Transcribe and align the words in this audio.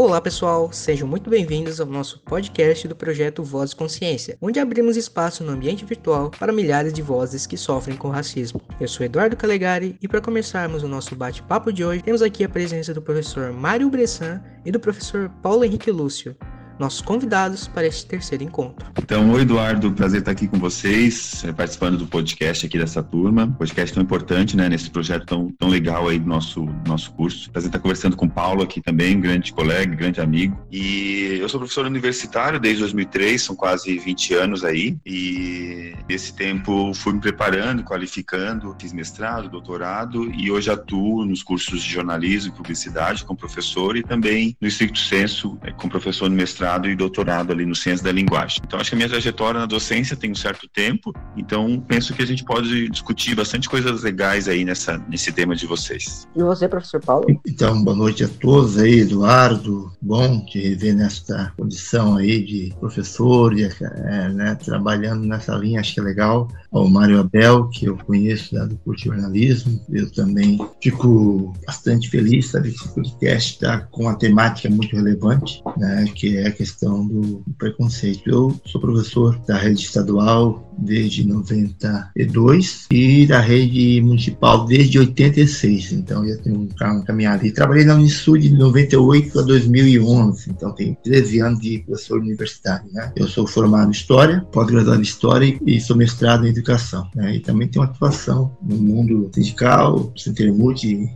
Olá 0.00 0.20
pessoal, 0.20 0.72
sejam 0.72 1.08
muito 1.08 1.28
bem-vindos 1.28 1.80
ao 1.80 1.86
nosso 1.88 2.20
podcast 2.20 2.86
do 2.86 2.94
projeto 2.94 3.42
Voz 3.42 3.74
Consciência, 3.74 4.38
onde 4.40 4.60
abrimos 4.60 4.96
espaço 4.96 5.42
no 5.42 5.50
ambiente 5.50 5.84
virtual 5.84 6.30
para 6.30 6.52
milhares 6.52 6.92
de 6.92 7.02
vozes 7.02 7.48
que 7.48 7.56
sofrem 7.56 7.96
com 7.96 8.08
racismo. 8.08 8.60
Eu 8.78 8.86
sou 8.86 9.04
Eduardo 9.04 9.36
Calegari 9.36 9.98
e 10.00 10.06
para 10.06 10.20
começarmos 10.20 10.84
o 10.84 10.88
nosso 10.88 11.16
bate-papo 11.16 11.72
de 11.72 11.84
hoje, 11.84 12.04
temos 12.04 12.22
aqui 12.22 12.44
a 12.44 12.48
presença 12.48 12.94
do 12.94 13.02
professor 13.02 13.52
Mário 13.52 13.90
Bressan 13.90 14.40
e 14.64 14.70
do 14.70 14.78
professor 14.78 15.28
Paulo 15.42 15.64
Henrique 15.64 15.90
Lúcio, 15.90 16.36
nossos 16.78 17.00
convidados 17.00 17.66
para 17.66 17.86
este 17.86 18.06
terceiro 18.06 18.44
encontro. 18.44 18.86
Então, 18.96 19.30
oi 19.32 19.42
Eduardo, 19.42 19.90
prazer 19.92 20.20
estar 20.20 20.30
aqui 20.30 20.46
com 20.46 20.58
vocês, 20.58 21.42
eh, 21.44 21.52
participando 21.52 21.98
do 21.98 22.06
podcast 22.06 22.64
aqui 22.64 22.78
dessa 22.78 23.02
turma, 23.02 23.48
podcast 23.58 23.92
tão 23.92 24.02
importante, 24.02 24.56
né, 24.56 24.68
nesse 24.68 24.88
projeto 24.90 25.26
tão, 25.26 25.50
tão 25.58 25.68
legal 25.68 26.08
aí 26.08 26.18
do 26.18 26.28
nosso, 26.28 26.64
nosso 26.86 27.12
curso. 27.12 27.50
Prazer 27.50 27.68
estar 27.68 27.78
conversando 27.80 28.16
com 28.16 28.26
o 28.26 28.30
Paulo 28.30 28.62
aqui 28.62 28.80
também, 28.80 29.20
grande 29.20 29.52
colega, 29.52 29.94
grande 29.94 30.20
amigo. 30.20 30.58
E 30.70 31.38
eu 31.40 31.48
sou 31.48 31.58
professor 31.58 31.84
universitário 31.86 32.60
desde 32.60 32.80
2003, 32.80 33.42
são 33.42 33.56
quase 33.56 33.98
20 33.98 34.34
anos 34.34 34.64
aí, 34.64 34.96
e 35.04 35.94
nesse 36.08 36.32
tempo 36.32 36.92
fui 36.94 37.12
me 37.12 37.20
preparando, 37.20 37.82
qualificando, 37.82 38.76
fiz 38.80 38.92
mestrado, 38.92 39.48
doutorado, 39.48 40.30
e 40.32 40.50
hoje 40.50 40.70
atuo 40.70 41.24
nos 41.24 41.42
cursos 41.42 41.82
de 41.82 41.90
jornalismo 41.90 42.52
e 42.52 42.56
publicidade 42.56 43.24
como 43.24 43.38
professor 43.38 43.96
e 43.96 44.02
também 44.02 44.56
no 44.60 44.68
estricto 44.68 44.98
senso 44.98 45.58
eh, 45.62 45.72
como 45.72 45.90
professor 45.90 46.28
no 46.28 46.36
mestrado 46.36 46.67
mestrado 46.68 46.88
e 46.88 46.94
doutorado 46.94 47.52
ali 47.52 47.64
no 47.64 47.74
Ciência 47.74 48.04
da 48.04 48.12
Linguagem. 48.12 48.60
Então, 48.64 48.78
acho 48.78 48.90
que 48.90 48.94
a 48.94 48.98
minha 48.98 49.08
trajetória 49.08 49.60
na 49.60 49.66
docência 49.66 50.16
tem 50.16 50.30
um 50.30 50.34
certo 50.34 50.68
tempo, 50.68 51.14
então 51.36 51.82
penso 51.86 52.12
que 52.12 52.22
a 52.22 52.26
gente 52.26 52.44
pode 52.44 52.88
discutir 52.90 53.34
bastante 53.34 53.68
coisas 53.68 54.02
legais 54.02 54.48
aí 54.48 54.64
nessa, 54.64 54.98
nesse 55.08 55.32
tema 55.32 55.56
de 55.56 55.66
vocês. 55.66 56.26
E 56.36 56.42
você, 56.42 56.68
professor 56.68 57.00
Paulo? 57.00 57.26
Então, 57.46 57.82
boa 57.82 57.96
noite 57.96 58.24
a 58.24 58.28
todos 58.28 58.78
aí, 58.78 59.00
Eduardo. 59.00 59.90
Bom 60.00 60.44
te 60.44 60.60
rever 60.60 60.94
nesta 60.94 61.52
condição 61.56 62.16
aí 62.16 62.44
de 62.44 62.74
professor, 62.78 63.58
e, 63.58 63.64
é, 63.64 64.28
né, 64.28 64.54
trabalhando 64.56 65.26
nessa 65.26 65.54
linha, 65.54 65.80
acho 65.80 65.94
que 65.94 66.00
é 66.00 66.02
legal. 66.02 66.48
Ao 66.70 66.88
Mário 66.88 67.18
Abel, 67.18 67.68
que 67.68 67.86
eu 67.86 67.96
conheço 67.96 68.54
lá 68.54 68.66
do 68.66 68.76
curso 68.78 69.04
de 69.04 69.08
jornalismo, 69.08 69.80
eu 69.90 70.10
também 70.12 70.58
fico 70.82 71.52
bastante 71.66 72.10
feliz, 72.10 72.50
sabe, 72.50 72.70
que 72.70 72.76
esse 72.76 72.94
podcast 72.94 73.54
está 73.54 73.80
com 73.80 74.02
uma 74.02 74.18
temática 74.18 74.68
muito 74.68 74.94
relevante, 74.94 75.62
né, 75.76 76.04
que 76.14 76.36
é 76.36 76.50
questão 76.58 77.06
do 77.06 77.44
preconceito. 77.56 78.28
Eu 78.28 78.60
sou 78.66 78.80
professor 78.80 79.38
da 79.46 79.56
rede 79.56 79.80
estadual 79.80 80.68
desde 80.76 81.26
92 81.26 82.86
e 82.90 83.26
da 83.26 83.40
rede 83.40 84.00
municipal 84.00 84.64
desde 84.64 84.98
86, 84.98 85.92
então 85.92 86.26
já 86.26 86.36
tenho 86.38 86.60
um 86.60 86.68
caminhado. 87.04 87.46
E 87.46 87.52
trabalhei 87.52 87.84
na 87.84 87.94
Unisul 87.94 88.38
de 88.38 88.50
98 88.50 89.38
a 89.38 89.42
2011, 89.42 90.50
então 90.50 90.72
tenho 90.72 90.96
13 91.02 91.40
anos 91.40 91.60
de 91.60 91.78
professor 91.80 92.20
universitário. 92.20 92.88
Né? 92.92 93.12
Eu 93.16 93.28
sou 93.28 93.46
formado 93.46 93.88
em 93.88 93.92
História, 93.92 94.40
pós-graduado 94.52 95.00
em 95.00 95.02
História 95.02 95.58
e 95.64 95.80
sou 95.80 95.96
mestrado 95.96 96.46
em 96.46 96.50
Educação. 96.50 97.08
Né? 97.14 97.36
E 97.36 97.40
também 97.40 97.68
tenho 97.68 97.84
atuação 97.84 98.56
no 98.62 98.76
mundo 98.76 99.30
sindical, 99.32 99.96
o 99.96 100.12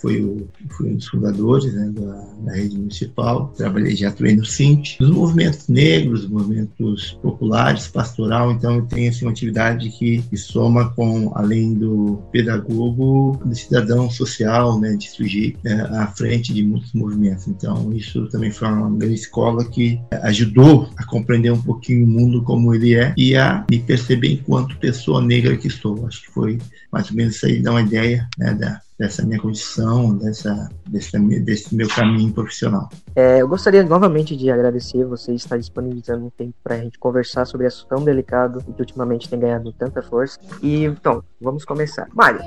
foi, 0.01 0.47
foi 0.71 0.91
um 0.91 0.97
dos 0.97 1.09
fundadores 1.09 1.73
né, 1.73 1.91
da, 1.95 2.13
da, 2.45 2.53
rede 2.53 2.77
municipal, 2.77 3.53
trabalhei, 3.57 3.97
já 3.97 4.09
atuei 4.09 4.37
no 4.37 4.45
Cint, 4.45 5.01
nos 5.01 5.32
movimentos 5.33 5.69
negros, 5.69 6.29
movimentos 6.29 7.19
populares, 7.23 7.89
pastoral, 7.89 8.53
então 8.53 8.77
eu 8.77 8.83
tenho 8.83 9.09
assim, 9.09 9.25
uma 9.25 9.31
atividade 9.31 9.89
que, 9.91 10.23
que 10.23 10.37
soma 10.37 10.91
com, 10.91 11.33
além 11.35 11.75
do 11.75 12.23
pedagogo, 12.31 13.41
do 13.45 13.55
cidadão 13.55 14.11
social, 14.11 14.79
né, 14.79 14.95
de 14.95 15.09
surgir 15.09 15.57
né, 15.65 15.89
à 15.93 16.07
frente 16.07 16.53
de 16.53 16.63
muitos 16.63 16.93
movimentos. 16.93 17.49
Então, 17.49 17.93
isso 17.93 18.27
também 18.29 18.51
foi 18.51 18.69
uma 18.69 18.91
grande 18.91 19.15
escola 19.15 19.65
que 19.65 19.99
ajudou 20.23 20.89
a 20.97 21.05
compreender 21.05 21.51
um 21.51 21.63
pouquinho 21.63 22.05
o 22.05 22.09
mundo 22.09 22.43
como 22.43 22.75
ele 22.75 22.95
é 22.95 23.15
e 23.17 23.35
a 23.35 23.65
me 23.71 23.79
perceber 23.79 24.33
enquanto 24.33 24.77
pessoa 24.77 25.23
negra 25.23 25.57
que 25.57 25.71
sou. 25.71 26.07
Acho 26.07 26.23
que 26.23 26.31
foi 26.31 26.59
mais 26.93 27.11
ou 27.11 27.17
menos 27.17 27.37
isso 27.37 27.47
aí, 27.47 27.63
dar 27.63 27.71
uma 27.71 27.83
ideia 27.83 28.29
né, 28.39 28.53
da, 28.53 28.81
dessa 28.99 29.25
minha 29.25 29.41
condição, 29.41 30.17
dessa, 30.17 30.69
desse, 30.89 31.19
desse 31.41 31.75
meu 31.75 31.89
caminho 31.89 32.33
profissional. 32.33 32.89
É, 33.17 33.43
eu 33.43 33.49
gostaria 33.49 33.83
novamente 33.83 34.37
de 34.37 34.51
agradecer 34.51 35.05
você 35.05 35.35
estar 35.35 35.57
disponibilizando 35.57 36.27
um 36.27 36.31
tempo 36.31 36.55
para 36.63 36.77
a 36.77 36.79
gente 36.79 36.99
conversar 36.99 37.45
sobre 37.45 37.67
assunto 37.67 37.89
tão 37.89 38.05
delicado 38.05 38.63
e 38.69 38.73
que 38.73 38.81
ultimamente 38.81 39.29
tem 39.29 39.39
ganhado 39.39 39.73
tanta 39.73 40.03
força. 40.03 40.39
E 40.63 40.85
então, 40.85 41.23
vamos 41.41 41.65
começar. 41.65 42.09
Mário, 42.15 42.41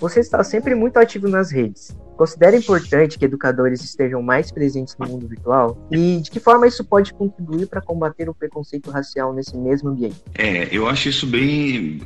você 0.00 0.20
está 0.20 0.42
sempre 0.42 0.74
muito 0.74 0.96
ativo 0.98 1.28
nas 1.28 1.52
redes. 1.52 1.94
Considera 2.16 2.56
importante 2.56 3.18
que 3.18 3.24
educadores 3.24 3.82
estejam 3.82 4.22
mais 4.22 4.50
presentes 4.50 4.96
no 4.98 5.06
mundo 5.06 5.26
virtual? 5.28 5.86
E 5.90 6.20
de 6.20 6.30
que 6.30 6.40
forma 6.40 6.66
isso 6.66 6.84
pode 6.84 7.14
contribuir 7.14 7.66
para 7.66 7.80
combater 7.80 8.28
o 8.28 8.34
preconceito 8.34 8.90
racial 8.90 9.32
nesse 9.32 9.56
mesmo 9.56 9.90
ambiente? 9.90 10.16
É, 10.34 10.68
eu 10.70 10.86
acho 10.86 11.08
isso 11.08 11.26
bem, 11.26 12.02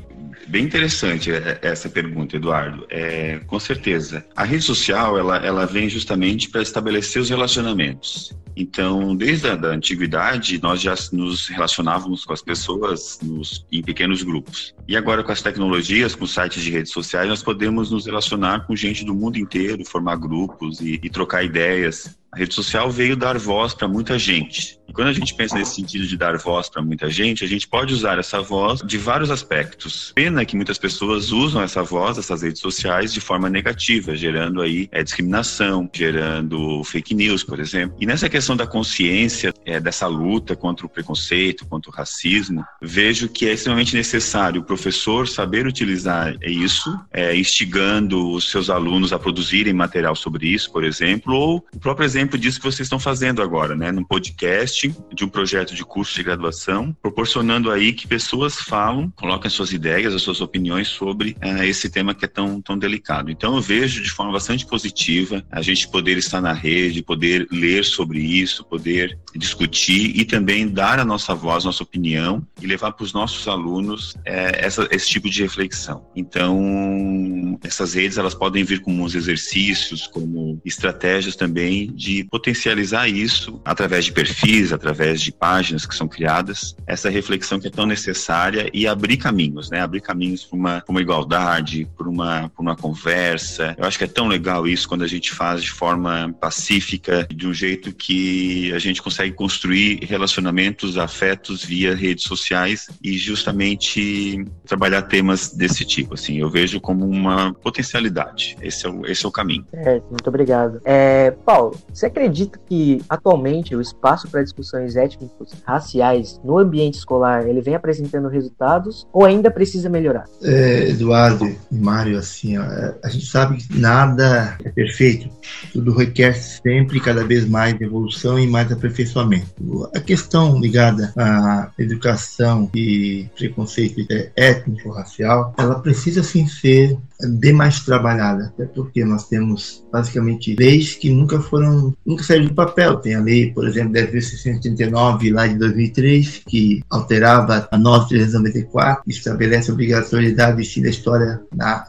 bem 0.46 0.64
interessante 0.64 1.32
é, 1.32 1.58
essa 1.62 1.88
pergunta, 1.88 2.36
Eduardo. 2.36 2.86
É, 2.90 3.40
com 3.46 3.58
certeza. 3.58 4.24
A 4.36 4.44
rede 4.44 4.62
social 4.62 5.18
ela, 5.18 5.38
ela 5.38 5.66
vem 5.66 5.88
justamente 5.88 6.48
para 6.48 6.62
estabelecer 6.62 7.20
os 7.20 7.28
relacionamentos. 7.28 8.36
Então, 8.56 9.16
desde 9.16 9.48
a 9.48 9.56
da 9.56 9.68
antiguidade, 9.68 10.60
nós 10.62 10.80
já 10.80 10.94
nos 11.12 11.48
relacionávamos 11.48 12.24
com 12.24 12.32
as 12.32 12.40
pessoas 12.40 13.18
nos, 13.22 13.66
em 13.70 13.82
pequenos 13.82 14.22
grupos. 14.22 14.74
E 14.86 14.96
agora, 14.96 15.24
com 15.24 15.32
as 15.32 15.42
tecnologias, 15.42 16.14
com 16.14 16.26
sites 16.26 16.62
de 16.62 16.70
redes 16.70 16.92
sociais, 16.92 17.28
nós 17.28 17.42
podemos 17.42 17.83
nos 17.90 18.06
relacionar 18.06 18.66
com 18.66 18.74
gente 18.76 19.04
do 19.04 19.14
mundo 19.14 19.38
inteiro, 19.38 19.84
formar 19.84 20.16
grupos 20.16 20.80
e, 20.80 21.00
e 21.02 21.10
trocar 21.10 21.44
ideias. 21.44 22.18
A 22.34 22.36
rede 22.36 22.52
social 22.52 22.90
veio 22.90 23.14
dar 23.16 23.38
voz 23.38 23.74
para 23.74 23.86
muita 23.86 24.18
gente. 24.18 24.76
E 24.88 24.92
quando 24.92 25.08
a 25.08 25.12
gente 25.12 25.34
pensa 25.34 25.56
nesse 25.56 25.76
sentido 25.76 26.04
de 26.04 26.16
dar 26.16 26.36
voz 26.36 26.68
para 26.68 26.82
muita 26.82 27.08
gente, 27.08 27.44
a 27.44 27.48
gente 27.48 27.66
pode 27.66 27.94
usar 27.94 28.18
essa 28.18 28.42
voz 28.42 28.80
de 28.80 28.98
vários 28.98 29.30
aspectos. 29.30 30.12
Pena 30.14 30.44
que 30.44 30.56
muitas 30.56 30.76
pessoas 30.76 31.30
usam 31.30 31.62
essa 31.62 31.82
voz, 31.82 32.18
essas 32.18 32.42
redes 32.42 32.60
sociais, 32.60 33.12
de 33.12 33.20
forma 33.20 33.48
negativa, 33.48 34.16
gerando 34.16 34.60
aí 34.60 34.88
é, 34.90 35.02
discriminação, 35.02 35.88
gerando 35.92 36.82
fake 36.82 37.14
news, 37.14 37.44
por 37.44 37.60
exemplo. 37.60 37.96
E 38.00 38.06
nessa 38.06 38.28
questão 38.28 38.56
da 38.56 38.66
consciência, 38.66 39.54
é, 39.64 39.78
dessa 39.78 40.08
luta 40.08 40.56
contra 40.56 40.84
o 40.84 40.88
preconceito, 40.88 41.64
contra 41.66 41.90
o 41.90 41.94
racismo, 41.94 42.64
vejo 42.82 43.28
que 43.28 43.46
é 43.46 43.52
extremamente 43.52 43.94
necessário 43.94 44.60
o 44.60 44.64
professor 44.64 45.28
saber 45.28 45.68
utilizar 45.68 46.34
isso, 46.42 46.98
é, 47.12 47.34
instigando 47.36 48.28
os 48.32 48.50
seus 48.50 48.68
alunos 48.68 49.12
a 49.12 49.20
produzirem 49.20 49.72
material 49.72 50.16
sobre 50.16 50.48
isso, 50.48 50.72
por 50.72 50.82
exemplo, 50.82 51.32
ou 51.32 51.64
o 51.72 51.78
próprio 51.78 52.04
exemplo 52.04 52.23
exemplo 52.24 52.38
disso 52.38 52.58
que 52.58 52.64
vocês 52.64 52.86
estão 52.86 52.98
fazendo 52.98 53.42
agora, 53.42 53.76
né? 53.76 53.92
Num 53.92 54.02
podcast 54.02 54.94
de 55.12 55.24
um 55.24 55.28
projeto 55.28 55.74
de 55.74 55.84
curso 55.84 56.14
de 56.14 56.22
graduação, 56.22 56.96
proporcionando 57.02 57.70
aí 57.70 57.92
que 57.92 58.06
pessoas 58.06 58.56
falam, 58.56 59.10
coloquem 59.10 59.50
suas 59.50 59.72
ideias, 59.72 60.14
as 60.14 60.22
suas 60.22 60.40
opiniões 60.40 60.88
sobre 60.88 61.36
uh, 61.44 61.62
esse 61.62 61.90
tema 61.90 62.14
que 62.14 62.24
é 62.24 62.28
tão, 62.28 62.62
tão 62.62 62.78
delicado. 62.78 63.30
Então 63.30 63.54
eu 63.56 63.60
vejo 63.60 64.02
de 64.02 64.10
forma 64.10 64.32
bastante 64.32 64.66
positiva 64.66 65.44
a 65.50 65.60
gente 65.60 65.86
poder 65.88 66.16
estar 66.16 66.40
na 66.40 66.52
rede, 66.52 67.02
poder 67.02 67.46
ler 67.50 67.84
sobre 67.84 68.20
isso, 68.20 68.64
poder 68.64 69.18
discutir 69.34 70.18
e 70.18 70.24
também 70.24 70.68
dar 70.68 70.98
a 70.98 71.04
nossa 71.04 71.34
voz, 71.34 71.64
nossa 71.64 71.82
opinião 71.82 72.46
e 72.60 72.66
levar 72.66 72.92
para 72.92 73.04
os 73.04 73.12
nossos 73.12 73.46
alunos 73.48 74.14
é, 74.24 74.64
essa, 74.64 74.88
esse 74.90 75.08
tipo 75.08 75.28
de 75.28 75.42
reflexão. 75.42 76.06
Então, 76.16 77.58
essas 77.62 77.94
redes 77.94 78.16
elas 78.16 78.34
podem 78.34 78.64
vir 78.64 78.80
como 78.80 79.02
uns 79.02 79.14
exercícios, 79.14 80.06
como 80.06 80.60
estratégias 80.64 81.36
também 81.36 81.92
de 81.92 82.13
de 82.14 82.24
potencializar 82.24 83.08
isso 83.08 83.60
através 83.64 84.04
de 84.04 84.12
perfis, 84.12 84.72
através 84.72 85.20
de 85.20 85.32
páginas 85.32 85.84
que 85.84 85.94
são 85.94 86.06
criadas, 86.06 86.76
essa 86.86 87.10
reflexão 87.10 87.58
que 87.58 87.66
é 87.66 87.70
tão 87.70 87.86
necessária 87.86 88.70
e 88.72 88.86
abrir 88.86 89.16
caminhos, 89.16 89.70
né? 89.70 89.80
Abrir 89.80 90.00
caminhos 90.00 90.44
para 90.44 90.56
uma, 90.56 90.84
uma 90.88 91.00
igualdade, 91.00 91.88
para 91.96 92.08
uma, 92.08 92.50
uma 92.58 92.76
conversa. 92.76 93.74
Eu 93.76 93.84
acho 93.84 93.98
que 93.98 94.04
é 94.04 94.08
tão 94.08 94.28
legal 94.28 94.66
isso 94.66 94.88
quando 94.88 95.02
a 95.02 95.08
gente 95.08 95.32
faz 95.32 95.62
de 95.62 95.70
forma 95.70 96.34
pacífica, 96.40 97.26
de 97.34 97.46
um 97.46 97.54
jeito 97.54 97.92
que 97.92 98.72
a 98.72 98.78
gente 98.78 99.02
consegue 99.02 99.32
construir 99.32 100.04
relacionamentos, 100.04 100.96
afetos 100.96 101.64
via 101.64 101.94
redes 101.94 102.24
sociais 102.24 102.88
e 103.02 103.16
justamente 103.16 104.44
trabalhar 104.66 105.02
temas 105.02 105.52
desse 105.52 105.84
tipo. 105.84 106.14
Assim, 106.14 106.38
eu 106.38 106.50
vejo 106.50 106.80
como 106.80 107.06
uma 107.06 107.52
potencialidade. 107.54 108.56
Esse 108.62 108.86
é 108.86 108.90
o, 108.90 109.06
esse 109.06 109.24
é 109.24 109.28
o 109.28 109.32
caminho. 109.32 109.66
É, 109.72 110.00
muito 110.10 110.28
obrigado. 110.28 110.80
É, 110.84 111.30
Paulo, 111.44 111.78
você 111.92 112.03
acredita 112.06 112.58
que 112.66 113.02
atualmente 113.08 113.74
o 113.74 113.80
espaço 113.80 114.28
para 114.28 114.42
discussões 114.42 114.96
étnicos 114.96 115.52
raciais 115.64 116.40
no 116.44 116.58
ambiente 116.58 116.94
escolar 116.94 117.46
ele 117.46 117.60
vem 117.60 117.74
apresentando 117.74 118.28
resultados 118.28 119.06
ou 119.12 119.24
ainda 119.24 119.50
precisa 119.50 119.88
melhorar? 119.88 120.24
É, 120.42 120.90
Eduardo 120.90 121.46
e 121.46 121.74
Mário, 121.74 122.18
assim, 122.18 122.58
ó, 122.58 122.62
a 123.02 123.08
gente 123.08 123.26
sabe 123.26 123.56
que 123.56 123.78
nada 123.78 124.56
é 124.64 124.70
perfeito. 124.70 125.28
Tudo 125.72 125.92
requer 125.92 126.34
sempre 126.34 127.00
cada 127.00 127.24
vez 127.24 127.48
mais 127.48 127.78
evolução 127.80 128.38
e 128.38 128.46
mais 128.46 128.70
aperfeiçoamento. 128.70 129.90
A 129.94 130.00
questão 130.00 130.58
ligada 130.60 131.12
à 131.16 131.70
educação 131.78 132.70
e 132.74 133.28
preconceito 133.36 134.00
étnico 134.36 134.90
racial, 134.90 135.54
ela 135.58 135.80
precisa 135.80 136.22
sim 136.22 136.46
ser 136.46 136.96
demais 137.20 137.80
trabalhada, 137.80 138.46
até 138.46 138.64
porque 138.64 139.04
nós 139.04 139.28
temos 139.28 139.84
basicamente 139.92 140.54
leis 140.58 140.94
que 140.94 141.10
nunca 141.10 141.40
foram, 141.40 141.94
nunca 142.04 142.24
saíram 142.24 142.46
do 142.46 142.54
papel. 142.54 142.96
Tem 142.96 143.14
a 143.14 143.20
lei, 143.20 143.52
por 143.52 143.66
exemplo, 143.66 143.92
10.689 143.92 145.32
lá 145.32 145.46
de 145.46 145.56
2003, 145.56 146.42
que 146.46 146.82
alterava 146.90 147.68
a 147.70 147.78
9.394, 147.78 148.98
estabelece 149.06 149.70
a 149.70 149.74
obrigatoriedade 149.74 150.62
de 150.62 150.82
da 150.82 150.88
história 150.88 151.40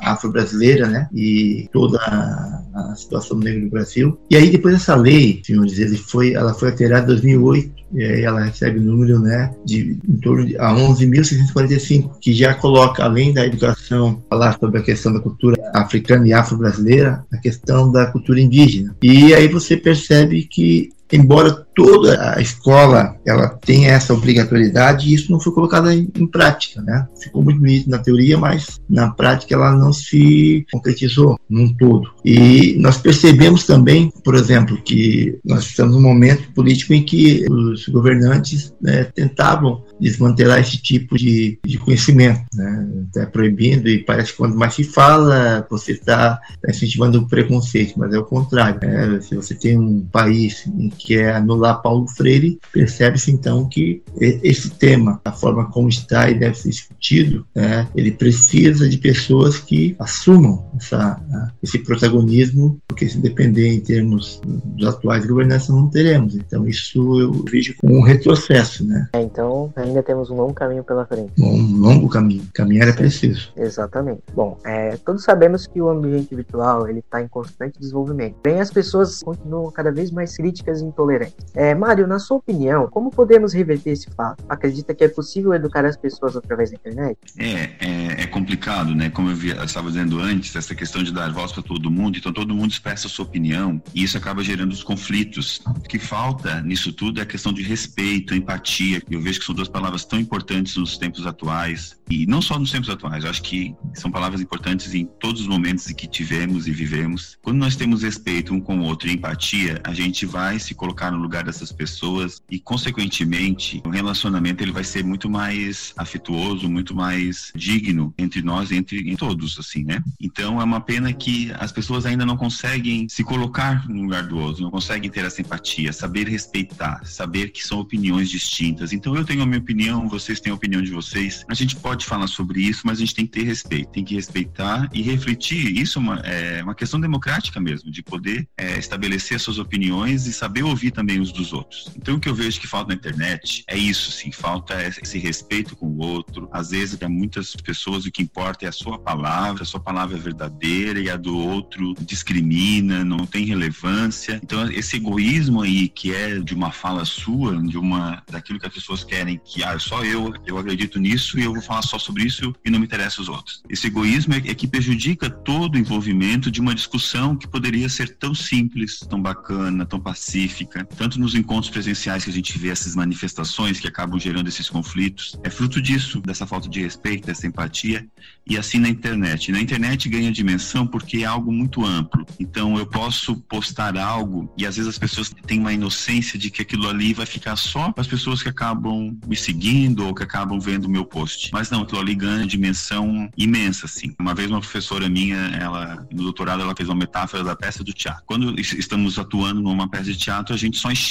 afro-brasileira, 0.01 0.87
né, 0.87 1.09
e 1.13 1.67
toda 1.71 1.97
a, 1.99 2.93
situação 2.95 3.39
do 3.39 3.43
negro 3.43 3.65
no 3.65 3.69
Brasil. 3.69 4.17
E 4.29 4.35
aí 4.35 4.49
depois 4.49 4.75
essa 4.75 4.95
lei, 4.95 5.41
senhores, 5.45 5.79
ele 5.79 5.97
foi, 5.97 6.33
ela 6.33 6.53
foi 6.53 6.69
alterada 6.69 7.03
em 7.03 7.07
2008 7.07 7.85
e 7.93 8.03
aí 8.03 8.23
ela 8.23 8.43
recebe 8.43 8.79
o 8.79 8.81
número 8.81 9.19
né, 9.19 9.53
de 9.63 9.97
em 10.07 10.17
torno 10.17 10.45
de 10.45 10.57
a 10.57 10.73
11.645, 10.73 12.19
que 12.19 12.33
já 12.33 12.53
coloca, 12.53 13.03
além 13.03 13.33
da 13.33 13.45
educação, 13.45 14.21
falar 14.29 14.57
sobre 14.59 14.79
a 14.79 14.83
questão 14.83 15.13
da 15.15 15.21
cultura 15.21 15.55
africana 15.73 16.27
e 16.27 16.33
afro-brasileira, 16.33 17.25
a 17.31 17.37
questão 17.37 17.91
da 17.91 18.05
cultura 18.05 18.39
indígena. 18.39 18.95
E 19.01 19.33
aí 19.33 19.47
você 19.47 19.77
percebe 19.77 20.43
que 20.43 20.89
embora 21.11 21.64
toda 21.75 22.35
a 22.35 22.41
escola 22.41 23.15
ela 23.25 23.49
tenha 23.49 23.91
essa 23.91 24.13
obrigatoriedade, 24.13 25.13
isso 25.13 25.31
não 25.31 25.39
foi 25.39 25.53
colocado 25.53 25.91
em, 25.91 26.09
em, 26.15 26.25
prática, 26.25 26.81
né? 26.81 27.05
Ficou 27.21 27.43
muito 27.43 27.59
bonito 27.59 27.89
na 27.89 27.97
teoria, 27.97 28.37
mas 28.37 28.79
na 28.89 29.11
prática 29.11 29.53
ela 29.53 29.75
não 29.75 29.91
se 29.91 30.65
concretizou 30.71 31.37
num 31.49 31.73
todo. 31.73 32.09
E 32.23 32.75
nós 32.79 32.97
percebemos 32.97 33.65
também, 33.65 34.11
por 34.23 34.35
exemplo, 34.35 34.81
que 34.81 35.37
nós 35.43 35.65
estamos 35.65 35.95
num 35.95 36.01
momento 36.01 36.51
político 36.53 36.93
em 36.93 37.03
que 37.03 37.45
os 37.49 37.87
governantes 37.89 38.73
né, 38.81 39.03
tentavam 39.03 39.83
desmantelar 39.99 40.59
esse 40.59 40.77
tipo 40.77 41.17
de, 41.17 41.59
de 41.65 41.77
conhecimento, 41.77 42.41
né? 42.53 42.87
Está 43.07 43.25
proibindo 43.25 43.87
e 43.87 44.03
parece 44.03 44.31
que 44.31 44.37
quando 44.37 44.55
mais 44.55 44.73
se 44.73 44.83
fala, 44.83 45.65
você 45.69 45.91
está 45.93 46.35
tá 46.61 46.69
incentivando 46.69 47.19
o 47.19 47.27
preconceito, 47.27 47.97
mas 47.97 48.13
é 48.13 48.17
o 48.17 48.25
contrário. 48.25 48.79
Né? 48.81 49.19
Se 49.21 49.35
você 49.35 49.53
tem 49.55 49.77
um 49.77 50.05
país 50.05 50.65
em 50.67 50.89
que 50.89 51.17
é 51.17 51.39
anular 51.65 51.81
Paulo 51.81 52.07
Freire, 52.07 52.59
percebe-se 52.71 53.31
então 53.31 53.67
que 53.67 54.03
esse 54.19 54.69
tema, 54.69 55.19
a 55.25 55.31
forma 55.31 55.69
como 55.71 55.89
está 55.89 56.29
e 56.29 56.37
deve 56.37 56.55
ser 56.55 56.69
discutido, 56.69 57.45
né? 57.55 57.87
ele 57.95 58.11
precisa 58.11 58.87
de 58.87 58.97
pessoas 58.97 59.57
que 59.57 59.95
assumam 59.99 60.69
essa, 60.75 61.19
esse 61.61 61.79
protagonismo, 61.79 62.79
porque 62.87 63.07
se 63.09 63.17
depender 63.17 63.69
em 63.69 63.79
termos 63.79 64.41
dos 64.45 64.87
atuais 64.87 65.25
governantes, 65.25 65.69
não 65.69 65.89
teremos. 65.89 66.35
Então 66.35 66.67
isso 66.67 67.19
eu 67.19 67.31
vejo 67.49 67.75
como 67.77 67.97
um 67.97 68.01
retrocesso, 68.01 68.85
né? 68.85 69.09
É, 69.13 69.21
então 69.21 69.71
ainda 69.75 70.03
temos 70.03 70.29
um 70.29 70.35
longo 70.35 70.53
caminho 70.53 70.83
pela 70.83 71.05
frente. 71.05 71.31
Um 71.39 71.79
longo 71.79 72.07
caminho. 72.07 72.43
Caminhar 72.53 72.87
é 72.87 72.93
preciso. 72.93 73.51
Exatamente. 73.55 74.21
Bom, 74.33 74.57
é, 74.65 74.97
todos 74.97 75.23
sabemos 75.23 75.67
que 75.67 75.81
o 75.81 75.89
ambiente 75.89 76.33
virtual 76.35 76.87
ele 76.87 76.99
está 76.99 77.21
em 77.21 77.27
constante 77.27 77.79
desenvolvimento. 77.79 78.35
Porém, 78.43 78.59
as 78.59 78.71
pessoas 78.71 79.23
continuam 79.23 79.71
cada 79.71 79.91
vez 79.91 80.11
mais 80.11 80.35
críticas 80.35 80.81
e 80.81 80.85
intolerantes. 80.85 81.35
É, 81.55 81.73
Mário, 81.73 82.05
na 82.05 82.19
sua 82.19 82.37
opinião, 82.37 82.87
como 82.87 83.09
podemos 83.09 83.53
reverter 83.53 83.91
esse 83.91 84.09
fato? 84.11 84.43
Acredita 84.49 84.93
que 84.93 85.03
é 85.03 85.07
possível 85.07 85.53
educar 85.53 85.85
as 85.85 85.95
pessoas 85.95 86.35
através 86.35 86.69
da 86.69 86.75
internet? 86.75 87.17
É, 87.37 87.71
é, 87.79 88.23
é 88.23 88.27
complicado, 88.27 88.93
né? 88.93 89.09
Como 89.09 89.29
eu, 89.29 89.37
eu 89.55 89.63
estava 89.63 89.87
dizendo 89.87 90.19
antes, 90.19 90.55
essa 90.55 90.75
questão 90.75 91.01
de 91.01 91.13
dar 91.13 91.31
voz 91.31 91.51
para 91.51 91.63
todo 91.63 91.89
mundo, 91.89 92.17
então 92.17 92.33
todo 92.33 92.53
mundo 92.53 92.71
expressa 92.71 93.07
a 93.07 93.09
sua 93.09 93.25
opinião 93.25 93.81
e 93.93 94.03
isso 94.03 94.17
acaba 94.17 94.43
gerando 94.43 94.73
os 94.73 94.83
conflitos. 94.83 95.61
O 95.65 95.81
que 95.81 95.97
falta 95.97 96.61
nisso 96.61 96.91
tudo 96.91 97.19
é 97.19 97.23
a 97.23 97.25
questão 97.25 97.53
de 97.53 97.61
respeito, 97.61 98.35
empatia. 98.35 99.01
Eu 99.09 99.21
vejo 99.21 99.39
que 99.39 99.45
são 99.45 99.55
duas 99.55 99.69
palavras 99.69 100.03
tão 100.03 100.19
importantes 100.19 100.75
nos 100.75 100.97
tempos 100.97 101.25
atuais 101.25 101.95
e 102.09 102.27
não 102.27 102.41
só 102.41 102.59
nos 102.59 102.71
tempos 102.71 102.89
atuais, 102.89 103.23
eu 103.23 103.29
acho 103.29 103.41
que 103.41 103.75
são 103.93 104.11
palavras 104.11 104.39
importantes 104.39 104.93
em 104.93 105.05
todos 105.05 105.41
os 105.41 105.47
momentos 105.47 105.89
em 105.89 105.95
que 105.95 106.07
tivemos 106.07 106.67
e 106.67 106.71
vivemos. 106.71 107.37
Quando 107.41 107.57
nós 107.57 107.75
temos 107.75 108.03
respeito 108.03 108.53
um 108.53 108.59
com 108.59 108.79
o 108.79 108.83
outro 108.83 109.07
e 109.07 109.13
empatia, 109.13 109.81
a 109.83 109.93
gente 109.93 110.25
vai 110.25 110.59
se 110.59 110.75
colocar 110.75 111.11
no 111.11 111.17
lugar 111.17 111.44
dessas 111.45 111.71
pessoas 111.71 112.41
e, 112.49 112.59
consequentemente, 112.59 113.81
o 113.85 113.89
relacionamento 113.89 114.63
ele 114.63 114.71
vai 114.71 114.83
ser 114.83 115.03
muito 115.03 115.29
mais 115.29 115.93
afetuoso, 115.95 116.69
muito 116.69 116.95
mais 116.95 117.51
digno 117.55 118.13
entre 118.17 118.41
nós, 118.41 118.71
entre 118.71 119.09
em 119.09 119.15
todos, 119.15 119.57
assim, 119.59 119.83
né? 119.83 120.03
Então 120.19 120.59
é 120.59 120.63
uma 120.63 120.81
pena 120.81 121.13
que 121.13 121.51
as 121.59 121.71
pessoas 121.71 122.05
ainda 122.05 122.25
não 122.25 122.35
conseguem 122.35 123.07
se 123.07 123.23
colocar 123.23 123.87
no 123.87 124.03
lugar 124.03 124.23
do 124.23 124.37
outro, 124.37 124.63
não 124.63 124.71
conseguem 124.71 125.09
ter 125.09 125.25
essa 125.25 125.41
empatia, 125.41 125.93
saber 125.93 126.27
respeitar, 126.27 127.05
saber 127.05 127.49
que 127.49 127.65
são 127.65 127.79
opiniões 127.79 128.29
distintas. 128.29 128.91
Então 128.91 129.15
eu 129.15 129.23
tenho 129.23 129.43
a 129.43 129.45
minha 129.45 129.59
opinião, 129.59 130.09
vocês 130.09 130.39
têm 130.39 130.51
a 130.51 130.55
opinião 130.55 130.81
de 130.81 130.91
vocês. 130.91 131.45
A 131.47 131.53
gente 131.53 131.75
pode 131.75 132.05
falar 132.05 132.27
sobre 132.27 132.61
isso, 132.61 132.81
mas 132.85 132.97
a 132.97 133.01
gente 133.01 133.15
tem 133.15 133.25
que 133.25 133.33
ter 133.33 133.43
respeito, 133.43 133.91
tem 133.91 134.03
que 134.03 134.15
respeitar 134.15 134.89
e 134.93 135.01
refletir. 135.01 135.77
Isso 135.77 135.99
é 135.99 136.01
uma, 136.01 136.19
é 136.19 136.63
uma 136.63 136.75
questão 136.75 136.99
democrática 136.99 137.59
mesmo, 137.59 137.91
de 137.91 138.01
poder 138.01 138.47
é, 138.57 138.77
estabelecer 138.77 139.35
as 139.35 139.41
suas 139.41 139.59
opiniões 139.59 140.25
e 140.25 140.33
saber 140.33 140.63
ouvir 140.63 140.91
também 140.91 141.19
os 141.19 141.31
dos 141.35 141.53
outros. 141.53 141.91
Então, 141.95 142.15
o 142.15 142.19
que 142.19 142.29
eu 142.29 142.35
vejo 142.35 142.59
que 142.59 142.67
falta 142.67 142.89
na 142.89 142.95
internet 142.95 143.63
é 143.67 143.77
isso, 143.77 144.11
sim, 144.11 144.31
falta 144.31 144.75
esse 144.83 145.17
respeito 145.17 145.75
com 145.75 145.87
o 145.87 145.99
outro. 145.99 146.49
Às 146.51 146.69
vezes, 146.69 146.95
para 146.95 147.09
muitas 147.09 147.55
pessoas, 147.55 148.05
o 148.05 148.11
que 148.11 148.21
importa 148.21 148.65
é 148.65 148.69
a 148.69 148.71
sua 148.71 148.97
palavra, 148.97 149.63
a 149.63 149.65
sua 149.65 149.79
palavra 149.79 150.17
é 150.17 150.19
verdadeira 150.19 150.99
e 150.99 151.09
a 151.09 151.17
do 151.17 151.37
outro 151.37 151.93
discrimina, 152.01 153.03
não 153.03 153.25
tem 153.25 153.45
relevância. 153.45 154.39
Então, 154.43 154.69
esse 154.71 154.95
egoísmo 154.95 155.61
aí, 155.61 155.87
que 155.87 156.13
é 156.13 156.39
de 156.39 156.53
uma 156.53 156.71
fala 156.71 157.05
sua, 157.05 157.61
de 157.61 157.77
uma 157.77 158.23
daquilo 158.29 158.59
que 158.59 158.67
as 158.67 158.73
pessoas 158.73 159.03
querem, 159.03 159.39
que 159.43 159.63
ah, 159.63 159.77
só 159.79 160.03
eu, 160.03 160.33
eu 160.45 160.57
acredito 160.57 160.99
nisso 160.99 161.39
e 161.39 161.43
eu 161.43 161.53
vou 161.53 161.61
falar 161.61 161.81
só 161.81 161.97
sobre 161.97 162.23
isso 162.23 162.53
e 162.63 162.69
não 162.69 162.79
me 162.79 162.85
interessa 162.85 163.21
os 163.21 163.29
outros. 163.29 163.61
Esse 163.69 163.87
egoísmo 163.87 164.33
é, 164.33 164.37
é 164.37 164.55
que 164.55 164.67
prejudica 164.67 165.29
todo 165.29 165.75
o 165.75 165.77
envolvimento 165.77 166.49
de 166.49 166.61
uma 166.61 166.75
discussão 166.75 167.35
que 167.35 167.47
poderia 167.47 167.89
ser 167.89 168.17
tão 168.17 168.33
simples, 168.33 168.99
tão 168.99 169.21
bacana, 169.21 169.85
tão 169.85 169.99
pacífica. 169.99 170.85
Tanto 170.97 171.14
nos 171.15 171.35
encontros 171.35 171.69
presenciais 171.69 172.23
que 172.23 172.29
a 172.29 172.33
gente 172.33 172.57
vê 172.57 172.69
essas 172.69 172.95
manifestações 172.95 173.79
que 173.79 173.87
acabam 173.87 174.19
gerando 174.19 174.47
esses 174.47 174.69
conflitos, 174.69 175.37
é 175.43 175.49
fruto 175.49 175.81
disso, 175.81 176.21
dessa 176.21 176.45
falta 176.45 176.69
de 176.69 176.81
respeito, 176.81 177.27
dessa 177.27 177.47
empatia. 177.47 178.05
E 178.47 178.57
assim 178.57 178.77
na 178.77 178.89
internet. 178.89 179.51
Na 179.51 179.59
internet 179.59 180.07
ganha 180.07 180.31
dimensão 180.31 180.85
porque 180.85 181.17
é 181.17 181.25
algo 181.25 181.51
muito 181.51 181.83
amplo. 181.83 182.25
Então 182.39 182.77
eu 182.77 182.85
posso 182.85 183.35
postar 183.37 183.97
algo 183.97 184.53
e 184.55 184.65
às 184.65 184.75
vezes 184.75 184.89
as 184.89 184.99
pessoas 184.99 185.31
têm 185.47 185.59
uma 185.59 185.73
inocência 185.73 186.37
de 186.37 186.51
que 186.51 186.61
aquilo 186.61 186.87
ali 186.87 187.13
vai 187.13 187.25
ficar 187.25 187.55
só 187.55 187.91
para 187.91 188.01
as 188.01 188.07
pessoas 188.07 188.43
que 188.43 188.49
acabam 188.49 189.17
me 189.25 189.35
seguindo 189.35 190.05
ou 190.05 190.13
que 190.13 190.23
acabam 190.23 190.59
vendo 190.59 190.85
o 190.85 190.89
meu 190.89 191.05
post. 191.05 191.49
Mas 191.51 191.69
não, 191.71 191.81
aquilo 191.81 192.01
ali 192.01 192.13
ganha 192.13 192.45
dimensão 192.45 193.29
imensa, 193.35 193.85
assim. 193.85 194.13
Uma 194.19 194.35
vez 194.35 194.49
uma 194.49 194.59
professora 194.59 195.09
minha, 195.09 195.37
ela, 195.59 196.07
no 196.11 196.23
doutorado, 196.23 196.61
ela 196.61 196.75
fez 196.75 196.87
uma 196.87 196.95
metáfora 196.95 197.43
da 197.43 197.55
peça 197.55 197.83
do 197.83 197.93
teatro. 197.93 198.23
Quando 198.25 198.59
estamos 198.59 199.17
atuando 199.17 199.61
numa 199.61 199.89
peça 199.89 200.05
de 200.05 200.17
teatro, 200.17 200.53
a 200.53 200.57
gente 200.57 200.77
só 200.77 200.91
enxerga, 200.91 201.04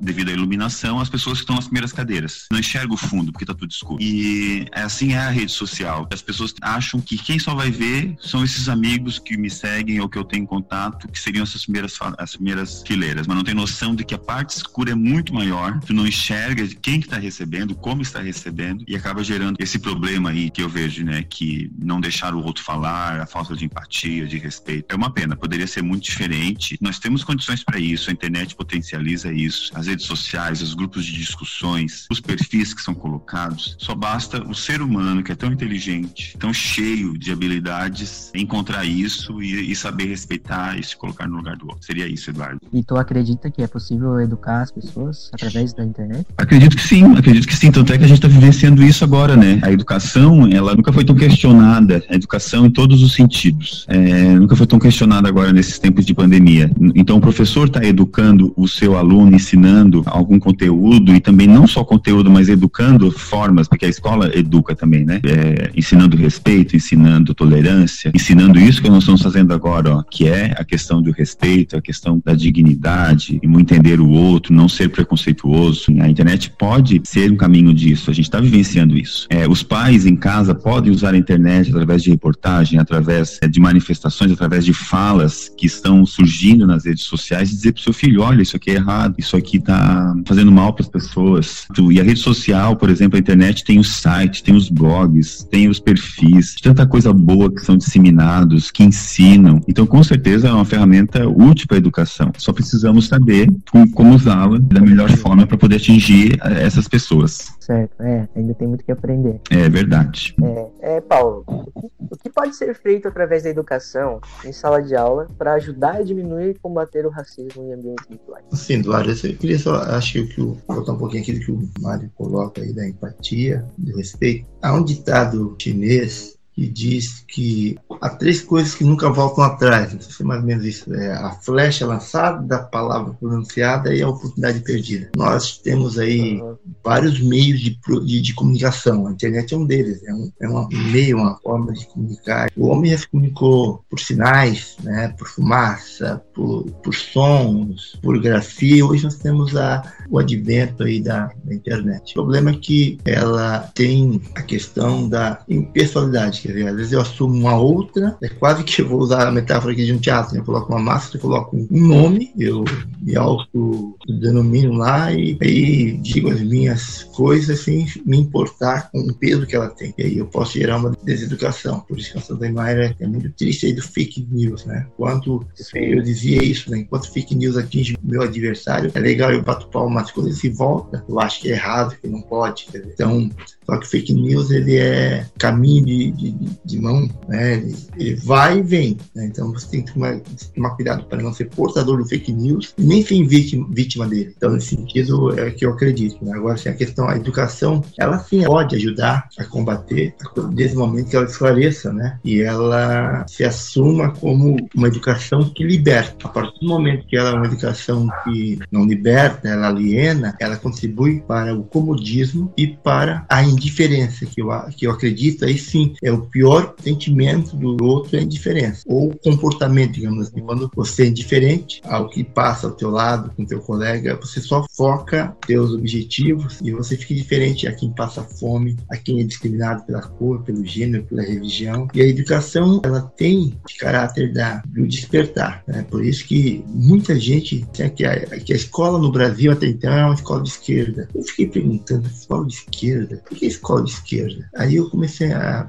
devido 0.00 0.30
à 0.30 0.32
iluminação, 0.32 1.00
as 1.00 1.08
pessoas 1.08 1.38
que 1.38 1.42
estão 1.42 1.56
nas 1.56 1.66
primeiras 1.66 1.92
cadeiras. 1.92 2.46
Não 2.50 2.58
enxerga 2.58 2.92
o 2.92 2.96
fundo, 2.96 3.32
porque 3.32 3.44
está 3.44 3.54
tudo 3.54 3.70
escuro. 3.70 4.02
E 4.02 4.66
assim 4.72 5.12
é 5.12 5.18
a 5.18 5.30
rede 5.30 5.52
social. 5.52 6.08
As 6.12 6.22
pessoas 6.22 6.54
acham 6.60 7.00
que 7.00 7.16
quem 7.16 7.38
só 7.38 7.54
vai 7.54 7.70
ver 7.70 8.16
são 8.20 8.44
esses 8.44 8.68
amigos 8.68 9.18
que 9.18 9.36
me 9.36 9.50
seguem 9.50 10.00
ou 10.00 10.08
que 10.08 10.18
eu 10.18 10.24
tenho 10.24 10.46
contato, 10.46 11.08
que 11.08 11.18
seriam 11.18 11.42
essas 11.42 11.64
primeiras, 11.64 11.98
as 12.18 12.36
primeiras 12.36 12.82
fileiras. 12.86 13.26
Mas 13.26 13.36
não 13.36 13.44
tem 13.44 13.54
noção 13.54 13.94
de 13.94 14.04
que 14.04 14.14
a 14.14 14.18
parte 14.18 14.50
escura 14.50 14.92
é 14.92 14.94
muito 14.94 15.32
maior. 15.34 15.78
Tu 15.80 15.92
não 15.92 16.06
enxerga 16.06 16.66
quem 16.80 17.00
que 17.00 17.06
está 17.06 17.18
recebendo, 17.18 17.74
como 17.74 18.02
está 18.02 18.20
recebendo, 18.20 18.84
e 18.86 18.96
acaba 18.96 19.22
gerando 19.22 19.56
esse 19.58 19.78
problema 19.78 20.30
aí 20.30 20.50
que 20.50 20.62
eu 20.62 20.68
vejo, 20.68 21.04
né, 21.04 21.22
que 21.22 21.70
não 21.78 22.00
deixar 22.00 22.34
o 22.34 22.42
outro 22.42 22.62
falar, 22.62 23.20
a 23.20 23.26
falta 23.26 23.54
de 23.54 23.64
empatia, 23.64 24.26
de 24.26 24.38
respeito, 24.38 24.86
é 24.92 24.96
uma 24.96 25.10
pena. 25.10 25.36
Poderia 25.36 25.66
ser 25.66 25.82
muito 25.82 26.04
diferente. 26.04 26.76
Nós 26.80 26.98
temos 26.98 27.24
condições 27.24 27.62
para 27.62 27.78
isso, 27.78 28.10
a 28.10 28.12
internet 28.12 28.54
potencializa 28.54 29.11
isso, 29.14 29.70
as 29.74 29.86
redes 29.86 30.06
sociais, 30.06 30.62
os 30.62 30.74
grupos 30.74 31.04
de 31.04 31.12
discussões, 31.12 32.06
os 32.10 32.20
perfis 32.20 32.74
que 32.74 32.82
são 32.82 32.94
colocados. 32.94 33.76
Só 33.78 33.94
basta 33.94 34.42
o 34.48 34.54
ser 34.54 34.80
humano 34.80 35.22
que 35.22 35.32
é 35.32 35.34
tão 35.34 35.52
inteligente, 35.52 36.36
tão 36.38 36.52
cheio 36.52 37.16
de 37.18 37.30
habilidades, 37.32 38.30
encontrar 38.34 38.84
isso 38.84 39.42
e, 39.42 39.70
e 39.70 39.76
saber 39.76 40.06
respeitar 40.06 40.78
e 40.78 40.82
se 40.82 40.96
colocar 40.96 41.28
no 41.28 41.36
lugar 41.36 41.56
do 41.56 41.66
outro. 41.66 41.84
Seria 41.84 42.06
isso, 42.06 42.30
Eduardo. 42.30 42.60
E 42.72 42.82
tu 42.82 42.96
acredita 42.96 43.50
que 43.50 43.62
é 43.62 43.66
possível 43.66 44.20
educar 44.20 44.62
as 44.62 44.70
pessoas 44.70 45.30
através 45.32 45.72
da 45.72 45.84
internet? 45.84 46.26
Acredito 46.36 46.76
que 46.76 46.82
sim, 46.82 47.04
acredito 47.16 47.46
que 47.46 47.56
sim. 47.56 47.70
Tanto 47.70 47.92
é 47.92 47.98
que 47.98 48.04
a 48.04 48.06
gente 48.06 48.18
está 48.18 48.28
vivenciando 48.28 48.82
isso 48.82 49.04
agora, 49.04 49.36
né? 49.36 49.60
A 49.62 49.72
educação, 49.72 50.46
ela 50.48 50.74
nunca 50.74 50.92
foi 50.92 51.04
tão 51.04 51.14
questionada, 51.14 52.02
a 52.08 52.14
educação 52.14 52.66
em 52.66 52.70
todos 52.70 53.02
os 53.02 53.14
sentidos. 53.14 53.86
É, 53.88 54.34
nunca 54.34 54.56
foi 54.56 54.66
tão 54.66 54.78
questionada 54.78 55.28
agora 55.28 55.52
nesses 55.52 55.78
tempos 55.78 56.06
de 56.06 56.14
pandemia. 56.14 56.70
Então, 56.94 57.16
o 57.16 57.20
professor 57.20 57.66
está 57.66 57.84
educando 57.84 58.52
o 58.56 58.66
seu 58.68 58.96
aluno, 58.96 59.01
ensinando 59.02 60.02
algum 60.06 60.38
conteúdo 60.38 61.14
e 61.14 61.20
também 61.20 61.46
não 61.46 61.66
só 61.66 61.84
conteúdo, 61.84 62.30
mas 62.30 62.48
educando 62.48 63.10
formas, 63.10 63.68
porque 63.68 63.86
a 63.86 63.88
escola 63.88 64.30
educa 64.36 64.74
também, 64.74 65.04
né? 65.04 65.20
É, 65.24 65.70
ensinando 65.74 66.16
respeito, 66.16 66.76
ensinando 66.76 67.34
tolerância, 67.34 68.12
ensinando 68.14 68.58
isso 68.58 68.82
que 68.82 68.88
nós 68.88 69.00
estamos 69.00 69.22
fazendo 69.22 69.52
agora, 69.52 69.96
ó, 69.96 70.02
que 70.02 70.28
é 70.28 70.54
a 70.58 70.64
questão 70.64 71.00
do 71.00 71.10
respeito, 71.10 71.76
a 71.76 71.82
questão 71.82 72.20
da 72.24 72.34
dignidade, 72.34 73.40
e 73.42 73.46
entender 73.62 74.00
o 74.00 74.10
outro, 74.10 74.52
não 74.52 74.68
ser 74.68 74.88
preconceituoso. 74.88 75.86
A 76.00 76.08
internet 76.08 76.52
pode 76.58 77.00
ser 77.04 77.30
um 77.30 77.36
caminho 77.36 77.72
disso, 77.72 78.10
a 78.10 78.14
gente 78.14 78.26
está 78.26 78.40
vivenciando 78.40 78.96
isso. 78.96 79.26
É, 79.30 79.48
os 79.48 79.62
pais 79.62 80.04
em 80.04 80.16
casa 80.16 80.54
podem 80.54 80.92
usar 80.92 81.14
a 81.14 81.16
internet 81.16 81.70
através 81.70 82.02
de 82.02 82.10
reportagem, 82.10 82.78
através 82.78 83.38
é, 83.40 83.48
de 83.48 83.60
manifestações, 83.60 84.32
através 84.32 84.64
de 84.64 84.72
falas 84.72 85.50
que 85.56 85.66
estão 85.66 86.04
surgindo 86.04 86.66
nas 86.66 86.84
redes 86.84 87.04
sociais 87.04 87.50
e 87.50 87.54
dizer 87.54 87.72
para 87.72 87.80
o 87.80 87.82
seu 87.82 87.92
filho: 87.92 88.22
olha, 88.22 88.42
isso 88.42 88.56
aqui 88.56 88.70
é 88.70 88.74
errado, 88.74 88.91
isso 89.18 89.36
aqui 89.36 89.58
está 89.58 90.14
fazendo 90.26 90.50
mal 90.50 90.72
para 90.72 90.82
as 90.82 90.88
pessoas. 90.88 91.66
E 91.90 92.00
a 92.00 92.04
rede 92.04 92.20
social, 92.20 92.76
por 92.76 92.90
exemplo, 92.90 93.16
a 93.16 93.20
internet 93.20 93.64
tem 93.64 93.78
os 93.78 93.96
sites, 93.96 94.42
tem 94.42 94.54
os 94.54 94.68
blogs, 94.68 95.44
tem 95.44 95.68
os 95.68 95.78
perfis, 95.78 96.54
tanta 96.62 96.86
coisa 96.86 97.12
boa 97.12 97.50
que 97.52 97.60
são 97.60 97.76
disseminados, 97.76 98.70
que 98.70 98.82
ensinam. 98.82 99.60
Então, 99.68 99.86
com 99.86 100.02
certeza, 100.02 100.48
é 100.48 100.52
uma 100.52 100.64
ferramenta 100.64 101.28
útil 101.28 101.66
para 101.66 101.76
a 101.76 101.78
educação. 101.78 102.32
Só 102.38 102.52
precisamos 102.52 103.08
saber 103.08 103.48
como 103.94 104.14
usá-la 104.14 104.58
da 104.58 104.80
melhor 104.80 105.10
forma 105.10 105.46
para 105.46 105.56
poder 105.56 105.76
atingir 105.76 106.38
eh, 106.42 106.62
essas 106.62 106.88
pessoas. 106.88 107.52
Certo, 107.60 108.00
é, 108.00 108.28
ainda 108.34 108.54
tem 108.54 108.66
muito 108.66 108.84
que 108.84 108.92
aprender. 108.92 109.40
É 109.50 109.68
verdade. 109.68 110.34
É, 110.80 110.96
é 110.96 111.00
Paulo, 111.00 111.44
o 111.46 112.16
que 112.16 112.28
pode 112.30 112.56
ser 112.56 112.74
feito 112.74 113.08
através 113.08 113.44
da 113.44 113.50
educação 113.50 114.20
em 114.44 114.52
sala 114.52 114.82
de 114.82 114.94
aula 114.94 115.28
para 115.38 115.54
ajudar 115.54 115.96
a 115.96 116.02
diminuir 116.02 116.50
e 116.50 116.54
combater 116.54 117.06
o 117.06 117.10
racismo 117.10 117.62
em 117.64 117.72
ambientes 117.72 118.06
virtuais? 118.08 118.44
Sim, 118.52 118.81
Eduardo, 118.82 119.10
eu 119.10 119.36
queria 119.36 119.58
só, 119.58 119.76
acho 119.76 120.26
que 120.26 120.40
o, 120.40 120.58
voltar 120.66 120.92
um 120.92 120.98
pouquinho 120.98 121.22
aquilo 121.22 121.40
que 121.40 121.52
o 121.52 121.68
Mário 121.80 122.10
coloca 122.14 122.60
aí 122.60 122.72
da 122.72 122.86
empatia, 122.86 123.64
do 123.78 123.96
respeito. 123.96 124.46
Há 124.60 124.74
um 124.74 124.84
ditado 124.84 125.56
chinês 125.60 126.31
que 126.54 126.66
diz 126.66 127.24
que 127.26 127.78
há 128.00 128.10
três 128.10 128.40
coisas 128.42 128.74
que 128.74 128.84
nunca 128.84 129.10
voltam 129.10 129.44
atrás. 129.44 129.92
Não 129.92 130.00
sei 130.00 130.12
se 130.12 130.22
é 130.22 130.26
mais 130.26 130.40
ou 130.40 130.46
menos 130.46 130.64
isso. 130.64 130.92
É 130.94 131.12
a 131.12 131.30
flecha 131.30 131.86
lançada, 131.86 132.56
a 132.56 132.62
palavra 132.62 133.14
pronunciada 133.14 133.94
e 133.94 134.02
a 134.02 134.08
oportunidade 134.08 134.60
perdida. 134.60 135.10
Nós 135.16 135.58
temos 135.58 135.98
aí 135.98 136.40
uhum. 136.40 136.56
vários 136.84 137.20
meios 137.20 137.60
de, 137.60 137.78
de, 138.04 138.20
de, 138.20 138.34
comunicação. 138.34 139.06
A 139.06 139.12
internet 139.12 139.54
é 139.54 139.56
um 139.56 139.64
deles. 139.64 140.02
É 140.04 140.12
um, 140.12 140.32
é 140.40 140.48
um 140.48 140.68
meio, 140.90 141.18
uma 141.18 141.38
forma 141.38 141.72
de 141.72 141.86
comunicar. 141.86 142.50
O 142.56 142.66
homem 142.66 142.90
já 142.90 142.98
se 142.98 143.08
comunicou 143.08 143.84
por 143.88 143.98
sinais, 143.98 144.76
né, 144.82 145.14
por 145.18 145.28
fumaça, 145.28 146.22
por, 146.34 146.64
por 146.82 146.94
sons, 146.94 147.98
por 148.02 148.20
grafia. 148.20 148.84
Hoje 148.84 149.04
nós 149.04 149.16
temos 149.16 149.56
a, 149.56 149.82
o 150.10 150.18
advento 150.18 150.82
aí 150.82 151.00
da, 151.00 151.30
da 151.44 151.54
internet. 151.54 152.10
O 152.12 152.14
problema 152.14 152.50
é 152.50 152.54
que 152.54 152.98
ela 153.04 153.70
tem 153.74 154.20
a 154.34 154.42
questão 154.42 155.08
da 155.08 155.42
impessoalidade 155.48 156.41
Às 156.48 156.76
vezes 156.76 156.92
eu 156.92 157.00
assumo 157.00 157.34
uma 157.34 157.56
outra, 157.56 158.16
é 158.22 158.28
quase 158.28 158.64
que 158.64 158.82
eu 158.82 158.88
vou 158.88 159.00
usar 159.00 159.26
a 159.26 159.32
metáfora 159.32 159.72
aqui 159.72 159.84
de 159.84 159.92
um 159.92 159.98
teatro, 159.98 160.34
né? 160.34 160.40
eu 160.40 160.44
coloco 160.44 160.72
uma 160.72 160.80
máscara, 160.80 161.16
eu 161.16 161.20
coloco 161.20 161.56
um 161.56 161.86
nome, 161.86 162.32
eu 162.38 162.64
me 163.00 163.16
auto-denomino 163.16 164.74
lá 164.74 165.12
e 165.12 165.36
aí 165.40 165.92
digo 165.98 166.30
as 166.30 166.40
minhas 166.40 167.04
coisas 167.14 167.60
sem 167.60 167.86
me 168.04 168.18
importar 168.18 168.90
com 168.90 169.00
o 169.00 169.14
peso 169.14 169.46
que 169.46 169.56
ela 169.56 169.68
tem. 169.68 169.94
E 169.98 170.02
aí 170.02 170.18
eu 170.18 170.26
posso 170.26 170.54
gerar 170.54 170.78
uma 170.78 170.92
deseducação. 171.02 171.80
Por 171.80 171.98
isso 171.98 172.12
que 172.12 172.18
a 172.18 172.20
Santa 172.20 172.50
Mayra 172.50 172.94
é 172.98 173.06
muito 173.06 173.30
triste 173.30 173.66
aí 173.66 173.72
do 173.72 173.82
fake 173.82 174.26
news, 174.30 174.64
né? 174.64 174.86
Quando 174.96 175.46
eu 175.74 176.02
dizia 176.02 176.42
isso, 176.42 176.70
né? 176.70 176.78
Enquanto 176.78 177.12
fake 177.12 177.34
news 177.34 177.56
atinge 177.56 177.96
meu 178.02 178.22
adversário, 178.22 178.90
é 178.94 179.00
legal 179.00 179.32
eu 179.32 179.42
bato 179.42 179.68
palma, 179.68 180.00
mas 180.00 180.10
quando 180.10 180.26
ele 180.26 180.36
se 180.36 180.48
volta, 180.48 181.04
eu 181.08 181.20
acho 181.20 181.40
que 181.40 181.50
é 181.50 181.52
errado, 181.52 181.96
que 182.00 182.08
não 182.08 182.22
pode. 182.22 182.66
Então, 182.74 183.30
só 183.64 183.76
que 183.76 183.88
fake 183.88 184.12
news 184.12 184.50
ele 184.50 184.76
é 184.76 185.26
caminho 185.38 185.84
de, 185.84 186.10
de, 186.10 186.31
de 186.64 186.80
mão, 186.80 187.08
né? 187.28 187.54
Ele, 187.54 187.76
ele, 187.96 188.14
vai 188.16 188.58
e 188.58 188.62
vem. 188.62 188.96
Né? 189.14 189.26
Então 189.26 189.52
você 189.52 189.68
tem 189.68 189.82
que 189.82 189.92
tomar, 189.92 190.20
tomar, 190.54 190.70
cuidado 190.70 191.04
para 191.04 191.22
não 191.22 191.32
ser 191.32 191.46
portador 191.46 191.98
do 191.98 192.08
fake 192.08 192.32
news 192.32 192.74
e 192.78 192.82
nem 192.82 193.04
ser 193.04 193.22
vítima, 193.26 193.66
vítima 193.70 194.06
dele. 194.06 194.34
Então 194.36 194.50
nesse 194.50 194.74
sentido 194.76 195.38
é 195.38 195.50
que 195.50 195.64
eu 195.64 195.70
acredito. 195.70 196.24
Né? 196.24 196.32
Agora 196.34 196.54
assim, 196.54 196.68
a 196.68 196.74
questão, 196.74 197.08
a 197.08 197.16
educação, 197.16 197.82
ela 197.98 198.18
sim 198.18 198.42
pode 198.44 198.76
ajudar 198.76 199.28
a 199.38 199.44
combater 199.44 200.14
desde 200.52 200.76
o 200.76 200.80
momento 200.80 201.10
que 201.10 201.16
ela 201.16 201.26
esclareça, 201.26 201.92
né? 201.92 202.18
E 202.24 202.40
ela 202.40 203.24
se 203.28 203.44
assuma 203.44 204.10
como 204.10 204.56
uma 204.74 204.88
educação 204.88 205.50
que 205.50 205.64
liberta. 205.64 206.26
A 206.26 206.28
partir 206.28 206.60
do 206.60 206.68
momento 206.68 207.06
que 207.06 207.16
ela 207.16 207.30
é 207.30 207.34
uma 207.34 207.46
educação 207.46 208.08
que 208.24 208.58
não 208.70 208.84
liberta, 208.84 209.48
ela 209.48 209.68
aliena, 209.68 210.36
ela 210.40 210.56
contribui 210.56 211.20
para 211.20 211.54
o 211.54 211.64
comodismo 211.64 212.52
e 212.56 212.66
para 212.66 213.24
a 213.28 213.42
indiferença, 213.42 214.26
que 214.26 214.40
eu, 214.40 214.48
que 214.76 214.86
eu 214.86 214.90
acredito, 214.92 215.44
aí 215.44 215.58
sim, 215.58 215.94
é 216.02 216.12
o 216.12 216.21
pior 216.22 216.74
sentimento 216.82 217.56
do 217.56 217.84
outro 217.84 218.16
é 218.16 218.20
a 218.20 218.22
indiferença. 218.22 218.82
Ou 218.86 219.14
comportamento, 219.18 219.92
digamos 219.92 220.28
assim. 220.28 220.40
Quando 220.40 220.70
você 220.74 221.04
é 221.04 221.06
indiferente 221.06 221.80
ao 221.84 222.08
que 222.08 222.24
passa 222.24 222.66
ao 222.66 222.72
teu 222.72 222.90
lado, 222.90 223.32
com 223.36 223.44
teu 223.44 223.60
colega, 223.60 224.18
você 224.20 224.40
só 224.40 224.64
foca 224.74 225.36
teus 225.46 225.72
objetivos 225.72 226.60
e 226.62 226.72
você 226.72 226.96
fica 226.96 227.14
diferente 227.14 227.66
a 227.66 227.72
quem 227.72 227.92
passa 227.92 228.22
fome, 228.22 228.76
a 228.90 228.96
quem 228.96 229.20
é 229.20 229.24
discriminado 229.24 229.84
pela 229.84 230.02
cor, 230.02 230.42
pelo 230.42 230.64
gênero, 230.64 231.04
pela 231.04 231.22
religião. 231.22 231.88
E 231.94 232.00
a 232.00 232.06
educação, 232.06 232.80
ela 232.84 233.00
tem 233.00 233.54
de 233.66 233.76
caráter 233.78 234.32
da, 234.32 234.62
do 234.66 234.86
despertar. 234.86 235.62
Né? 235.66 235.84
Por 235.88 236.04
isso 236.04 236.24
que 236.26 236.64
muita 236.68 237.18
gente 237.18 237.66
quer 237.72 237.90
que 237.90 238.04
a, 238.04 238.26
que 238.40 238.52
a 238.52 238.56
escola 238.56 238.98
no 238.98 239.12
Brasil 239.12 239.52
até 239.52 239.66
então 239.66 239.92
é 239.92 240.04
uma 240.04 240.14
escola 240.14 240.42
de 240.42 240.50
esquerda. 240.50 241.08
Eu 241.14 241.22
fiquei 241.22 241.46
perguntando, 241.46 242.06
escola 242.08 242.46
de 242.46 242.54
esquerda? 242.54 243.22
Por 243.28 243.36
que 243.36 243.46
escola 243.46 243.84
de 243.84 243.90
esquerda? 243.90 244.48
Aí 244.56 244.76
eu 244.76 244.88
comecei 244.90 245.32
a, 245.32 245.66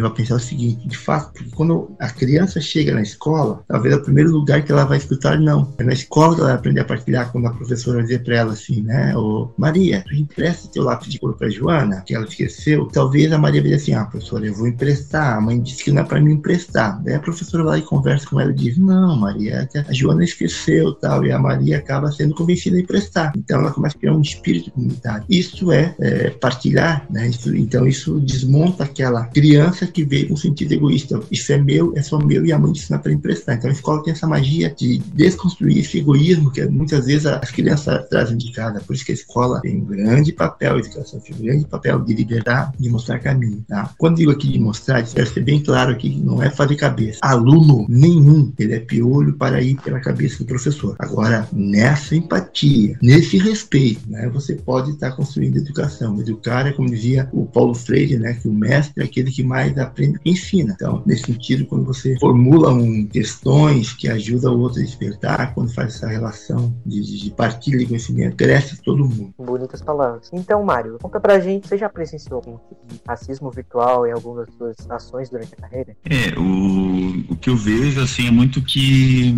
A 0.00 0.10
pensar 0.10 0.36
o 0.36 0.40
seguinte, 0.40 0.86
de 0.86 0.96
fato, 0.96 1.44
quando 1.54 1.94
a 1.98 2.08
criança 2.08 2.60
chega 2.60 2.94
na 2.94 3.02
escola, 3.02 3.62
talvez 3.68 3.94
é 3.94 3.98
o 3.98 4.02
primeiro 4.02 4.30
lugar 4.30 4.62
que 4.62 4.72
ela 4.72 4.84
vai 4.84 4.98
escutar 4.98 5.38
não. 5.38 5.72
É 5.78 5.84
na 5.84 5.92
escola 5.92 6.34
que 6.34 6.40
ela 6.40 6.50
vai 6.50 6.58
aprender 6.58 6.80
a 6.80 6.84
partilhar 6.84 7.30
quando 7.30 7.46
a 7.46 7.52
professora 7.52 8.02
dizer 8.02 8.22
para 8.22 8.36
ela 8.36 8.52
assim, 8.52 8.82
né, 8.82 9.16
ô 9.16 9.52
Maria, 9.56 10.04
empresta 10.12 10.68
teu 10.68 10.82
lápis 10.82 11.08
de 11.08 11.18
cor 11.18 11.36
para 11.36 11.48
Joana, 11.48 12.02
que 12.06 12.14
ela 12.14 12.24
esqueceu. 12.24 12.86
Talvez 12.86 13.32
a 13.32 13.38
Maria 13.38 13.62
veja 13.62 13.76
assim, 13.76 13.94
ah, 13.94 14.04
professora, 14.04 14.46
eu 14.46 14.54
vou 14.54 14.66
emprestar. 14.66 15.36
A 15.36 15.40
mãe 15.40 15.60
disse 15.60 15.84
que 15.84 15.90
não 15.90 16.02
é 16.02 16.04
para 16.04 16.20
mim 16.20 16.34
emprestar. 16.34 17.02
Daí 17.02 17.14
a 17.14 17.20
professora 17.20 17.62
vai 17.62 17.72
lá 17.72 17.78
e 17.78 17.82
conversa 17.82 18.26
com 18.26 18.40
ela 18.40 18.50
e 18.50 18.54
diz, 18.54 18.78
não, 18.78 19.16
Maria, 19.16 19.68
é 19.74 19.78
a 19.80 19.92
Joana 19.92 20.24
esqueceu 20.24 20.92
tal, 20.94 21.24
e 21.24 21.32
a 21.32 21.38
Maria 21.38 21.78
acaba 21.78 22.10
sendo 22.10 22.34
convencida 22.34 22.76
a 22.76 22.80
emprestar. 22.80 23.32
Então 23.36 23.60
ela 23.60 23.70
começa 23.70 23.96
a 23.96 24.00
criar 24.00 24.14
um 24.14 24.20
espírito 24.20 24.70
comunitário. 24.70 25.24
Isso 25.28 25.70
é, 25.70 25.94
é 26.00 26.30
partilhar 26.30 26.92
né? 27.10 27.28
Isso, 27.28 27.54
então 27.54 27.86
isso 27.86 28.20
desmonta 28.20 28.84
aquela 28.84 29.24
criança 29.26 29.81
que 29.86 30.04
veio 30.04 30.28
com 30.28 30.36
sentido 30.36 30.72
egoísta. 30.72 31.20
Isso 31.30 31.52
é 31.52 31.58
meu, 31.58 31.92
é 31.96 32.02
só 32.02 32.18
meu 32.18 32.44
e 32.44 32.52
a 32.52 32.58
mãe 32.58 32.72
ensina 32.72 32.98
para 32.98 33.12
emprestar. 33.12 33.56
Então 33.56 33.70
a 33.70 33.72
escola 33.72 34.02
tem 34.02 34.12
essa 34.12 34.26
magia 34.26 34.74
de 34.76 34.98
desconstruir 35.14 35.78
esse 35.78 35.98
egoísmo 35.98 36.50
que 36.50 36.64
muitas 36.66 37.06
vezes 37.06 37.26
as 37.26 37.50
crianças 37.50 38.08
trazem 38.08 38.36
de 38.36 38.52
casa. 38.52 38.80
Por 38.80 38.94
isso 38.94 39.04
que 39.04 39.12
a 39.12 39.14
escola 39.14 39.60
tem 39.60 39.76
um 39.76 39.84
grande 39.84 40.32
papel, 40.32 40.76
a 40.76 40.78
educação 40.78 41.20
tem 41.20 41.34
um 41.34 41.42
grande 41.42 41.66
papel 41.66 42.00
de 42.00 42.14
libertar, 42.14 42.72
de 42.78 42.88
mostrar 42.88 43.18
caminho. 43.18 43.64
Tá? 43.68 43.90
Quando 43.98 44.16
digo 44.16 44.30
aqui 44.30 44.48
de 44.48 44.58
mostrar, 44.58 45.02
quero 45.02 45.26
ser 45.26 45.40
bem 45.40 45.62
claro 45.62 45.92
aqui 45.92 46.10
que 46.10 46.20
não 46.20 46.42
é 46.42 46.50
fazer 46.50 46.76
cabeça. 46.76 47.18
Aluno 47.22 47.86
nenhum, 47.88 48.52
ele 48.58 48.74
é 48.74 48.80
piolho 48.80 49.34
para 49.34 49.60
ir 49.62 49.80
pela 49.80 50.00
cabeça 50.00 50.38
do 50.38 50.44
professor. 50.44 50.96
Agora, 50.98 51.48
nessa 51.52 52.14
empatia, 52.14 52.98
nesse 53.02 53.38
respeito, 53.38 54.08
né, 54.08 54.28
você 54.28 54.54
pode 54.54 54.90
estar 54.90 55.12
construindo 55.12 55.56
educação. 55.56 56.18
Educar 56.20 56.66
é 56.66 56.72
como 56.72 56.90
dizia 56.90 57.28
o 57.32 57.46
Paulo 57.46 57.74
Freire, 57.74 58.16
né, 58.18 58.34
que 58.34 58.48
o 58.48 58.52
mestre 58.52 59.02
é 59.02 59.06
aquele 59.06 59.30
que 59.30 59.42
mais 59.42 59.71
aprende 59.80 60.18
e 60.24 60.30
ensina. 60.30 60.72
Então, 60.74 61.02
nesse 61.06 61.24
sentido, 61.24 61.66
quando 61.66 61.84
você 61.84 62.18
formula 62.18 62.72
um, 62.72 63.06
questões 63.06 63.92
que 63.92 64.08
ajudam 64.08 64.54
o 64.54 64.60
outro 64.60 64.80
a 64.80 64.84
despertar, 64.84 65.54
quando 65.54 65.72
faz 65.74 65.96
essa 65.96 66.08
relação 66.08 66.74
de, 66.84 67.00
de 67.00 67.30
partilha 67.30 67.78
de 67.78 67.86
conhecimento, 67.86 68.36
cresce 68.36 68.80
todo 68.82 69.04
mundo. 69.04 69.34
Bonitas 69.38 69.82
palavras. 69.82 70.30
Então, 70.32 70.62
Mário, 70.62 70.98
conta 71.00 71.20
pra 71.20 71.40
gente, 71.40 71.68
você 71.68 71.76
já 71.76 71.88
presenciou 71.88 72.36
algum 72.36 72.58
tipo 72.68 72.86
de 72.86 73.00
racismo 73.06 73.50
virtual 73.50 74.06
em 74.06 74.12
algumas 74.12 74.46
das 74.46 74.56
suas 74.56 74.90
ações 74.90 75.28
durante 75.28 75.54
a 75.54 75.56
carreira? 75.56 75.96
É, 76.04 76.38
o, 76.38 77.32
o 77.32 77.36
que 77.36 77.50
eu 77.50 77.56
vejo, 77.56 78.00
assim, 78.00 78.28
é 78.28 78.30
muito 78.30 78.62
que 78.62 79.34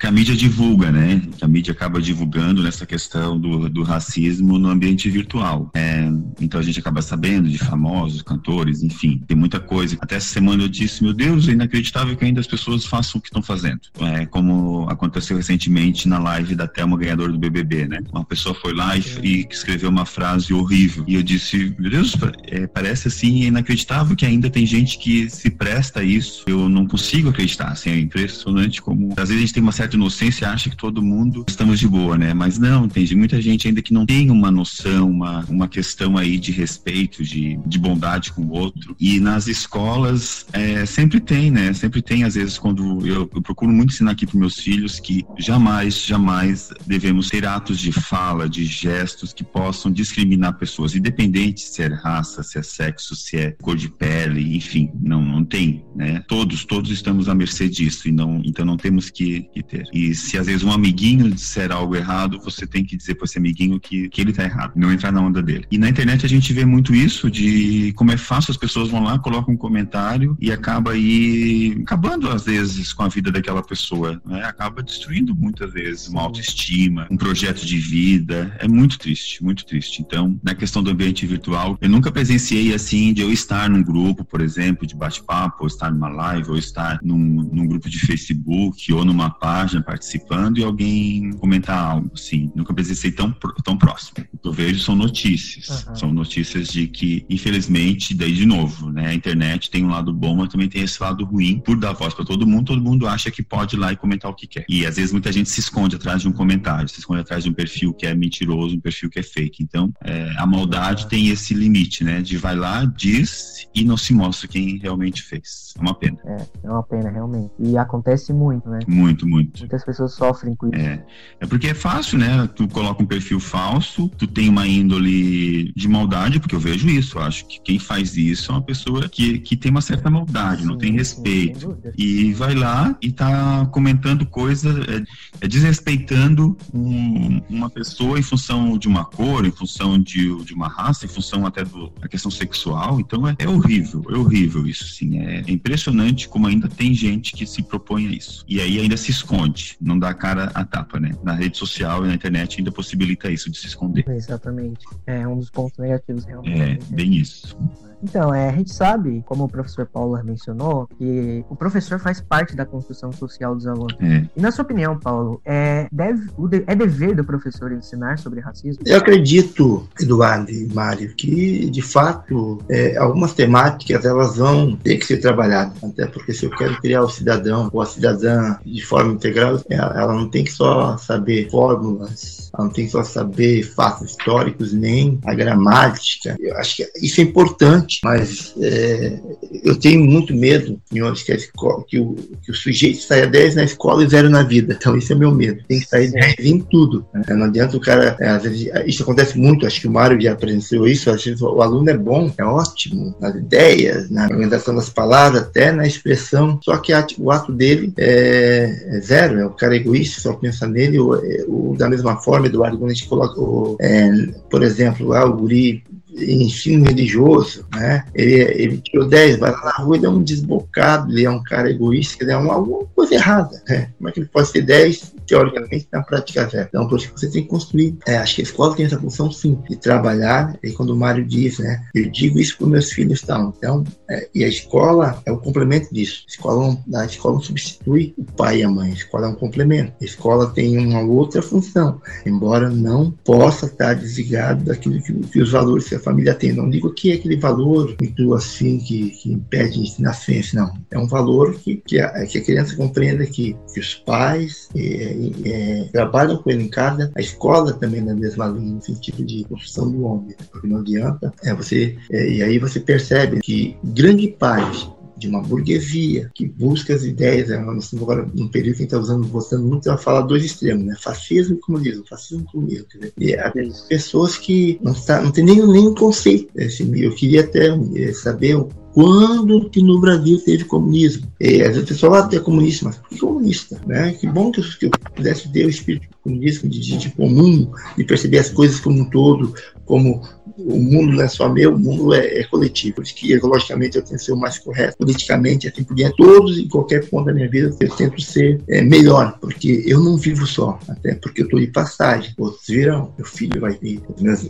que 0.00 0.06
a 0.06 0.10
mídia 0.10 0.34
divulga, 0.34 0.90
né? 0.90 1.20
Que 1.36 1.44
a 1.44 1.48
mídia 1.48 1.72
acaba 1.72 2.00
divulgando 2.00 2.62
nessa 2.62 2.86
questão 2.86 3.38
do, 3.38 3.68
do 3.68 3.82
racismo 3.82 4.58
no 4.58 4.70
ambiente 4.70 5.10
virtual. 5.10 5.70
É, 5.74 6.08
então 6.40 6.58
a 6.58 6.62
gente 6.62 6.80
acaba 6.80 7.02
sabendo 7.02 7.50
de 7.50 7.58
famosos, 7.58 8.22
cantores, 8.22 8.82
enfim, 8.82 9.22
tem 9.28 9.36
muita 9.36 9.60
coisa. 9.60 9.98
Até 10.00 10.16
essa 10.16 10.28
semana 10.28 10.62
eu 10.62 10.68
disse, 10.68 11.02
meu 11.02 11.12
Deus, 11.12 11.48
é 11.48 11.52
inacreditável 11.52 12.16
que 12.16 12.24
ainda 12.24 12.40
as 12.40 12.46
pessoas 12.46 12.86
façam 12.86 13.18
o 13.18 13.20
que 13.20 13.28
estão 13.28 13.42
fazendo. 13.42 13.80
É, 14.00 14.24
como 14.24 14.88
aconteceu 14.88 15.36
recentemente 15.36 16.08
na 16.08 16.18
live 16.18 16.54
da 16.54 16.66
Thelma, 16.66 16.96
ganhadora 16.96 17.30
do 17.30 17.38
BBB, 17.38 17.86
né? 17.86 18.00
Uma 18.10 18.24
pessoa 18.24 18.54
foi 18.54 18.72
lá 18.72 18.96
e, 18.96 19.02
e 19.22 19.46
escreveu 19.50 19.90
uma 19.90 20.06
frase 20.06 20.54
horrível. 20.54 21.04
E 21.06 21.14
eu 21.14 21.22
disse, 21.22 21.76
meu 21.78 21.90
Deus, 21.90 22.16
é, 22.44 22.66
parece 22.66 23.08
assim 23.08 23.42
inacreditável 23.42 24.16
que 24.16 24.24
ainda 24.24 24.48
tem 24.48 24.64
gente 24.64 24.98
que 24.98 25.28
se 25.28 25.50
presta 25.50 26.00
a 26.00 26.02
isso. 26.02 26.42
Eu 26.46 26.70
não 26.70 26.86
consigo 26.86 27.28
acreditar, 27.28 27.68
assim, 27.68 27.90
é 27.90 27.98
impressionante 27.98 28.80
como 28.80 29.10
às 29.16 29.28
vezes 29.28 29.36
a 29.36 29.40
gente 29.40 29.52
tem 29.52 29.62
uma 29.62 29.72
certa 29.72 29.89
certa 29.90 29.96
inocência 29.96 30.48
acha 30.48 30.70
que 30.70 30.76
todo 30.76 31.02
mundo 31.02 31.44
estamos 31.48 31.80
de 31.80 31.88
boa, 31.88 32.16
né? 32.16 32.32
Mas 32.32 32.58
não, 32.58 32.88
tem 32.88 33.06
muita 33.16 33.40
gente 33.40 33.66
ainda 33.66 33.82
que 33.82 33.92
não 33.92 34.06
tem 34.06 34.30
uma 34.30 34.50
noção, 34.50 35.10
uma, 35.10 35.44
uma 35.48 35.68
questão 35.68 36.16
aí 36.16 36.38
de 36.38 36.52
respeito, 36.52 37.24
de, 37.24 37.58
de 37.66 37.78
bondade 37.78 38.32
com 38.32 38.42
o 38.42 38.50
outro. 38.50 38.94
E 39.00 39.18
nas 39.18 39.48
escolas 39.48 40.46
é, 40.52 40.86
sempre 40.86 41.18
tem, 41.20 41.50
né? 41.50 41.72
Sempre 41.72 42.02
tem, 42.02 42.24
às 42.24 42.34
vezes, 42.34 42.58
quando 42.58 43.04
eu, 43.06 43.28
eu 43.34 43.42
procuro 43.42 43.72
muito 43.72 43.92
ensinar 43.92 44.12
aqui 44.12 44.26
para 44.26 44.38
meus 44.38 44.56
filhos 44.56 45.00
que 45.00 45.24
jamais, 45.38 46.04
jamais 46.04 46.70
devemos 46.86 47.28
ter 47.28 47.44
atos 47.44 47.78
de 47.78 47.90
fala, 47.90 48.48
de 48.48 48.64
gestos 48.64 49.32
que 49.32 49.42
possam 49.42 49.90
discriminar 49.90 50.58
pessoas, 50.58 50.94
independente 50.94 51.62
se 51.62 51.82
é 51.82 51.88
raça, 51.88 52.42
se 52.42 52.58
é 52.58 52.62
sexo, 52.62 53.16
se 53.16 53.36
é 53.36 53.50
cor 53.62 53.76
de 53.76 53.88
pele, 53.88 54.56
enfim, 54.56 54.90
não, 55.00 55.22
não 55.22 55.44
tem, 55.44 55.84
né? 55.96 56.22
Todos, 56.28 56.64
todos 56.64 56.90
estamos 56.90 57.28
à 57.28 57.34
mercê 57.34 57.68
disso 57.68 58.08
e 58.08 58.12
não, 58.12 58.40
então 58.44 58.64
não 58.64 58.76
temos 58.76 59.10
que, 59.10 59.42
que 59.52 59.62
ter. 59.62 59.79
E 59.92 60.14
se 60.14 60.38
às 60.38 60.46
vezes 60.46 60.62
um 60.62 60.72
amiguinho 60.72 61.30
disser 61.30 61.72
algo 61.72 61.96
errado, 61.96 62.40
você 62.42 62.66
tem 62.66 62.84
que 62.84 62.96
dizer 62.96 63.14
para 63.14 63.24
esse 63.24 63.38
amiguinho 63.38 63.78
que, 63.80 64.08
que 64.08 64.20
ele 64.20 64.32
tá 64.32 64.44
errado, 64.44 64.72
não 64.74 64.92
entrar 64.92 65.12
na 65.12 65.20
onda 65.20 65.42
dele. 65.42 65.66
E 65.70 65.78
na 65.78 65.88
internet 65.88 66.24
a 66.24 66.28
gente 66.28 66.52
vê 66.52 66.64
muito 66.64 66.94
isso 66.94 67.30
de 67.30 67.92
como 67.94 68.12
é 68.12 68.16
fácil 68.16 68.50
as 68.50 68.56
pessoas 68.56 68.90
vão 68.90 69.02
lá, 69.02 69.18
colocam 69.18 69.54
um 69.54 69.56
comentário 69.56 70.36
e 70.40 70.52
acaba 70.52 70.92
aí 70.92 71.78
acabando 71.82 72.28
às 72.30 72.44
vezes 72.44 72.92
com 72.92 73.02
a 73.02 73.08
vida 73.08 73.30
daquela 73.30 73.62
pessoa, 73.62 74.20
né? 74.24 74.44
Acaba 74.44 74.82
destruindo 74.82 75.34
muitas 75.34 75.72
vezes 75.72 76.08
uma 76.08 76.22
autoestima, 76.22 77.06
um 77.10 77.16
projeto 77.16 77.64
de 77.64 77.78
vida. 77.78 78.56
É 78.58 78.68
muito 78.68 78.98
triste, 78.98 79.42
muito 79.42 79.64
triste. 79.64 80.02
Então, 80.02 80.38
na 80.42 80.54
questão 80.54 80.82
do 80.82 80.90
ambiente 80.90 81.26
virtual, 81.26 81.78
eu 81.80 81.88
nunca 81.88 82.10
presenciei 82.10 82.74
assim 82.74 83.12
de 83.12 83.22
eu 83.22 83.32
estar 83.32 83.68
num 83.68 83.82
grupo, 83.82 84.24
por 84.24 84.40
exemplo, 84.40 84.86
de 84.86 84.94
bate-papo, 84.94 85.58
ou 85.60 85.66
estar 85.66 85.90
numa 85.90 86.08
live, 86.08 86.50
ou 86.50 86.58
estar 86.58 86.98
num, 87.02 87.18
num 87.18 87.66
grupo 87.66 87.88
de 87.88 87.98
Facebook 87.98 88.92
ou 88.92 89.04
numa 89.04 89.30
página 89.30 89.69
participando 89.78 90.58
e 90.58 90.64
alguém 90.64 91.32
comentar 91.34 91.78
algo, 91.78 92.10
assim. 92.14 92.50
Nunca 92.54 92.74
presenciei 92.74 93.12
tão, 93.12 93.32
tão 93.62 93.76
próximo. 93.76 94.16
Eu 94.42 94.52
vejo 94.52 94.80
são 94.80 94.94
notícias. 94.94 95.84
Uhum. 95.86 95.94
São 95.94 96.12
notícias 96.12 96.68
de 96.68 96.86
que, 96.86 97.24
infelizmente, 97.28 98.14
daí 98.14 98.32
de 98.32 98.46
novo, 98.46 98.90
né? 98.90 99.08
A 99.08 99.14
internet 99.14 99.70
tem 99.70 99.84
um 99.84 99.90
lado 99.90 100.12
bom, 100.12 100.36
mas 100.36 100.48
também 100.48 100.68
tem 100.68 100.82
esse 100.82 101.02
lado 101.02 101.24
ruim. 101.24 101.60
Por 101.60 101.78
dar 101.78 101.92
voz 101.92 102.14
para 102.14 102.24
todo 102.24 102.46
mundo, 102.46 102.66
todo 102.66 102.80
mundo 102.80 103.06
acha 103.06 103.30
que 103.30 103.42
pode 103.42 103.76
ir 103.76 103.78
lá 103.78 103.92
e 103.92 103.96
comentar 103.96 104.30
o 104.30 104.34
que 104.34 104.46
quer. 104.46 104.64
E 104.68 104.86
às 104.86 104.96
vezes 104.96 105.12
muita 105.12 105.30
gente 105.30 105.50
se 105.50 105.60
esconde 105.60 105.96
atrás 105.96 106.22
de 106.22 106.28
um 106.28 106.32
comentário, 106.32 106.88
se 106.88 107.00
esconde 107.00 107.20
atrás 107.20 107.44
de 107.44 107.50
um 107.50 107.54
perfil 107.54 107.92
que 107.92 108.06
é 108.06 108.14
mentiroso, 108.14 108.76
um 108.76 108.80
perfil 108.80 109.10
que 109.10 109.18
é 109.18 109.22
fake. 109.22 109.62
Então, 109.62 109.92
é, 110.02 110.32
a 110.38 110.46
maldade 110.46 111.06
tem 111.06 111.28
esse 111.28 111.54
limite, 111.54 112.02
né? 112.02 112.20
De 112.22 112.36
vai 112.36 112.56
lá, 112.56 112.84
diz 112.84 113.68
e 113.74 113.84
não 113.84 113.96
se 113.96 114.12
mostra 114.12 114.48
quem 114.48 114.78
realmente 114.78 115.22
fez. 115.22 115.74
É 115.76 115.80
uma 115.80 115.94
pena. 115.94 116.18
É, 116.24 116.46
é 116.64 116.70
uma 116.70 116.82
pena, 116.82 117.10
realmente. 117.10 117.52
E 117.58 117.76
acontece 117.76 118.32
muito, 118.32 118.68
né? 118.68 118.78
Muito, 118.86 119.28
muito. 119.28 119.60
Muitas 119.60 119.84
pessoas 119.84 120.14
sofrem 120.14 120.54
com 120.54 120.68
isso. 120.68 120.76
É, 120.76 121.04
é 121.40 121.46
porque 121.46 121.68
é 121.68 121.74
fácil, 121.74 122.18
né? 122.18 122.48
Tu 122.54 122.66
coloca 122.68 123.02
um 123.02 123.06
perfil 123.06 123.38
falso, 123.38 124.08
tu 124.16 124.26
tem 124.32 124.48
uma 124.48 124.66
índole 124.66 125.72
de 125.74 125.88
maldade, 125.88 126.40
porque 126.40 126.54
eu 126.54 126.60
vejo 126.60 126.88
isso. 126.88 127.18
Eu 127.18 127.22
acho 127.22 127.46
que 127.46 127.60
quem 127.60 127.78
faz 127.78 128.16
isso 128.16 128.50
é 128.50 128.54
uma 128.54 128.62
pessoa 128.62 129.08
que, 129.08 129.38
que 129.38 129.56
tem 129.56 129.70
uma 129.70 129.80
certa 129.80 130.10
maldade, 130.10 130.62
sim, 130.62 130.68
não 130.68 130.78
tem 130.78 130.92
respeito. 130.92 131.78
Sim, 131.82 131.90
e 131.96 132.32
vai 132.32 132.54
lá 132.54 132.96
e 133.00 133.12
tá 133.12 133.66
comentando 133.66 134.24
coisa, 134.26 134.70
é, 134.88 135.44
é 135.44 135.48
desrespeitando 135.48 136.56
um, 136.72 137.40
uma 137.48 137.68
pessoa 137.70 138.18
em 138.18 138.22
função 138.22 138.78
de 138.78 138.88
uma 138.88 139.04
cor, 139.04 139.44
em 139.44 139.50
função 139.50 139.98
de, 139.98 140.34
de 140.44 140.54
uma 140.54 140.68
raça, 140.68 141.06
em 141.06 141.08
função 141.08 141.46
até 141.46 141.64
da 141.64 142.08
questão 142.08 142.30
sexual. 142.30 143.00
Então 143.00 143.26
é, 143.26 143.34
é, 143.38 143.48
horrível, 143.48 144.04
é 144.10 144.16
horrível 144.16 144.66
isso, 144.66 144.88
sim. 144.88 145.18
É, 145.18 145.40
é 145.46 145.50
impressionante 145.50 146.28
como 146.28 146.46
ainda 146.46 146.68
tem 146.68 146.94
gente 146.94 147.32
que 147.32 147.46
se 147.46 147.62
propõe 147.62 148.08
a 148.08 148.12
isso. 148.12 148.44
E 148.48 148.60
aí 148.60 148.78
ainda 148.80 148.96
se 148.96 149.10
esconde, 149.10 149.76
não 149.80 149.98
dá 149.98 150.14
cara 150.14 150.50
a 150.54 150.64
tapa, 150.64 150.98
né? 151.00 151.10
Na 151.22 151.34
rede 151.34 151.56
social 151.56 152.04
e 152.04 152.08
na 152.08 152.14
internet 152.14 152.58
ainda 152.58 152.72
possibilita 152.72 153.30
isso 153.30 153.50
de 153.50 153.58
se 153.58 153.66
esconder. 153.66 154.04
Exatamente. 154.24 154.86
É 155.06 155.26
um 155.26 155.38
dos 155.38 155.50
pontos 155.50 155.78
negativos 155.78 156.24
realmente. 156.24 156.60
É, 156.92 156.94
bem 156.94 157.14
isso. 157.14 157.56
Então, 158.02 158.34
é, 158.34 158.48
a 158.48 158.52
gente 158.52 158.72
sabe, 158.72 159.22
como 159.26 159.44
o 159.44 159.48
professor 159.48 159.86
Paulo 159.86 160.18
mencionou, 160.24 160.88
que 160.98 161.44
o 161.48 161.56
professor 161.56 161.98
faz 161.98 162.20
parte 162.20 162.56
da 162.56 162.64
construção 162.64 163.12
social 163.12 163.54
dos 163.54 163.66
alunos. 163.66 163.96
É. 164.00 164.26
E 164.36 164.40
na 164.40 164.50
sua 164.50 164.64
opinião, 164.64 164.98
Paulo, 164.98 165.40
é, 165.44 165.88
deve, 165.92 166.28
é 166.66 166.74
dever 166.74 167.14
do 167.14 167.24
professor 167.24 167.72
ensinar 167.72 168.18
sobre 168.18 168.40
racismo? 168.40 168.82
Eu 168.86 168.98
acredito, 168.98 169.88
Eduardo 170.00 170.50
e 170.50 170.66
Mário, 170.72 171.14
que 171.14 171.68
de 171.70 171.82
fato 171.82 172.58
é, 172.68 172.96
algumas 172.96 173.32
temáticas 173.32 174.04
elas 174.04 174.36
vão 174.36 174.76
ter 174.76 174.96
que 174.96 175.06
ser 175.06 175.18
trabalhadas. 175.18 175.82
Até 175.82 176.06
porque 176.06 176.32
se 176.32 176.46
eu 176.46 176.50
quero 176.50 176.80
criar 176.80 177.02
o 177.02 177.08
cidadão 177.08 177.68
ou 177.72 177.80
a 177.80 177.86
cidadã 177.86 178.56
de 178.64 178.84
forma 178.84 179.12
integral, 179.12 179.60
ela 179.68 180.14
não 180.14 180.28
tem 180.28 180.44
que 180.44 180.52
só 180.52 180.96
saber 180.96 181.50
fórmulas, 181.50 182.50
ela 182.54 182.66
não 182.66 182.72
tem 182.72 182.86
que 182.86 182.92
só 182.92 183.02
saber 183.02 183.62
fatos 183.62 184.10
históricos, 184.10 184.72
nem 184.72 185.18
a 185.24 185.34
gramática. 185.34 186.36
Eu 186.40 186.56
acho 186.56 186.76
que 186.76 186.90
isso 186.96 187.20
é 187.20 187.24
importante 187.24 187.89
mas 188.04 188.54
é, 188.60 189.18
eu 189.64 189.76
tenho 189.76 190.04
muito 190.04 190.34
medo, 190.34 190.80
senhores, 190.84 191.22
que, 191.22 191.32
escola, 191.32 191.84
que, 191.86 191.98
o, 191.98 192.14
que 192.42 192.50
o 192.50 192.54
sujeito 192.54 193.00
saia 193.02 193.26
10 193.26 193.56
na 193.56 193.64
escola 193.64 194.04
e 194.04 194.08
zero 194.08 194.28
na 194.28 194.42
vida. 194.42 194.76
Então, 194.78 194.96
isso 194.96 195.12
é 195.12 195.16
meu 195.16 195.34
medo. 195.34 195.62
Tem 195.66 195.80
que 195.80 195.88
sair 195.88 196.10
10 196.10 196.34
em 196.40 196.60
tudo. 196.60 197.04
Né? 197.12 197.22
Não 197.30 197.46
adianta 197.46 197.76
o 197.76 197.80
cara. 197.80 198.16
É, 198.20 198.28
às 198.28 198.42
vezes, 198.42 198.70
isso 198.86 199.02
acontece 199.02 199.38
muito, 199.38 199.66
acho 199.66 199.80
que 199.80 199.88
o 199.88 199.90
Mário 199.90 200.20
já 200.20 200.32
apresentou 200.32 200.86
isso. 200.86 201.10
Às 201.10 201.24
vezes, 201.24 201.40
o 201.42 201.60
aluno 201.60 201.90
é 201.90 201.96
bom, 201.96 202.32
é 202.36 202.44
ótimo 202.44 203.14
nas 203.20 203.34
ideias, 203.34 204.10
na 204.10 204.24
organização 204.24 204.74
das 204.74 204.90
palavras, 204.90 205.42
até 205.42 205.72
na 205.72 205.86
expressão. 205.86 206.58
Só 206.62 206.76
que 206.78 206.92
o 207.18 207.30
ato 207.30 207.52
dele 207.52 207.92
é, 207.98 208.96
é 208.96 209.00
zero. 209.00 209.40
É 209.40 209.46
o 209.46 209.50
cara 209.50 209.76
egoísta, 209.76 210.20
só 210.20 210.32
pensa 210.34 210.66
nele. 210.66 210.98
Ou, 210.98 211.20
ou 211.48 211.76
da 211.76 211.88
mesma 211.88 212.16
forma, 212.16 212.46
Eduardo, 212.46 212.78
quando 212.78 212.90
a 212.90 212.94
gente 212.94 213.08
coloca, 213.08 213.40
o, 213.40 213.76
é, 213.80 214.10
por 214.50 214.62
exemplo, 214.62 215.08
lá 215.08 215.24
o 215.24 215.36
guri 215.36 215.82
ensino 216.16 216.86
religioso, 216.86 217.66
né? 217.74 218.04
Ele, 218.14 218.34
ele 218.34 218.78
tirou 218.78 219.08
10, 219.08 219.38
vai 219.38 219.50
lá 219.50 219.64
na 219.64 219.84
rua, 219.84 219.96
ele 219.96 220.06
é 220.06 220.10
um 220.10 220.22
desbocado, 220.22 221.12
ele 221.12 221.24
é 221.24 221.30
um 221.30 221.42
cara 221.42 221.70
egoísta, 221.70 222.22
ele 222.22 222.32
é 222.32 222.36
uma, 222.36 222.54
alguma 222.54 222.86
coisa 222.86 223.14
errada, 223.14 223.62
né? 223.68 223.90
Como 223.96 224.08
é 224.08 224.12
que 224.12 224.20
ele 224.20 224.28
pode 224.28 224.52
ter 224.52 224.62
10 224.62 225.14
teoricamente, 225.30 225.86
na 225.92 226.02
prática 226.02 226.48
zero. 226.48 226.66
Então, 226.68 226.88
por 226.88 226.98
isso 226.98 227.12
que 227.14 227.20
você 227.20 227.30
tem 227.30 227.42
que 227.42 227.48
construir. 227.48 227.96
É, 228.04 228.16
acho 228.16 228.34
que 228.34 228.42
a 228.42 228.44
escola 228.44 228.74
tem 228.74 228.84
essa 228.84 228.98
função, 228.98 229.30
sim, 229.30 229.56
de 229.68 229.76
trabalhar. 229.76 230.58
E 230.60 230.72
quando 230.72 230.90
o 230.90 230.96
Mário 230.96 231.24
diz, 231.24 231.60
né, 231.60 231.80
eu 231.94 232.10
digo 232.10 232.40
isso 232.40 232.58
para 232.58 232.66
meus 232.66 232.90
filhos, 232.90 233.22
tal. 233.22 233.54
Então, 233.56 233.84
é, 234.10 234.28
e 234.34 234.44
a 234.44 234.48
escola 234.48 235.22
é 235.24 235.30
o 235.30 235.38
complemento 235.38 235.92
disso. 235.94 236.24
A 236.26 236.30
escola, 236.30 236.78
a 236.94 237.04
escola 237.04 237.34
não 237.34 237.42
substitui 237.42 238.12
o 238.18 238.24
pai 238.24 238.58
e 238.58 238.62
a 238.64 238.68
mãe. 238.68 238.90
A 238.90 238.94
escola 238.94 239.26
é 239.26 239.30
um 239.30 239.34
complemento. 239.34 239.92
A 240.00 240.04
escola 240.04 240.50
tem 240.50 240.76
uma 240.78 241.00
outra 241.02 241.40
função, 241.40 242.00
embora 242.26 242.68
não 242.68 243.12
possa 243.24 243.66
estar 243.66 243.94
desligado 243.94 244.64
daquilo 244.64 245.00
que, 245.00 245.12
que 245.12 245.40
os 245.40 245.52
valores 245.52 245.88
que 245.88 245.94
a 245.94 246.00
família 246.00 246.34
tem. 246.34 246.52
Não 246.52 246.68
digo 246.68 246.92
que 246.92 247.12
é 247.12 247.14
aquele 247.14 247.36
valor 247.36 247.94
muito 248.00 248.34
assim 248.34 248.78
que, 248.78 249.10
que 249.10 249.32
impede 249.32 249.74
de 249.74 249.82
ensinar 249.82 250.14
ciência, 250.14 250.60
não. 250.60 250.74
É 250.90 250.98
um 250.98 251.06
valor 251.06 251.54
que, 251.54 251.76
que, 251.76 252.00
a, 252.00 252.26
que 252.26 252.38
a 252.38 252.44
criança 252.44 252.74
compreenda 252.76 253.24
que, 253.26 253.56
que 253.72 253.80
os 253.80 253.94
pais 253.94 254.68
é, 254.74 255.30
é, 255.44 255.88
trabalham 255.92 256.38
com 256.38 256.50
ele 256.50 256.64
em 256.64 256.68
casa, 256.68 257.12
a 257.14 257.20
escola 257.20 257.72
também 257.72 258.00
na 258.00 258.14
mesma 258.14 258.46
linha, 258.48 258.74
no 258.74 258.82
sentido 258.82 259.24
de 259.24 259.44
construção 259.44 259.90
do 259.90 260.02
homem, 260.04 260.34
porque 260.50 260.66
não 260.66 260.80
adianta. 260.80 261.32
É, 261.44 261.54
você, 261.54 261.96
é, 262.10 262.28
e 262.28 262.42
aí 262.42 262.58
você 262.58 262.80
percebe 262.80 263.40
que 263.40 263.76
grande 264.00 264.28
parte 264.28 264.90
de 265.20 265.28
uma 265.28 265.42
burguesia 265.42 266.30
que 266.34 266.46
busca 266.46 266.94
as 266.94 267.04
ideias. 267.04 267.48
Né? 267.48 267.58
Nós 267.58 267.84
estamos 267.84 268.02
agora 268.02 268.26
num 268.34 268.48
período 268.48 268.76
que 268.76 268.82
a 268.82 268.84
gente 268.84 268.94
está 268.94 268.98
usando, 268.98 269.28
gostando 269.28 269.64
muito 269.64 269.84
para 269.84 269.98
falar 269.98 270.22
dois 270.22 270.42
extremos, 270.42 270.84
né? 270.84 270.96
Fascismo 270.98 271.56
e 271.56 271.60
comunismo, 271.60 272.04
fascismo 272.08 272.44
e 272.48 272.52
comunismo. 272.52 272.86
E 273.18 273.34
há 273.34 273.52
pessoas 273.86 274.38
que 274.38 274.80
não, 274.82 274.92
está, 274.92 275.20
não 275.20 275.30
tem 275.30 275.44
nenhum, 275.44 275.70
nenhum 275.70 275.94
conceito. 275.94 276.50
Assim, 276.58 276.90
eu 276.98 277.14
queria 277.14 277.42
até 277.42 277.68
é, 277.96 278.12
saber 278.14 278.56
quando 278.94 279.68
que 279.68 279.82
no 279.82 280.00
Brasil 280.00 280.40
teve 280.42 280.64
comunismo. 280.64 281.30
E, 281.38 281.60
às 281.62 281.68
vezes 281.68 281.82
o 281.82 281.86
pessoal 281.86 282.12
fala 282.12 282.28
ah, 282.32 282.36
é 282.36 282.40
comunista, 282.40 282.86
mas 282.86 282.96
por 282.96 283.08
que 283.10 283.18
comunista? 283.18 283.80
Né? 283.86 284.12
Que 284.14 284.26
bom 284.26 284.50
que 284.50 284.60
eu, 284.60 284.64
que 284.64 284.86
eu 284.86 284.90
pudesse 285.14 285.52
ter 285.52 285.66
o 285.66 285.70
espírito 285.70 286.08
comunismo, 286.22 286.68
de, 286.68 286.80
de, 286.80 286.96
de 286.96 287.10
comum, 287.10 287.70
de 287.96 288.04
perceber 288.04 288.38
as 288.38 288.50
coisas 288.50 288.80
como 288.80 289.00
um 289.00 289.10
todo, 289.10 289.54
como 289.84 290.22
o 290.66 290.78
mundo 290.80 291.12
não 291.12 291.22
é 291.22 291.28
só 291.28 291.48
meu, 291.48 291.74
o 291.74 291.78
mundo 291.78 292.14
é, 292.14 292.40
é 292.40 292.44
coletivo. 292.44 292.96
Por 292.96 293.04
isso 293.04 293.14
que 293.14 293.32
ecologicamente 293.32 293.96
eu 293.96 294.04
tento 294.04 294.22
ser 294.22 294.32
o 294.32 294.36
mais 294.36 294.58
correto, 294.58 294.96
politicamente, 294.98 295.68
assim 295.68 295.84
por 295.84 295.94
diante, 295.94 296.16
todos 296.16 296.58
em 296.58 296.68
qualquer 296.68 297.08
ponto 297.08 297.26
da 297.26 297.32
minha 297.32 297.48
vida 297.48 297.74
eu 297.80 297.90
tento 297.90 298.20
ser 298.20 298.60
é, 298.68 298.82
melhor, 298.82 299.38
porque 299.40 299.82
eu 299.86 300.00
não 300.00 300.16
vivo 300.16 300.46
só, 300.46 300.78
até 300.88 301.14
porque 301.14 301.42
eu 301.42 301.44
estou 301.44 301.60
de 301.60 301.68
passagem. 301.68 302.34
Outros 302.38 302.66
virão, 302.68 303.12
meu 303.16 303.26
filho 303.26 303.60
vai 303.60 303.78
vir, 303.80 304.00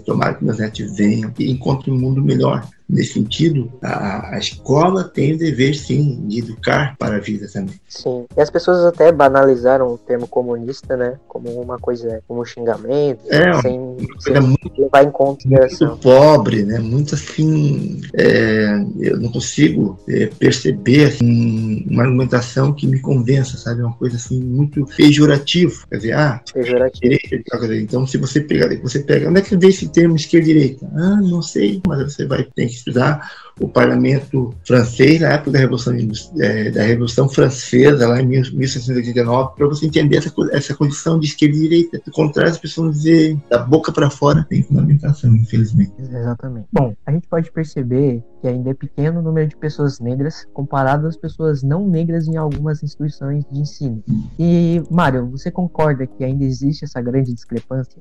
tomara 0.05 0.35
que 0.35 0.45
meus 0.45 0.59
netos 0.59 0.97
venham 0.97 1.33
e 1.39 1.51
encontrem 1.51 1.95
um 1.95 1.99
mundo 1.99 2.23
melhor 2.23 2.67
nesse 2.91 3.15
sentido, 3.15 3.71
a, 3.83 4.35
a 4.35 4.39
escola 4.39 5.05
tem 5.05 5.35
o 5.35 5.39
dever, 5.39 5.75
sim, 5.75 6.27
de 6.27 6.41
educar 6.41 6.97
para 6.99 7.17
a 7.17 7.21
vida 7.21 7.47
também. 7.53 7.75
Sim, 7.89 8.27
e 8.37 8.41
as 8.41 8.51
pessoas 8.51 8.85
até 8.85 9.13
banalizaram 9.13 9.89
o 9.89 9.99
termo 9.99 10.27
comunista, 10.27 10.97
né, 10.97 11.15
como 11.29 11.51
uma 11.61 11.79
coisa, 11.79 12.23
como 12.27 12.43
um 12.43 12.45
xingamento, 12.45 13.21
é, 13.29 13.61
sem, 13.61 13.97
sem 14.19 14.41
muito, 14.41 14.73
levar 14.77 15.05
em 15.05 15.11
consideração. 15.11 15.89
Muito 15.89 16.03
pobre, 16.03 16.65
né, 16.65 16.79
muito 16.79 17.15
assim, 17.15 18.01
é, 18.15 18.85
eu 18.99 19.19
não 19.21 19.31
consigo 19.31 19.99
é, 20.09 20.27
perceber 20.27 21.07
assim, 21.07 21.87
uma 21.89 22.03
argumentação 22.03 22.73
que 22.73 22.87
me 22.87 23.01
convença, 23.01 23.57
sabe, 23.57 23.83
uma 23.83 23.95
coisa 23.95 24.17
assim 24.17 24.43
muito 24.43 24.85
pejorativa, 24.97 25.75
quer 25.89 25.97
dizer, 25.97 26.13
ah, 26.13 26.43
pejorativo. 26.53 27.01
direita, 27.01 27.77
então 27.77 28.07
se 28.07 28.17
você 28.17 28.41
pegar, 28.41 28.75
você 28.81 29.01
pega, 29.01 29.29
onde 29.29 29.41
é 29.41 29.43
que 29.43 29.57
vem 29.57 29.71
esse 29.71 29.89
termo 29.89 30.17
esquerda 30.17 30.49
e 30.49 30.53
direita? 30.53 30.91
Ah, 30.95 31.21
não 31.21 31.43
sei, 31.43 31.81
mas 31.87 32.13
você 32.13 32.27
vai 32.27 32.45
ter 32.45 32.67
que 32.67 32.80
estudar 32.81 33.31
o 33.61 33.69
parlamento 33.69 34.55
francês 34.67 35.21
na 35.21 35.29
época 35.29 35.51
da 35.53 35.59
Revolução, 35.59 35.95
é, 36.39 36.71
da 36.71 36.83
Revolução 36.83 37.29
Francesa, 37.29 38.09
lá 38.09 38.21
em 38.21 38.27
1789, 38.27 39.55
para 39.55 39.67
você 39.67 39.87
entender 39.87 40.17
essa, 40.17 40.33
essa 40.53 40.75
condição 40.75 41.21
de 41.21 41.27
esquerda 41.27 41.57
e 41.57 41.61
direita. 41.61 42.01
Do 42.05 42.11
contrário, 42.11 42.51
as 42.51 42.59
pessoas 42.59 42.87
vão 42.87 42.97
dizer 42.97 43.39
da 43.51 43.59
boca 43.59 43.93
para 43.93 44.09
fora 44.09 44.47
tem 44.49 44.63
fundamentação, 44.63 45.35
infelizmente. 45.37 45.93
Exatamente. 45.99 46.67
Bom, 46.73 46.95
a 47.05 47.13
gente 47.13 47.29
pode 47.29 47.53
perceber 47.53 48.23
que 48.41 48.49
ainda 48.49 48.71
é 48.71 48.75
pequeno 48.75 49.21
o 49.21 49.23
número 49.23 49.49
de 49.49 49.57
pessoas 49.57 50.01
negras 50.01 50.47
comparado 50.55 51.07
às 51.07 51.17
pessoas 51.17 51.63
não 51.63 51.87
negras 51.87 52.27
em 52.27 52.37
algumas 52.37 52.83
instituições 52.83 53.45
de 53.51 53.61
ensino. 53.61 54.03
E, 54.39 54.83
Mário, 54.91 55.31
você 55.31 55.51
concorda 55.51 56.07
que 56.07 56.25
ainda 56.25 56.45
existe 56.45 56.85
essa 56.85 57.01
grande 57.03 57.35
discrepância? 57.35 58.01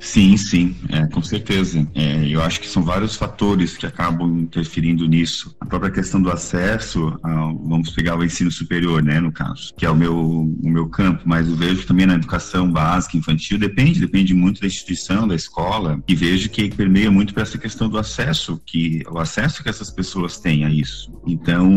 Sim, 0.00 0.36
sim, 0.36 0.76
é, 0.90 1.06
com 1.06 1.22
certeza. 1.22 1.86
É, 1.94 2.26
eu 2.26 2.42
acho 2.42 2.60
que 2.60 2.68
são 2.68 2.82
vários 2.82 3.14
fatores 3.14 3.76
que 3.76 3.86
acabam 3.86 4.15
interferindo 4.24 5.06
nisso. 5.06 5.56
A 5.60 5.66
própria 5.66 5.90
questão 5.90 6.20
do 6.20 6.30
acesso, 6.30 7.18
ao, 7.22 7.56
vamos 7.58 7.90
pegar 7.90 8.16
o 8.16 8.24
ensino 8.24 8.50
superior, 8.50 9.02
né, 9.02 9.20
no 9.20 9.32
caso, 9.32 9.74
que 9.76 9.84
é 9.84 9.90
o 9.90 9.96
meu, 9.96 10.16
o 10.16 10.70
meu 10.70 10.88
campo, 10.88 11.22
mas 11.24 11.48
eu 11.48 11.56
vejo 11.56 11.86
também 11.86 12.06
na 12.06 12.14
educação 12.14 12.70
básica, 12.70 13.16
infantil, 13.16 13.58
depende, 13.58 14.00
depende 14.00 14.34
muito 14.34 14.60
da 14.60 14.66
instituição, 14.66 15.26
da 15.26 15.34
escola, 15.34 16.02
e 16.06 16.14
vejo 16.14 16.48
que 16.50 16.68
permeia 16.70 17.10
muito 17.10 17.34
para 17.34 17.42
essa 17.42 17.58
questão 17.58 17.88
do 17.88 17.98
acesso, 17.98 18.60
que 18.64 19.02
o 19.10 19.18
acesso 19.18 19.62
que 19.62 19.68
essas 19.68 19.90
pessoas 19.90 20.38
têm 20.38 20.64
a 20.64 20.70
isso. 20.70 21.10
Então, 21.26 21.74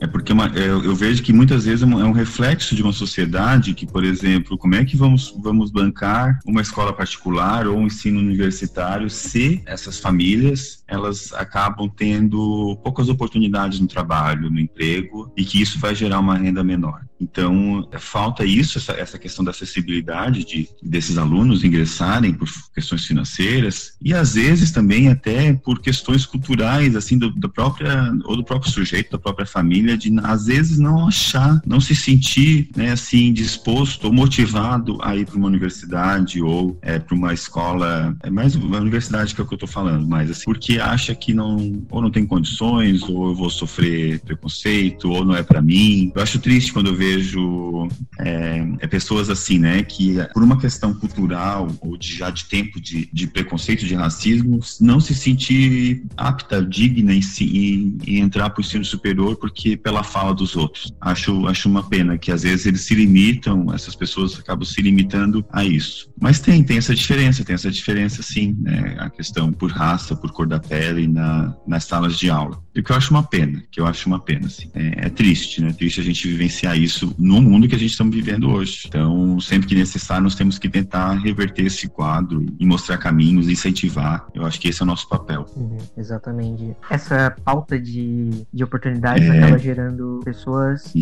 é 0.00 0.06
porque 0.06 0.32
uma, 0.32 0.46
eu, 0.48 0.82
eu, 0.84 0.94
vejo 0.94 1.22
que 1.22 1.32
muitas 1.32 1.64
vezes 1.64 1.82
é 1.82 1.86
um 1.86 2.10
é 2.10 2.12
reflexo 2.12 2.74
de 2.74 2.82
uma 2.82 2.92
sociedade 2.92 3.74
que, 3.74 3.86
por 3.86 4.04
exemplo, 4.04 4.56
como 4.56 4.74
é 4.74 4.84
que 4.84 4.96
vamos, 4.96 5.34
vamos 5.42 5.70
bancar 5.70 6.38
uma 6.46 6.62
escola 6.62 6.92
particular 6.92 7.66
ou 7.66 7.78
um 7.78 7.86
ensino 7.86 8.18
universitário 8.18 9.10
se 9.10 9.62
essas 9.66 9.98
famílias 9.98 10.83
elas 10.86 11.32
acabam 11.32 11.88
tendo 11.88 12.78
poucas 12.82 13.08
oportunidades 13.08 13.80
no 13.80 13.86
trabalho, 13.86 14.50
no 14.50 14.60
emprego, 14.60 15.32
e 15.36 15.44
que 15.44 15.60
isso 15.60 15.78
vai 15.78 15.94
gerar 15.94 16.20
uma 16.20 16.36
renda 16.36 16.62
menor. 16.62 17.02
Então, 17.20 17.88
falta 17.98 18.44
isso, 18.44 18.76
essa, 18.76 18.92
essa 18.92 19.18
questão 19.18 19.44
da 19.44 19.50
acessibilidade 19.50 20.44
de, 20.44 20.68
desses 20.82 21.16
alunos 21.16 21.64
ingressarem 21.64 22.34
por 22.34 22.48
questões 22.74 23.06
financeiras 23.06 23.94
e 24.02 24.12
às 24.12 24.34
vezes 24.34 24.70
também 24.70 25.08
até 25.08 25.52
por 25.54 25.80
questões 25.80 26.26
culturais, 26.26 26.94
assim, 26.94 27.16
do, 27.16 27.30
da 27.34 27.48
própria, 27.48 28.12
ou 28.24 28.36
do 28.36 28.44
próprio 28.44 28.70
sujeito, 28.70 29.12
da 29.12 29.18
própria 29.18 29.46
família, 29.46 29.96
de 29.96 30.14
às 30.22 30.46
vezes 30.46 30.78
não 30.78 31.08
achar, 31.08 31.60
não 31.64 31.80
se 31.80 31.94
sentir, 31.94 32.68
né, 32.76 32.92
assim, 32.92 33.32
disposto 33.32 34.04
ou 34.04 34.12
motivado 34.12 34.98
a 35.02 35.16
ir 35.16 35.24
para 35.24 35.36
uma 35.36 35.46
universidade 35.46 36.42
ou 36.42 36.78
é, 36.82 36.98
para 36.98 37.14
uma 37.14 37.32
escola, 37.32 38.14
é 38.22 38.30
mais 38.30 38.54
uma 38.54 38.78
universidade 38.78 39.34
que 39.34 39.40
é 39.40 39.44
o 39.44 39.46
que 39.46 39.54
eu 39.54 39.56
estou 39.56 39.68
falando, 39.68 40.06
mas 40.06 40.30
assim, 40.30 40.44
porque 40.44 40.78
acha 40.84 41.14
que 41.14 41.32
não, 41.32 41.82
ou 41.90 42.02
não 42.02 42.10
tem 42.10 42.26
condições, 42.26 43.02
ou 43.02 43.28
eu 43.28 43.34
vou 43.34 43.50
sofrer 43.50 44.20
preconceito, 44.20 45.10
ou 45.10 45.24
não 45.24 45.34
é 45.34 45.42
para 45.42 45.62
mim. 45.62 46.12
Eu 46.14 46.22
acho 46.22 46.38
triste 46.38 46.72
quando 46.72 46.88
eu 46.88 46.94
vejo 46.94 47.88
é, 48.18 48.66
é, 48.80 48.86
pessoas 48.86 49.30
assim, 49.30 49.58
né, 49.58 49.82
que 49.82 50.16
por 50.32 50.42
uma 50.42 50.58
questão 50.58 50.94
cultural 50.94 51.68
ou 51.80 51.96
de, 51.96 52.16
já 52.16 52.30
de 52.30 52.44
tempo 52.44 52.80
de, 52.80 53.08
de 53.12 53.26
preconceito, 53.26 53.84
de 53.84 53.94
racismo, 53.94 54.60
não 54.80 55.00
se 55.00 55.14
sentir 55.14 56.04
apta, 56.16 56.64
digna 56.64 57.12
em, 57.14 57.20
em, 57.40 57.98
em 58.06 58.20
entrar 58.20 58.50
para 58.50 58.60
o 58.60 58.64
ensino 58.64 58.84
superior 58.84 59.36
porque 59.36 59.76
pela 59.76 60.02
fala 60.02 60.34
dos 60.34 60.56
outros. 60.56 60.92
Acho, 61.00 61.46
acho 61.46 61.68
uma 61.68 61.82
pena 61.82 62.18
que 62.18 62.30
às 62.30 62.42
vezes 62.42 62.66
eles 62.66 62.82
se 62.82 62.94
limitam, 62.94 63.72
essas 63.72 63.94
pessoas 63.94 64.38
acabam 64.38 64.64
se 64.64 64.80
limitando 64.82 65.44
a 65.52 65.64
isso. 65.64 66.08
Mas 66.20 66.40
tem, 66.40 66.62
tem 66.62 66.78
essa 66.78 66.94
diferença, 66.94 67.44
tem 67.44 67.54
essa 67.54 67.70
diferença 67.70 68.22
sim, 68.22 68.56
né, 68.60 68.96
a 68.98 69.10
questão 69.10 69.52
por 69.52 69.70
raça, 69.70 70.14
por 70.14 70.32
cor 70.32 70.46
da 70.46 70.58
pele 70.58 71.06
na, 71.08 71.54
nas 71.66 71.84
salas 71.84 72.16
de 72.16 72.30
aula. 72.30 72.62
E 72.74 72.80
o 72.80 72.84
que 72.84 72.90
eu 72.90 72.96
acho 72.96 73.10
uma 73.10 73.22
pena, 73.22 73.62
que 73.70 73.80
eu 73.80 73.86
acho 73.86 74.08
uma 74.08 74.18
pena, 74.18 74.46
assim. 74.46 74.68
É, 74.74 75.06
é 75.06 75.08
triste, 75.08 75.62
né? 75.62 75.68
É 75.68 75.72
triste 75.72 76.00
a 76.00 76.04
gente 76.04 76.26
vivenciar 76.26 76.76
isso 76.76 77.14
no 77.18 77.40
mundo 77.40 77.68
que 77.68 77.74
a 77.74 77.78
gente 77.78 77.92
está 77.92 78.04
vivendo 78.04 78.50
hoje. 78.50 78.82
Então, 78.86 79.38
sempre 79.40 79.68
que 79.68 79.74
necessário, 79.74 80.24
nós 80.24 80.34
temos 80.34 80.58
que 80.58 80.68
tentar 80.68 81.12
reverter 81.14 81.66
esse 81.66 81.88
quadro 81.88 82.44
e 82.58 82.66
mostrar 82.66 82.98
caminhos, 82.98 83.48
incentivar. 83.48 84.26
Eu 84.34 84.44
acho 84.44 84.60
que 84.60 84.68
esse 84.68 84.82
é 84.82 84.84
o 84.84 84.86
nosso 84.86 85.08
papel. 85.08 85.46
Uhum, 85.56 85.78
exatamente. 85.96 86.76
Essa 86.90 87.34
pauta 87.44 87.78
de, 87.78 88.30
de 88.52 88.64
oportunidades 88.64 89.28
é... 89.28 89.38
acaba 89.38 89.58
gerando 89.58 90.20
pessoas 90.24 90.92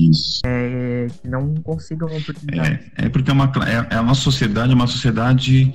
é, 0.45 1.07
que 1.23 1.29
não 1.29 1.55
consigam 1.55 2.09
oportunidades. 2.09 2.87
É, 2.99 3.07
é 3.07 3.09
porque 3.09 3.31
é 3.31 3.33
uma, 3.33 3.51
é, 3.67 3.97
é 3.97 4.01
uma 4.01 4.15
sociedade, 4.15 4.75
uma 4.75 4.87
sociedade 4.87 5.02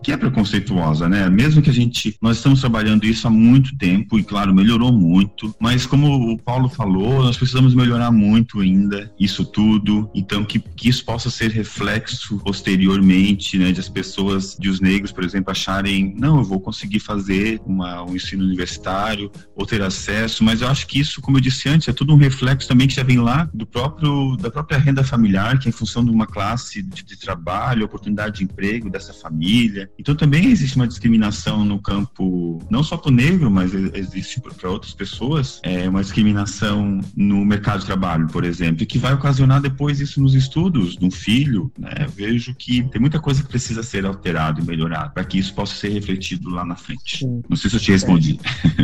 que 0.04 0.12
é 0.12 0.18
preconceituosa, 0.18 1.10
né? 1.10 1.30
Mesmo 1.30 1.62
que 1.62 1.70
a 1.70 1.74
gente, 1.74 2.16
nós 2.22 2.38
estamos 2.38 2.60
trabalhando 2.60 3.06
isso 3.06 3.28
há 3.28 3.30
muito 3.30 3.76
tempo 3.78 4.18
e, 4.18 4.24
claro, 4.24 4.54
melhorou 4.54 4.92
muito, 4.92 5.54
mas 5.60 5.86
como 5.86 6.32
o 6.32 6.38
Paulo 6.38 6.70
falou, 6.70 7.24
nós 7.24 7.38
precisamos 7.38 7.74
melhorar 7.74 8.12
muito 8.12 8.62
ainda 8.62 9.12
isso 9.20 9.46
tudo, 9.46 10.10
então 10.14 10.44
que, 10.46 10.60
que 10.60 10.90
isso 10.90 11.04
possa 11.04 11.30
ser 11.30 11.52
reflexo 11.52 12.38
posteriormente, 12.40 13.58
né, 13.58 13.72
de 13.72 13.80
as 13.80 13.90
pessoas, 13.90 14.56
de 14.60 14.70
os 14.70 14.80
negros, 14.80 15.12
por 15.12 15.24
exemplo, 15.24 15.52
acharem, 15.52 16.16
não, 16.18 16.38
eu 16.38 16.44
vou 16.44 16.60
conseguir 16.60 17.00
fazer 17.00 17.62
uma, 17.66 18.04
um 18.04 18.16
ensino 18.16 18.44
universitário 18.44 19.32
ou 19.56 19.66
ter 19.66 19.82
acesso, 19.82 20.44
mas 20.44 20.62
eu 20.62 20.68
acho 20.68 20.88
que 20.88 21.00
isso, 21.00 21.22
como 21.22 21.38
eu 21.38 21.42
disse 21.42 21.70
antes, 21.70 21.88
é 21.88 21.94
tudo 21.94 22.14
um 22.14 22.18
reflexo 22.18 22.68
também 22.68 22.88
que 22.88 22.96
já 22.96 23.04
vem 23.04 23.20
lá 23.20 23.50
do 23.54 23.66
próprio, 23.66 24.38
da 24.38 24.50
própria 24.50 24.78
renda 24.78 25.04
familiar, 25.04 25.60
que 25.60 25.68
é 25.68 25.70
em 25.70 25.74
função 25.74 26.04
de 26.04 26.12
uma 26.12 26.28
classe 26.28 26.82
de, 26.82 27.04
de 27.04 27.18
trabalho, 27.18 27.86
oportunidade 27.86 28.38
de 28.38 28.44
emprego 28.44 28.90
dessa 28.90 29.14
família. 29.22 29.90
Então 29.98 30.16
também 30.16 30.48
existe 30.48 30.76
uma 30.76 30.88
discriminação 30.88 31.64
no 31.64 31.82
campo, 31.82 32.60
não 32.70 32.84
só 32.84 32.98
para 32.98 33.10
o 33.10 33.14
negro, 33.14 33.50
mas 33.50 33.74
existe 33.74 34.42
para 34.42 34.70
outras 34.70 34.94
pessoas, 34.94 35.60
é, 35.64 35.88
uma 35.88 36.02
discriminação 36.02 37.00
no 37.16 37.46
mercado 37.46 37.82
de 37.82 37.86
trabalho, 37.86 38.28
por 38.28 38.44
exemplo, 38.44 38.86
que 38.86 38.98
vai 38.98 39.14
ocasionar 39.14 39.62
depois 39.62 40.00
isso 40.00 40.22
nos 40.22 40.34
estudos 40.34 40.96
de 40.96 41.06
um 41.06 41.12
filho, 41.12 41.72
né? 41.78 42.08
Vejo 42.16 42.54
que 42.56 42.84
tem 42.90 43.02
muita 43.02 43.20
coisa 43.20 43.42
que 43.44 43.50
precisa 43.50 43.84
ser 43.84 44.06
alterada 44.06 44.62
e 44.62 44.64
melhorada 44.64 45.10
para 45.10 45.24
que 45.24 45.38
isso 45.38 45.54
possa 45.54 45.76
ser 45.76 45.90
refletido 45.90 46.50
lá 46.50 46.66
na 46.66 46.76
frente. 46.76 47.20
Sim. 47.20 47.42
Não 47.50 47.56
sei 47.58 47.70
se 47.70 47.76
eu 47.76 47.80
te 47.80 47.92
respondi. 47.92 48.40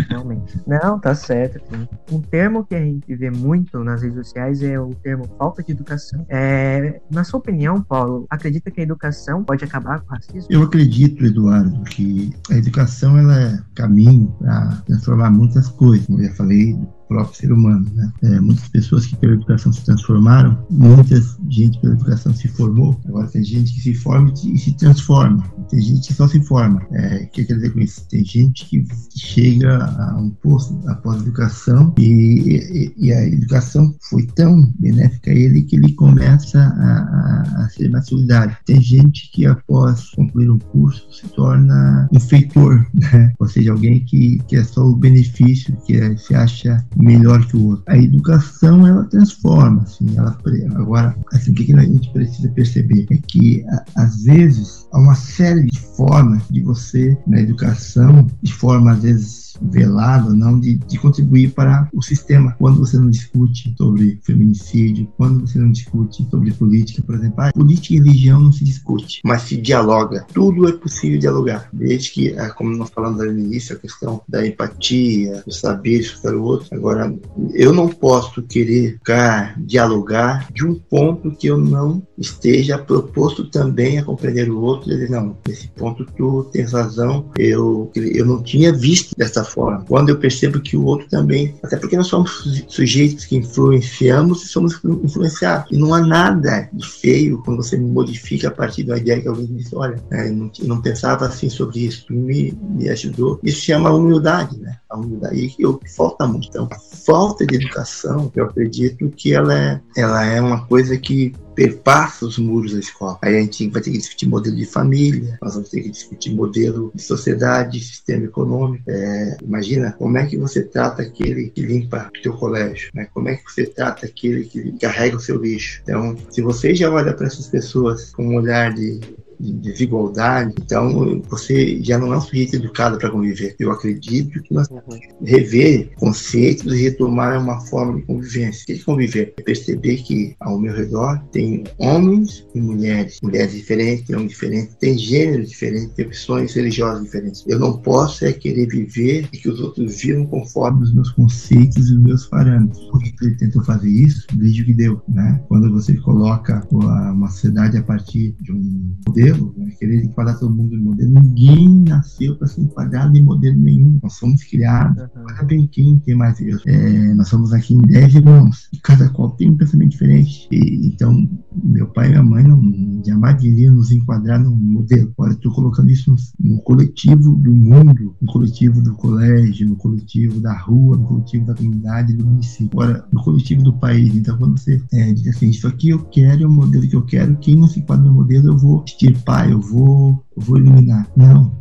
Realmente. 0.10 0.60
Não, 0.68 1.00
tá 1.00 1.16
certo. 1.16 1.64
Sim. 1.70 1.88
Um 2.12 2.20
termo 2.20 2.66
que 2.66 2.76
a 2.76 2.80
gente 2.80 3.16
vê 3.16 3.32
muito 3.32 3.84
nas 3.84 4.02
redes 4.02 4.18
sociais 4.18 4.62
é 4.62 4.80
o 4.80 4.90
termo 4.96 5.26
falta 5.38 5.64
de 5.64 5.72
educação. 5.72 6.26
É, 6.30 7.02
na 7.10 7.24
sua 7.24 7.40
opinião, 7.40 7.82
Paulo, 7.82 8.26
acredita 8.30 8.70
que 8.70 8.82
a 8.82 8.84
educação 8.84 9.44
pode 9.44 9.64
acabar 9.64 10.00
com 10.02 10.08
o 10.08 10.10
racismo? 10.10 10.48
Eu 10.50 10.64
acredito, 10.64 11.26
Eduardo, 11.26 11.84
que 11.84 12.32
a 12.52 12.56
educação 12.56 13.18
ela 13.18 13.40
é 13.40 13.60
caminho 13.76 14.28
para 14.40 14.82
transformar 14.86 15.32
muitas 15.32 15.70
coisas. 15.70 16.06
Como 16.06 16.20
eu 16.20 16.26
já 16.26 16.34
falei, 16.36 16.78
próprio 17.14 17.36
ser 17.36 17.52
humano. 17.52 17.86
Né? 17.94 18.12
É, 18.24 18.40
muitas 18.40 18.68
pessoas 18.70 19.06
que 19.06 19.16
pela 19.16 19.34
educação 19.34 19.72
se 19.72 19.86
transformaram, 19.86 20.58
muitas 20.70 21.38
gente 21.50 21.80
pela 21.80 21.94
educação 21.94 22.34
se 22.34 22.48
formou, 22.48 23.00
agora 23.06 23.28
tem 23.28 23.44
gente 23.44 23.74
que 23.74 23.82
se 23.82 23.94
forma 23.94 24.34
e 24.44 24.58
se 24.58 24.76
transforma, 24.76 25.44
tem 25.70 25.80
gente 25.80 26.08
que 26.08 26.14
só 26.14 26.28
se 26.28 26.42
forma. 26.42 26.82
É, 26.92 27.24
o 27.24 27.30
que 27.30 27.46
quer 27.46 27.56
dizer 27.56 27.72
com 27.72 27.80
isso? 27.80 28.08
Tem 28.10 28.26
gente 28.26 28.66
que 28.66 28.86
chega 29.16 29.78
a 29.78 30.18
um 30.20 30.32
posto 30.32 30.80
após 30.88 31.20
a 31.20 31.22
educação 31.22 31.94
e, 32.00 32.94
e, 32.98 33.14
a 33.14 33.28
educação 33.28 33.96
foi 34.10 34.26
tão 34.36 34.62
benéfica 34.80 35.32
a 35.32 35.36
ele 35.36 35.64
que 35.64 35.76
ele 35.76 35.94
começa 35.94 36.60
a, 36.60 37.60
a, 37.60 37.64
a 37.66 37.70
ser 37.70 37.90
mais 37.90 38.08
solidário. 38.08 38.56
Tem 38.66 38.82
gente 38.82 39.32
que 39.32 39.46
após 39.46 40.10
concluir 40.12 40.50
um 40.50 40.60
curso 40.60 41.08
se 41.12 41.28
torna 41.30 42.08
um 42.12 42.20
feitor, 42.20 42.86
né? 42.94 43.34
ou 43.40 43.48
seja, 43.48 43.72
alguém 43.72 44.04
que, 44.06 44.40
que 44.48 44.56
é 44.56 44.64
só 44.64 44.82
o 44.82 44.96
benefício, 44.96 45.76
que 45.86 45.98
é, 45.98 46.16
se 46.18 46.34
acha 46.34 46.84
melhor 47.04 47.46
que 47.46 47.58
o 47.58 47.68
outro. 47.68 47.84
A 47.88 47.98
educação 47.98 48.88
ela 48.88 49.04
transforma, 49.06 49.84
assim, 49.84 50.18
ela 50.18 50.38
agora 50.76 51.16
assim, 51.32 51.52
o 51.52 51.56
que 51.56 51.74
a 51.74 51.82
gente 51.82 52.12
precisa 52.12 52.50
perceber 52.50 53.06
é 53.12 53.18
que 53.28 53.64
às 53.96 54.24
vezes 54.24 54.88
há 54.92 55.00
uma 55.00 55.16
série 55.16 55.66
de 55.66 55.80
formas 55.80 56.42
de 56.50 56.62
você 56.62 57.18
na 57.28 57.40
educação, 57.40 58.28
de 58.42 58.54
forma 58.54 58.92
às 58.92 59.02
vezes 59.02 59.43
velado, 59.64 60.36
não, 60.36 60.60
de, 60.60 60.76
de 60.76 60.98
contribuir 60.98 61.52
para 61.52 61.88
o 61.94 62.02
sistema. 62.02 62.56
Quando 62.58 62.80
você 62.80 62.98
não 62.98 63.10
discute 63.10 63.74
sobre 63.78 64.20
feminicídio, 64.24 65.08
quando 65.18 65.42
você 65.42 65.58
não 65.58 65.72
discute 65.72 66.28
sobre 66.30 66.52
política, 66.52 67.02
por 67.02 67.16
exemplo, 67.16 67.36
ah, 67.40 67.52
política 67.54 67.94
e 67.96 67.98
religião 67.98 68.40
não 68.40 68.52
se 68.52 68.64
discute, 68.64 69.22
mas 69.24 69.44
se 69.44 69.58
dialoga. 69.58 70.26
Tudo 70.34 70.68
é 70.68 70.74
possível 70.74 71.20
dialogar, 71.20 71.70
desde 71.72 72.12
que, 72.12 72.38
ah, 72.38 72.50
como 72.52 72.76
nós 72.76 72.90
falamos 72.90 73.20
ali 73.20 73.34
no 73.34 73.40
início, 73.40 73.76
a 73.76 73.80
questão 73.80 74.22
da 74.28 74.46
empatia, 74.46 75.44
do 75.46 75.54
saber 75.54 76.00
escutar 76.00 76.36
o 76.36 76.44
outro. 76.44 76.68
Agora, 76.72 77.14
eu 77.54 77.74
não 77.74 77.88
posso 77.88 78.42
querer 78.44 78.94
ficar, 78.94 79.60
dialogar 79.60 80.52
de 80.52 80.66
um 80.66 80.76
ponto 80.76 81.32
que 81.32 81.48
eu 81.48 81.58
não 81.58 82.06
esteja 82.18 82.78
proposto 82.78 83.50
também 83.50 83.98
a 83.98 84.04
compreender 84.04 84.50
o 84.50 84.62
outro 84.62 84.90
e 84.90 84.94
dizer, 84.94 85.10
não, 85.10 85.38
nesse 85.48 85.68
ponto 85.70 86.06
tu 86.06 86.50
tens 86.52 86.74
razão, 86.74 87.30
eu, 87.38 87.92
eu 87.96 88.26
não 88.26 88.42
tinha 88.42 88.74
visto 88.74 89.16
dessa 89.18 89.44
forma. 89.54 89.86
Quando 89.88 90.10
eu 90.10 90.18
percebo 90.18 90.60
que 90.60 90.76
o 90.76 90.84
outro 90.84 91.08
também, 91.08 91.56
até 91.64 91.78
porque 91.78 91.96
nós 91.96 92.08
somos 92.08 92.64
sujeitos 92.68 93.26
que 93.26 93.38
influenciamos 93.38 94.44
e 94.44 94.48
somos 94.48 94.80
influenciados. 95.04 95.72
E 95.72 95.78
não 95.78 95.94
há 95.94 96.02
nada 96.02 96.70
de 96.74 96.86
feio 96.86 97.42
quando 97.44 97.58
você 97.58 97.78
modifica 97.78 98.48
a 98.48 98.52
partir 98.52 98.84
da 98.84 98.98
ideia 98.98 99.22
que 99.22 99.28
alguém 99.28 99.46
disse, 99.46 99.76
olha, 99.76 99.96
é, 100.12 100.30
eu 100.30 100.36
não, 100.36 100.52
eu 100.60 100.68
não 100.68 100.82
pensava 100.82 101.26
assim 101.26 101.50
sobre 101.50 101.86
isso, 101.86 102.06
me, 102.10 102.58
me 102.72 102.90
ajudou. 102.90 103.40
Isso 103.44 103.62
chama 103.62 103.94
humildade, 103.94 104.58
né? 104.58 104.78
A 104.90 104.98
humildade 104.98 105.48
que 105.50 105.90
falta 105.96 106.28
muito. 106.28 106.48
Então, 106.48 106.68
a 106.72 106.80
falta 106.80 107.46
de 107.46 107.56
educação, 107.56 108.32
eu 108.36 108.46
acredito 108.46 109.10
que 109.10 109.34
ela 109.34 109.58
é, 109.58 109.82
ela 109.96 110.26
é 110.26 110.42
uma 110.42 110.66
coisa 110.66 110.98
que 110.98 111.34
perpassa 111.56 112.26
os 112.26 112.38
muros 112.38 112.74
da 112.74 112.80
escola. 112.80 113.18
Aí 113.22 113.38
a 113.38 113.42
gente 113.42 113.70
vai 113.70 113.82
ter 113.82 113.92
que 113.92 113.98
discutir 113.98 114.28
modelo 114.28 114.56
de 114.56 114.66
família, 114.66 115.38
nós 115.42 115.54
vamos 115.54 115.70
ter 115.70 115.82
que 115.82 115.90
discutir 115.90 116.34
modelo 116.34 116.92
de 116.94 117.02
sociedade, 117.02 117.80
sistema 117.80 118.26
econômico. 118.26 118.84
É, 118.88 119.38
imagina 119.42 119.92
como 119.94 120.18
é 120.18 120.26
que 120.26 120.38
você 120.38 120.64
trata 120.64 121.02
aquele 121.02 121.50
que 121.50 121.62
limpa 121.62 122.10
o 122.16 122.22
teu 122.22 122.34
colégio, 122.34 122.90
né? 122.94 123.08
como 123.14 123.30
é 123.30 123.36
que 123.36 123.52
você 123.52 123.66
trata 123.66 124.06
aquele 124.06 124.46
que 124.46 124.72
carrega 124.74 125.18
o 125.18 125.20
seu 125.20 125.38
lixo. 125.42 125.82
Então, 125.84 126.16
se 126.30 126.42
você 126.42 126.76
já 126.76 126.92
olha 126.92 127.14
para 127.14 127.28
essas 127.28 127.48
pessoas 127.48 128.12
com 128.12 128.28
um 128.28 128.36
olhar 128.36 128.74
de 128.74 128.84
de 128.84 129.23
desigualdade, 129.40 130.54
então 130.62 131.22
você 131.30 131.82
já 131.82 131.98
não 131.98 132.14
é 132.14 132.18
um 132.18 132.22
sujeito 132.22 132.56
educado 132.56 132.98
para 132.98 133.10
conviver. 133.10 133.56
Eu 133.60 133.72
acredito 133.72 134.42
que 134.42 134.54
nós 134.54 134.68
que 134.68 134.76
rever 135.24 135.92
conceitos 135.98 136.74
e 136.74 136.84
retomar 136.84 137.42
uma 137.42 137.60
forma 137.62 138.00
de 138.00 138.06
convivência. 138.06 138.64
O 138.64 138.66
que 138.66 138.74
é 138.74 138.84
conviver? 138.84 139.34
É 139.38 139.42
perceber 139.42 139.98
que 139.98 140.36
ao 140.40 140.60
meu 140.60 140.74
redor 140.74 141.20
tem 141.32 141.64
homens 141.78 142.46
e 142.54 142.62
mulheres, 142.62 143.20
mulheres 143.22 143.54
diferentes, 143.54 144.10
homens 144.10 144.32
diferentes, 144.32 144.76
tem 144.76 144.98
gêneros 144.98 145.50
diferentes, 145.50 145.94
tem 145.96 146.06
opções 146.06 146.54
religiosas 146.54 147.04
diferentes. 147.04 147.44
Eu 147.48 147.60
não 147.60 147.78
posso 147.78 148.26
é 148.26 148.34
querer 148.34 148.68
viver 148.68 149.28
e 149.32 149.38
que 149.38 149.50
os 149.50 149.60
outros 149.60 150.02
vivam 150.02 150.26
conforme 150.26 150.84
os 150.84 150.94
meus 150.94 151.10
conceitos 151.12 151.90
e 151.90 151.94
os 151.94 152.02
meus 152.02 152.26
parâmetros. 152.28 152.84
Por 152.86 153.02
que 153.02 153.14
ele 153.22 153.36
tentou 153.36 153.64
fazer 153.64 153.90
isso? 153.90 154.26
Veja 154.36 154.64
o 154.64 154.66
que 154.66 154.74
deu, 154.74 155.02
né? 155.08 155.42
Quando 155.48 155.72
você 155.72 155.94
coloca 155.96 156.66
uma 156.72 157.30
sociedade 157.30 157.78
a 157.78 157.84
partir 157.84 158.36
de 158.42 158.52
um 158.52 158.96
modelo 159.08 159.23
modelo, 159.24 159.54
né? 159.58 159.72
querer 159.80 160.04
enquadrar 160.04 160.40
todo 160.40 160.56
mundo 160.56 160.76
em 160.76 160.82
modelo. 160.82 161.14
Ninguém 161.14 161.84
nasceu 161.88 162.36
para 162.38 162.48
ser 162.48 162.62
enquadrado 162.62 163.18
em 163.18 163.24
modelo 163.24 163.60
nenhum. 163.60 164.00
Nós 164.02 164.14
somos 164.14 164.44
criados. 164.44 165.02
Uhum. 165.02 165.48
Bem 165.48 165.68
quem 165.68 166.00
tem 166.00 166.16
mais 166.16 166.38
Deus. 166.38 166.62
É, 166.66 167.14
nós 167.14 167.28
somos 167.28 167.54
aqui 167.54 167.74
em 167.74 167.82
10 167.82 168.16
irmãos. 168.16 168.70
E 168.74 168.80
cada 168.80 169.10
qual 169.10 169.32
tem 169.32 169.50
um 169.50 169.58
pensamento 169.58 169.92
diferente. 169.92 170.48
E, 170.52 170.88
então, 170.88 171.28
meu 171.64 171.88
pai 171.88 172.08
e 172.08 172.10
minha 172.10 172.24
mãe 172.24 172.44
não 172.44 172.62
jamais 173.06 173.44
iriam 173.44 173.76
nos 173.76 173.92
enquadrar 173.92 174.40
num 174.40 174.56
modelo. 174.56 175.14
Olha, 175.18 175.34
estou 175.34 175.52
colocando 175.52 175.90
isso 175.90 176.10
no, 176.10 176.56
no, 176.56 176.62
coletivo 176.62 177.36
do 177.36 177.52
mundo, 177.52 178.16
no 178.22 178.28
coletivo 178.32 178.82
do 178.82 178.94
colégio, 178.96 179.68
no 179.68 179.76
coletivo 179.76 180.40
da 180.40 180.58
rua, 180.58 180.98
no 180.98 181.04
coletivo 181.04 181.46
da 181.46 181.54
comunidade, 181.54 182.14
do 182.14 182.26
município. 182.26 182.82
Agora, 182.82 183.06
no 183.12 183.24
coletivo 183.24 183.64
do 183.64 183.74
país. 183.74 184.16
Então, 184.16 184.38
quando 184.38 184.58
você 184.58 184.82
é, 184.94 185.14
diz 185.14 185.28
assim, 185.28 185.50
isso 185.50 185.68
aqui 185.68 185.90
eu 185.90 186.00
quero, 186.06 186.44
é 186.44 186.48
o 186.48 186.52
modelo 186.52 186.88
que 186.88 186.96
eu 186.96 187.04
quero, 187.04 187.38
quem 187.38 187.56
não 187.56 187.68
se 187.68 187.80
enquadra 187.80 188.06
no 188.06 188.14
modelo, 188.14 188.48
eu 188.48 188.58
vou 188.58 188.84
extirpar, 189.14 189.50
eu 189.50 189.62
vou 189.62 190.24
eu 190.36 190.44
vou 190.44 190.58
eliminar. 190.58 191.08
Não, 191.16 191.52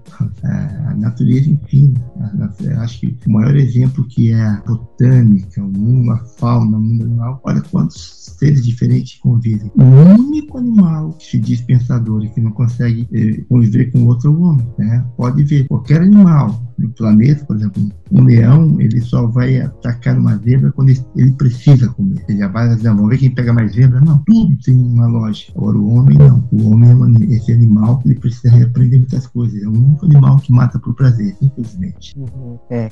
a 0.43 0.95
natureza 0.95 1.51
ensina. 1.51 2.01
Acho 2.79 3.01
que 3.01 3.19
o 3.27 3.33
maior 3.33 3.57
exemplo 3.57 4.05
que 4.05 4.33
é 4.33 4.41
a 4.41 4.63
botânica, 4.67 5.63
o 5.63 5.69
mundo, 5.69 6.13
a 6.13 6.19
fauna, 6.39 6.77
o 6.77 6.81
mundo 6.81 7.05
animal, 7.05 7.41
olha 7.45 7.61
quantos 7.63 8.35
seres 8.39 8.65
diferentes 8.65 9.19
convivem. 9.21 9.71
O 9.77 9.83
único 9.83 10.59
animal 10.59 11.13
que 11.13 11.25
se 11.25 11.39
diz 11.39 11.61
pensador 11.61 12.25
e 12.25 12.29
que 12.29 12.41
não 12.41 12.51
consegue 12.51 13.09
eh, 13.13 13.45
conviver 13.49 13.91
com 13.91 14.07
outro 14.07 14.39
homem, 14.41 14.67
né? 14.79 15.05
Pode 15.17 15.45
ver 15.45 15.67
qualquer 15.69 16.03
animal 16.03 16.61
do 16.79 16.89
planeta, 16.91 17.45
por 17.45 17.57
exemplo, 17.57 17.91
um 18.11 18.25
leão, 18.25 18.81
ele 18.81 19.01
só 19.01 19.27
vai 19.27 19.61
atacar 19.61 20.19
uma 20.19 20.37
zebra 20.39 20.73
quando 20.73 20.91
ele 21.17 21.33
precisa 21.33 21.89
comer. 21.89 22.25
Ele 22.29 22.39
já 22.39 22.49
vai 22.49 22.77
vamos 22.77 23.09
ver 23.09 23.19
quem 23.19 23.31
pega 23.31 23.53
mais 23.53 23.73
zebra? 23.73 24.01
Não, 24.01 24.19
tudo 24.27 24.57
tem 24.65 24.75
uma 24.75 25.07
lógica. 25.07 25.53
Agora, 25.57 25.79
o 25.79 25.95
homem 25.95 26.19
não. 26.19 26.49
O 26.51 26.71
homem 26.71 27.15
é 27.23 27.37
esse 27.37 27.53
animal, 27.53 28.03
ele 28.05 28.17
precisa 28.17 28.55
aprender 28.63 28.99
muitas 28.99 29.27
coisas. 29.27 29.63
É 29.63 29.67
o 29.67 29.73
único 29.73 30.02
animal 30.07 30.37
que 30.37 30.53
mata 30.53 30.79
por 30.79 30.95
prazer, 30.95 31.37
infelizmente. 31.41 32.19
Uhum. 32.19 32.59
É. 32.71 32.89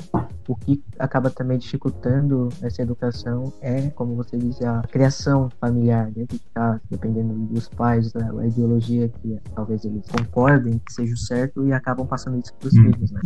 O 0.48 0.56
que 0.56 0.82
acaba 0.98 1.30
também 1.30 1.58
dificultando 1.58 2.48
essa 2.62 2.82
educação 2.82 3.52
é, 3.60 3.88
como 3.90 4.14
você 4.14 4.36
disse, 4.36 4.64
a 4.64 4.82
criação 4.82 5.48
familiar 5.60 6.10
dentro 6.10 6.36
de 6.36 6.44
casa, 6.54 6.80
dependendo 6.90 7.34
dos 7.34 7.68
pais, 7.68 8.12
da 8.12 8.30
a 8.30 8.46
ideologia 8.46 9.08
que 9.08 9.38
talvez 9.54 9.84
eles 9.84 10.06
concordem 10.08 10.78
que 10.78 10.92
seja 10.92 11.14
o 11.14 11.16
certo 11.16 11.64
e 11.66 11.72
acabam 11.72 12.06
passando 12.06 12.38
isso 12.38 12.54
para 12.54 12.68
os 12.68 12.74
uhum. 12.74 12.92
filhos, 12.92 13.10
né? 13.10 13.20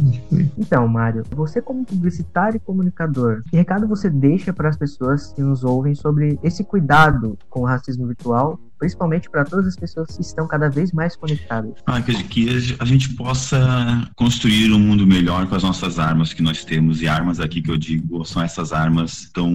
Então, 0.59 0.87
Mário, 0.89 1.23
você 1.31 1.61
como 1.61 1.85
publicitário 1.85 2.57
e 2.57 2.61
comunicador, 2.61 3.43
que 3.51 3.57
recado 3.57 3.87
você 3.87 4.11
deixa 4.11 4.53
para 4.53 4.69
as 4.69 4.77
pessoas 4.77 5.33
que 5.33 5.43
nos 5.43 5.65
ouvem 5.65 5.95
sobre 5.95 6.39
esse 6.43 6.65
cuidado 6.65 7.39
com 7.49 7.61
o 7.61 7.65
racismo 7.65 8.07
virtual 8.07 8.59
principalmente 8.85 9.31
para 9.31 9.47
todas 9.47 9.67
as 9.67 9.77
pessoas 9.77 10.15
que 10.15 10.21
estão 10.21 10.47
cada 10.47 10.69
vez 10.69 10.93
mais 10.93 11.17
conectadas. 11.17 11.73
Ah, 11.87 12.03
que, 12.03 12.13
que 12.25 12.77
a 12.79 12.85
gente 12.85 13.15
possa 13.15 14.07
construir 14.15 14.71
um 14.73 14.79
mundo 14.79 15.07
melhor 15.07 15.47
com 15.47 15.55
as 15.55 15.63
nossas 15.63 15.99
armas 15.99 16.35
que 16.35 16.43
nós 16.43 16.67
temos. 16.67 17.01
E 17.01 17.09
armas 17.09 17.41
aqui 17.41 17.63
que 17.63 17.71
eu 17.71 17.79
digo 17.79 18.23
são 18.27 18.43
essas 18.43 18.75
armas 18.75 19.31
tão 19.33 19.55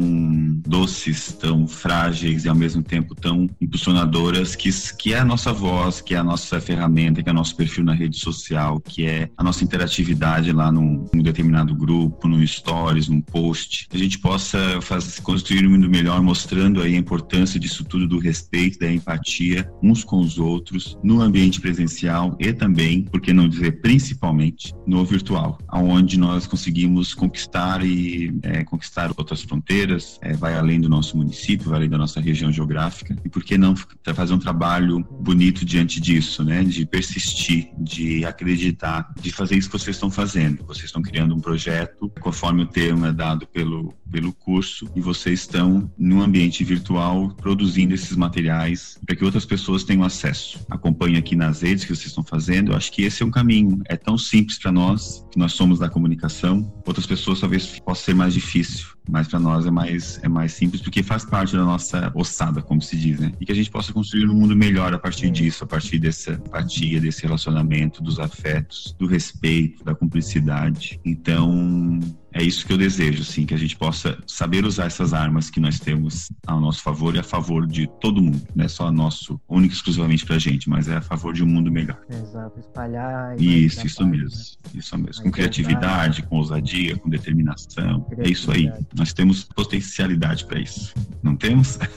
doces, 0.67 1.31
tão 1.33 1.67
frágeis 1.67 2.45
e 2.45 2.49
ao 2.49 2.55
mesmo 2.55 2.81
tempo 2.81 3.13
tão 3.13 3.47
impulsionadoras, 3.61 4.55
que, 4.55 4.71
que 4.97 5.13
é 5.13 5.19
a 5.19 5.25
nossa 5.25 5.53
voz, 5.53 6.01
que 6.01 6.15
é 6.15 6.17
a 6.17 6.23
nossa 6.23 6.59
ferramenta, 6.59 7.21
que 7.21 7.29
é 7.29 7.31
o 7.31 7.35
nosso 7.35 7.55
perfil 7.55 7.83
na 7.83 7.93
rede 7.93 8.17
social, 8.17 8.79
que 8.79 9.05
é 9.05 9.29
a 9.37 9.43
nossa 9.43 9.63
interatividade 9.63 10.51
lá 10.51 10.71
num, 10.71 11.05
num 11.13 11.21
determinado 11.21 11.75
grupo, 11.75 12.27
num 12.27 12.45
stories, 12.47 13.07
num 13.07 13.21
post. 13.21 13.87
A 13.93 13.97
gente 13.97 14.17
possa 14.17 14.81
fazer, 14.81 15.21
construir 15.21 15.67
um 15.67 15.71
mundo 15.71 15.87
melhor, 15.87 16.19
mostrando 16.19 16.81
aí 16.81 16.95
a 16.95 16.97
importância 16.97 17.59
disso 17.59 17.83
tudo, 17.83 18.07
do 18.07 18.17
respeito, 18.17 18.79
da 18.79 18.91
empatia 18.91 19.18
empatia 19.19 19.69
uns 19.84 20.03
com 20.03 20.19
os 20.19 20.39
outros 20.39 20.97
no 21.03 21.21
ambiente 21.21 21.60
presencial 21.60 22.36
e 22.39 22.53
também, 22.53 23.03
por 23.03 23.21
que 23.21 23.34
não 23.34 23.47
dizer 23.47 23.82
principalmente, 23.82 24.73
no 24.88 25.03
virtual, 25.05 25.60
aonde 25.67 26.17
nós 26.17 26.47
conseguimos 26.47 27.13
conquistar 27.13 27.86
e 27.86 28.34
é, 28.43 28.63
conquistar 28.63 29.12
outras 29.17 29.41
fronteiras, 29.41 30.17
é, 30.21 30.34
vai 30.34 30.55
além 30.55 30.79
do 30.79 30.89
nosso 30.89 31.17
município, 31.17 31.69
vai 31.69 31.79
além 31.79 31.89
da 31.89 31.97
nossa 31.97 32.19
região 32.19 32.51
geográfica 32.51 33.15
e 33.23 33.29
por 33.29 33.43
que 33.43 33.58
não 33.58 33.75
fazer 34.13 34.34
um 34.34 34.39
trabalho 34.39 35.05
bonito 35.21 35.65
diante 35.65 35.99
disso, 35.99 36.43
né? 36.43 36.63
De 36.63 36.86
persistir, 36.86 37.69
de 37.77 38.25
acreditar, 38.25 39.13
de 39.21 39.32
fazer 39.32 39.58
isso 39.58 39.69
que 39.69 39.77
vocês 39.77 39.95
estão 39.95 40.10
fazendo. 40.10 40.63
Vocês 40.65 40.86
estão 40.86 41.01
criando 41.01 41.36
um 41.36 41.39
projeto 41.39 42.12
conforme 42.19 42.63
o 42.63 42.67
tema 42.67 43.12
dado 43.12 43.47
pelo 43.47 43.93
pelo 44.10 44.34
curso 44.34 44.89
e 44.95 45.01
vocês 45.01 45.41
estão 45.41 45.91
no 45.97 46.21
ambiente 46.21 46.63
virtual 46.63 47.29
produzindo 47.36 47.93
esses 47.93 48.15
materiais 48.15 48.99
para 49.10 49.15
que 49.15 49.26
outras 49.26 49.43
pessoas 49.43 49.84
tenham 49.84 50.04
acesso. 50.04 50.63
Acompanhe 50.69 51.17
aqui 51.17 51.36
nas 51.36 51.63
redes 51.63 51.84
que 51.84 51.95
vocês 51.95 52.10
estão 52.10 52.24
fazendo. 52.24 52.72
Eu 52.72 52.78
acho 52.78 52.91
que 52.91 53.02
esse 53.02 53.24
é 53.24 53.26
um 53.26 53.32
caminho. 53.32 53.82
É 53.86 53.98
tão 53.98 54.19
simples 54.19 54.60
para 54.60 54.72
nós, 54.72 55.26
que 55.32 55.39
nós 55.39 55.54
somos 55.54 55.80
da 55.80 55.89
comunicação. 55.89 56.72
Outras 56.86 57.08
pessoas 57.08 57.39
talvez 57.39 57.80
possa 57.80 58.04
ser 58.04 58.13
mais 58.13 58.36
difícil 58.36 59.00
mas 59.10 59.28
para 59.28 59.39
nós 59.39 59.65
é 59.65 59.72
mais, 59.72 60.19
é 60.24 60.28
mais 60.28 60.54
simples 60.54 60.82
porque 60.82 61.02
faz 61.02 61.26
parte 61.26 61.56
da 61.56 61.65
nossa 61.65 62.12
ossada, 62.13 62.62
como 62.62 62.82
se 62.82 62.95
diz, 62.95 63.19
né? 63.19 63.32
E 63.39 63.45
que 63.45 63.52
a 63.52 63.56
gente 63.56 63.69
possa 63.69 63.91
construir 63.91 64.30
um 64.30 64.34
mundo 64.34 64.56
melhor 64.56 64.93
a 64.93 65.00
partir 65.00 65.30
disso, 65.32 65.63
a 65.63 65.67
partir 65.67 65.98
dessa 66.00 66.34
empatia, 66.34 67.02
desse 67.02 67.24
relacionamento, 67.24 68.04
dos 68.04 68.19
afetos, 68.19 68.95
do 68.98 69.08
respeito, 69.08 69.84
da 69.84 69.95
cumplicidade. 69.95 71.00
Então, 71.04 72.00
é 72.39 72.43
isso 72.43 72.65
que 72.65 72.71
eu 72.71 72.78
desejo, 72.78 73.21
assim, 73.21 73.45
que 73.45 73.54
a 73.54 73.58
gente 73.58 73.75
possa 73.75 74.17
saber 74.25 74.63
usar 74.63 74.86
essas 74.86 75.13
armas 75.13 75.49
que 75.49 75.60
nós 75.60 75.78
temos 75.78 76.32
ao 76.47 76.60
nosso 76.60 76.82
favor 76.82 77.13
e 77.13 77.19
a 77.19 77.23
favor 77.23 77.67
de 77.67 77.86
todo 77.99 78.21
mundo, 78.21 78.41
não 78.56 78.63
é 78.63 78.67
só 78.69 78.89
nosso, 78.89 79.39
único 79.49 79.73
exclusivamente 79.73 80.25
pra 80.25 80.39
gente, 80.39 80.69
mas 80.69 80.88
é 80.88 80.95
a 80.95 81.02
favor 81.02 81.34
de 81.34 81.43
um 81.43 81.47
mundo 81.47 81.69
melhor. 81.69 81.99
Exato, 82.10 82.58
espalhar. 82.58 83.39
Isso, 83.39 83.86
isso 83.86 84.06
mesmo, 84.06 84.30
né? 84.30 84.71
isso 84.73 84.97
mesmo, 84.97 85.23
com 85.23 85.32
criatividade, 85.32 86.23
com 86.23 86.38
ousadia, 86.38 86.97
com 86.97 87.10
determinação, 87.10 88.08
é 88.17 88.30
isso 88.30 88.49
aí. 88.52 88.71
Nós 88.95 89.12
temos 89.12 89.43
potencialidade 89.43 90.45
para 90.45 90.62
isso, 90.62 90.93
não 91.21 91.36
temos? 91.36 91.78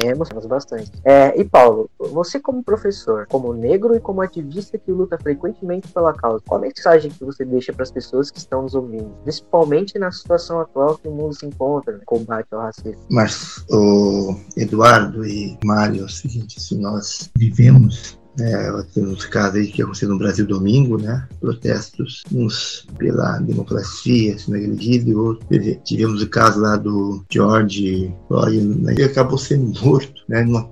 Temos, 0.00 0.28
temos 0.28 0.46
bastante. 0.46 0.90
É, 1.04 1.40
e 1.40 1.44
Paulo, 1.44 1.88
você 1.98 2.38
como 2.38 2.62
professor, 2.62 3.26
como 3.26 3.54
negro 3.54 3.94
e 3.94 4.00
como 4.00 4.20
ativista 4.20 4.76
que 4.76 4.90
luta 4.90 5.16
frequentemente 5.16 5.88
pela 5.88 6.12
causa, 6.12 6.42
qual 6.46 6.58
a 6.58 6.62
mensagem 6.62 7.10
que 7.10 7.24
você 7.24 7.44
deixa 7.44 7.72
para 7.72 7.84
as 7.84 7.90
pessoas 7.90 8.30
que 8.30 8.38
estão 8.38 8.62
nos 8.62 8.74
ouvindo, 8.74 9.14
principalmente 9.58 9.98
na 9.98 10.12
situação 10.12 10.60
atual 10.60 10.98
que 10.98 11.08
o 11.08 11.12
mundo 11.12 11.34
se 11.34 11.46
encontra, 11.46 11.94
né? 11.94 12.00
combate 12.06 12.46
ao 12.52 12.60
racismo? 12.60 13.02
Mas 13.10 13.64
o 13.70 14.36
Eduardo 14.56 15.24
e 15.24 15.58
Mário, 15.64 16.02
é 16.02 16.04
o 16.04 16.08
seguinte, 16.08 16.60
se 16.60 16.76
nós 16.76 17.30
vivemos 17.36 18.18
é, 18.40 18.82
temos 18.94 19.26
casos 19.26 19.56
aí 19.56 19.66
que 19.66 19.82
aconteceu 19.82 20.08
no 20.08 20.18
Brasil 20.18 20.46
domingo, 20.46 20.96
né? 20.96 21.26
Protestos, 21.40 22.22
uns 22.32 22.86
pela 22.96 23.38
democracia 23.38 24.38
sendo 24.38 24.56
agredido 24.56 25.10
e 25.10 25.14
outros. 25.14 25.48
Tivemos 25.84 26.22
o 26.22 26.28
caso 26.28 26.60
lá 26.60 26.76
do 26.76 27.24
George 27.30 28.14
Floyd, 28.28 28.60
né? 28.60 28.92
ele 28.92 29.04
acabou 29.04 29.38
sendo 29.38 29.72
morto, 29.80 30.22
né? 30.28 30.44
Numa, 30.44 30.70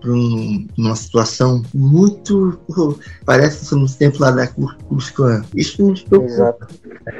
numa 0.76 0.96
situação 0.96 1.62
muito. 1.74 2.58
Parece 3.24 3.58
que 3.58 3.62
estamos 3.64 3.92
no 3.92 3.98
tempo 3.98 4.20
lá 4.20 4.30
da 4.30 4.46
Klan. 4.46 5.44
Isso 5.54 5.82
nos 5.82 6.02
preocupa. 6.02 6.32
Exato. 6.32 6.66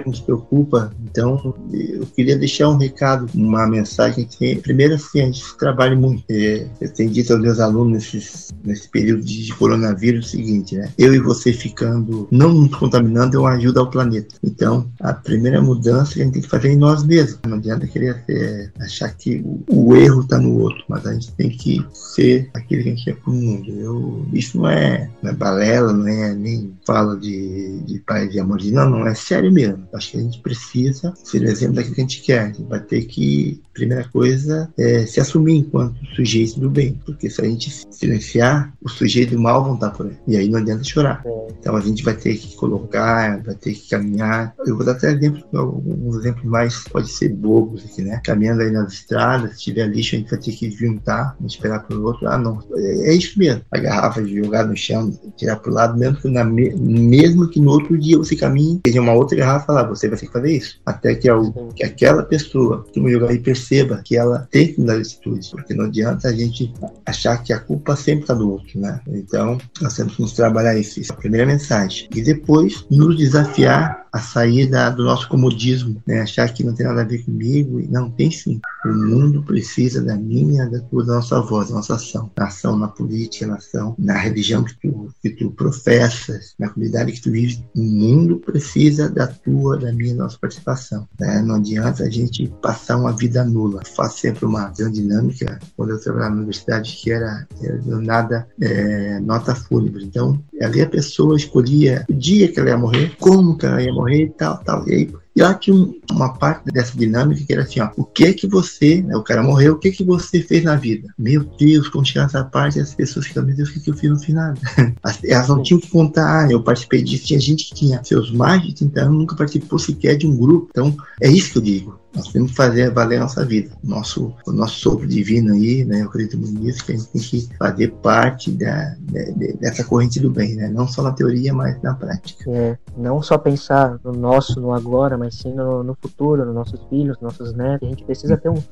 Nos 0.07 0.21
preocupa. 0.21 0.93
Então, 1.05 1.55
eu 1.73 2.07
queria 2.07 2.37
deixar 2.37 2.69
um 2.69 2.77
recado, 2.77 3.29
uma 3.35 3.67
mensagem 3.67 4.25
que, 4.25 4.57
primeiro, 4.57 4.95
assim, 4.95 5.21
a 5.21 5.25
gente 5.27 5.57
trabalha 5.59 5.97
muito. 5.97 6.25
É, 6.31 6.69
eu 6.81 6.93
tenho 6.93 7.11
dito 7.11 7.33
aos 7.33 7.43
meus 7.43 7.61
alunos 7.61 7.93
nesses, 7.93 8.55
nesse 8.65 8.89
período 8.89 9.25
de 9.25 9.53
coronavírus 9.55 10.36
seguinte, 10.37 10.77
né? 10.77 10.93
Eu 10.99 11.15
e 11.15 11.19
você 11.19 11.53
ficando 11.53 12.29
não 12.31 12.53
nos 12.53 12.75
contaminando, 12.75 13.37
eu 13.37 13.47
ajudo 13.47 13.81
ao 13.81 13.91
planeta. 13.91 14.35
Então, 14.43 14.89
a 15.01 15.13
primeira 15.13 15.61
mudança 15.61 16.15
que 16.15 16.21
a 16.21 16.25
gente 16.25 16.35
tem 16.35 16.43
que 16.43 16.49
fazer 16.49 16.69
é 16.69 16.73
em 16.73 16.77
nós 16.77 17.05
mesmos. 17.05 17.41
Não 17.47 17.57
adianta 17.57 17.87
querer 17.87 18.23
é, 18.29 18.71
achar 18.81 19.09
que 19.17 19.43
o, 19.45 19.65
o 19.69 19.97
erro 19.97 20.21
está 20.21 20.39
no 20.39 20.59
outro, 20.59 20.85
mas 20.89 21.07
a 21.07 21.13
gente 21.13 21.33
tem 21.33 21.51
que 21.51 21.85
ser 21.93 22.51
aquele 22.55 22.83
que 22.83 22.89
a 22.89 22.95
gente 22.95 23.11
é 23.11 23.15
para 23.15 23.31
o 23.31 23.35
mundo. 23.35 23.71
Eu, 23.71 24.27
isso 24.33 24.59
não 24.59 24.69
é, 24.69 25.11
não 25.23 25.31
é 25.31 25.35
balela, 25.35 25.93
não 25.93 26.09
é 26.09 26.35
nem 26.35 26.73
fala 26.87 27.17
de, 27.17 27.81
de 27.87 27.99
paz 28.01 28.37
amor. 28.39 28.63
Não, 28.65 28.89
não, 28.89 29.07
é 29.07 29.15
sério 29.15 29.53
mesmo. 29.53 29.87
Acho 29.93 30.13
que 30.13 30.19
a 30.19 30.21
gente 30.21 30.41
precisa 30.41 31.15
ser 31.23 31.43
o 31.43 31.49
exemplo 31.49 31.77
daquilo 31.77 31.95
que 31.95 32.01
a 32.01 32.05
gente 32.05 32.23
quer. 32.23 32.41
A 32.41 32.47
gente 32.47 32.63
vai 32.65 32.81
ter 32.81 33.03
que, 33.05 33.61
primeira 33.77 34.09
coisa, 34.09 34.69
é 34.79 35.05
se 35.05 35.21
assumir 35.21 35.59
enquanto 35.59 35.95
sujeito 36.15 36.59
do 36.59 36.71
bem. 36.71 36.99
Porque 37.05 37.29
se 37.29 37.41
a 37.41 37.45
gente 37.45 37.71
silenciar, 37.91 38.73
os 38.83 38.93
sujeitos 38.93 39.37
do 39.37 39.43
mal 39.43 39.63
vão 39.63 39.75
estar 39.75 39.91
por 39.91 40.07
aí. 40.07 40.17
E 40.27 40.37
aí 40.37 40.49
não 40.49 40.59
adianta 40.59 40.83
chorar. 40.83 41.23
É. 41.25 41.47
Então 41.59 41.77
a 41.77 41.81
gente 41.81 42.03
vai 42.03 42.15
ter 42.15 42.37
que 42.37 42.57
colocar, 42.57 43.43
vai 43.43 43.55
ter 43.55 43.75
que 43.75 43.89
caminhar. 43.91 44.55
Eu 44.67 44.77
vou 44.77 44.85
dar 44.85 44.93
até 44.93 45.13
exemplos, 45.13 45.45
alguns 45.55 46.17
exemplos 46.17 46.45
mais, 46.45 46.85
pode 46.85 47.11
ser 47.11 47.29
bobos 47.29 47.85
aqui, 47.85 48.03
né? 48.03 48.21
Caminhando 48.25 48.63
aí 48.63 48.71
nas 48.71 48.93
estradas, 48.93 49.53
se 49.53 49.65
tiver 49.65 49.87
lixo, 49.87 50.17
a 50.17 50.19
gente 50.19 50.31
vai 50.31 50.39
ter 50.39 50.53
que 50.53 50.71
juntar, 50.71 51.37
não 51.39 51.47
esperar 51.47 51.87
pelo 51.87 52.05
outro. 52.05 52.27
Ah, 52.29 52.39
não. 52.39 52.61
É, 52.75 53.11
é 53.11 53.15
isso 53.15 53.39
mesmo. 53.39 53.63
A 53.71 53.79
garrafa 53.79 54.23
de 54.23 54.37
jogar 54.37 54.67
no 54.67 54.77
chão, 54.77 55.13
tirar 55.37 55.57
pro 55.57 55.73
lado, 55.73 55.99
mesmo 55.99 56.17
que, 56.17 56.29
na, 56.29 56.45
mesmo 56.45 57.49
que 57.49 57.61
no 57.61 57.71
outro 57.71 57.99
dia 57.99 58.17
você 58.17 58.35
caminhe, 58.35 58.81
tenha 58.83 59.03
uma 59.03 59.13
outra 59.13 59.37
garrafa 59.37 59.73
lá, 59.73 59.83
você 59.83 60.09
vai 60.09 60.19
ter 60.19 60.27
que 60.27 60.33
fazer 60.33 60.53
isso. 60.53 60.81
Até 60.87 61.15
que, 61.15 61.29
a, 61.29 61.37
que 61.75 61.85
aquela 61.85 62.23
pessoa 62.23 62.85
que 62.93 63.01
vai 63.01 63.13
jogar 63.13 63.31
aí 63.31 63.39
perceba 63.39 63.66
que 64.03 64.17
ela 64.17 64.47
tem 64.51 64.73
que 64.73 64.81
mudar 64.81 64.97
de 64.97 65.03
atitude. 65.03 65.51
Porque 65.51 65.75
não 65.75 65.87
adianta 65.87 66.29
a 66.29 66.33
gente 66.33 66.73
achar 67.05 67.43
que 67.43 67.53
a 67.53 67.59
culpa 67.59 67.97
sempre 67.97 68.23
está 68.23 68.35
do 68.35 68.51
outro, 68.51 68.79
né? 68.79 69.01
Então, 69.09 69.59
nós 69.81 69.95
temos 69.95 70.19
nos 70.19 70.33
trabalhar 70.33 70.77
isso 70.77 71.01
é 71.01 71.05
a 71.11 71.17
primeira 71.17 71.47
mensagem. 71.47 72.09
E 72.15 72.23
depois 72.23 72.85
nos 72.91 73.17
desafiar 73.17 74.06
a 74.13 74.19
sair 74.19 74.67
da, 74.67 74.91
do 74.91 75.05
nosso 75.05 75.29
comodismo, 75.29 76.03
né? 76.07 76.21
achar 76.21 76.53
que 76.53 76.65
não 76.65 76.75
tem 76.75 76.87
nada 76.87 77.03
a 77.03 77.05
ver 77.05 77.25
comigo. 77.25 77.81
Não, 77.89 78.11
tem 78.11 78.31
sim. 78.31 78.61
O 78.85 78.89
mundo 78.89 79.43
precisa 79.43 80.03
da 80.03 80.17
minha, 80.17 80.69
da 80.69 80.81
tua, 80.81 81.05
da 81.05 81.15
nossa 81.17 81.41
voz, 81.41 81.69
da 81.69 81.75
nossa 81.75 81.95
ação. 81.95 82.31
Na 82.37 82.47
ação 82.47 82.79
na 82.79 82.89
política, 82.89 83.47
na 83.47 83.57
ação 83.57 83.95
na 83.99 84.17
religião 84.17 84.65
que 84.65 84.75
tu, 84.81 85.11
que 85.23 85.31
tu 85.31 85.51
professas, 85.51 86.55
na 86.59 86.69
comunidade 86.69 87.13
que 87.13 87.21
tu 87.21 87.31
vives. 87.31 87.63
O 87.75 87.83
mundo 87.83 88.39
precisa 88.39 89.09
da 89.09 89.27
tua, 89.27 89.77
da 89.79 89.93
minha, 89.93 90.15
da 90.15 90.25
nossa 90.25 90.39
participação. 90.39 91.09
Né? 91.19 91.43
Não 91.43 91.57
adianta 91.57 92.05
a 92.05 92.11
gente 92.11 92.53
passar 92.63 92.97
uma 92.97 93.13
vida 93.13 93.45
nula. 93.45 93.83
Eu 93.85 93.95
faço 93.95 94.19
sempre 94.19 94.45
uma 94.45 94.71
dinâmica, 94.71 95.59
quando 95.77 95.91
eu 95.91 96.01
trabalhava 96.01 96.31
na 96.31 96.37
universidade, 96.39 96.97
que 96.97 97.11
era, 97.11 97.47
era 97.63 98.01
nada 98.01 98.47
é, 98.61 99.21
nota 99.21 99.55
fúnebre. 99.55 100.05
Então, 100.05 100.43
ali 100.61 100.81
a 100.81 100.89
pessoa 100.89 101.37
escolhia 101.37 102.05
o 102.09 102.15
dia 102.15 102.49
que 102.49 102.59
ela 102.59 102.71
ia 102.71 102.79
morrer, 102.79 103.17
como 103.19 103.57
que 103.57 103.67
ela 103.67 103.83
ia 103.83 103.93
morrer 103.93 104.06
e 104.11 104.31
tal, 104.31 104.63
tal. 104.65 104.89
E 104.89 104.95
aí, 104.95 105.13
e 105.37 105.43
lá 105.43 105.53
tinha 105.53 105.77
uma 106.11 106.33
parte 106.33 106.65
dessa 106.73 106.97
dinâmica 106.97 107.45
que 107.45 107.53
era 107.53 107.63
assim, 107.63 107.79
ó, 107.79 107.91
o 107.95 108.05
que 108.05 108.33
que 108.33 108.47
você, 108.47 109.03
né, 109.03 109.15
o 109.15 109.23
cara 109.23 109.43
morreu, 109.43 109.75
o 109.75 109.79
que 109.79 109.91
que 109.91 110.03
você 110.03 110.41
fez 110.41 110.65
na 110.65 110.77
vida? 110.77 111.13
Meu 111.19 111.45
Deus, 111.45 111.91
quando 111.91 112.07
chegar 112.07 112.25
essa 112.25 112.43
parte, 112.43 112.81
as 112.81 112.95
pessoas 112.95 113.27
ficam, 113.27 113.45
meu 113.45 113.55
Deus, 113.55 113.69
o 113.69 113.75
que, 113.75 113.81
que 113.81 113.91
eu 113.91 113.95
fiz 113.95 114.09
no 114.09 114.19
final? 114.19 114.55
Elas 115.23 115.49
não 115.49 115.63
tinham 115.63 115.79
que 115.79 115.91
contar, 115.91 116.47
ah, 116.47 116.51
eu 116.51 116.63
participei 116.63 117.03
disso, 117.03 117.27
tinha 117.27 117.39
gente 117.39 117.67
que 117.67 117.75
tinha 117.75 118.03
seus 118.03 118.31
mais 118.31 118.63
de 118.63 118.75
30 118.75 119.01
anos, 119.03 119.19
nunca 119.19 119.37
participou 119.37 119.79
sequer 119.79 120.17
de 120.17 120.27
um 120.27 120.35
grupo. 120.35 120.69
Então, 120.71 120.97
é 121.21 121.29
isso 121.29 121.53
que 121.53 121.59
eu 121.59 121.63
digo. 121.63 122.01
Nós 122.17 122.29
temos 122.29 122.51
que 122.53 122.57
fazer 122.57 122.91
valer 122.91 123.19
a 123.19 123.21
nossa 123.21 123.45
vida. 123.45 123.71
Nosso, 123.85 124.35
o 124.47 124.53
nosso 124.53 124.81
sopro 124.81 125.07
divino 125.07 125.53
aí, 125.53 125.85
né? 125.85 126.01
Eu 126.01 126.07
acredito 126.07 126.39
muito 126.39 126.59
nisso, 126.59 126.83
que 126.83 126.93
a 126.93 126.97
gente 126.97 127.09
tem 127.09 127.21
que 127.21 127.49
fazer 127.59 127.93
parte 128.03 128.51
da, 128.53 128.97
de, 128.99 129.53
dessa 129.59 129.85
corrente 129.85 130.19
do 130.19 130.31
bem, 130.31 130.57
né? 130.57 130.69
Não 130.69 130.89
só 130.89 131.03
na 131.03 131.13
teoria, 131.13 131.53
mas 131.53 131.81
na 131.83 131.95
prática. 131.95 132.51
É, 132.51 132.79
não 132.97 133.21
só 133.21 133.37
pensar 133.37 134.01
no 134.03 134.13
nosso, 134.13 134.59
no 134.59 134.73
agora, 134.73 135.19
mas 135.19 135.26
sim 135.31 135.53
no, 135.53 135.83
no 135.83 135.95
futuro, 135.95 136.45
nos 136.45 136.55
nossos 136.55 136.81
filhos, 136.89 137.19
nos 137.21 137.39
nossos 137.39 137.53
netos. 137.55 137.87
A 137.87 137.91
gente 137.91 138.05
precisa 138.05 138.37
ter 138.37 138.49
um 138.49 138.63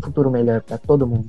futuro 0.00 0.30
melhor 0.30 0.62
para 0.62 0.78
todo 0.78 1.06
mundo 1.06 1.28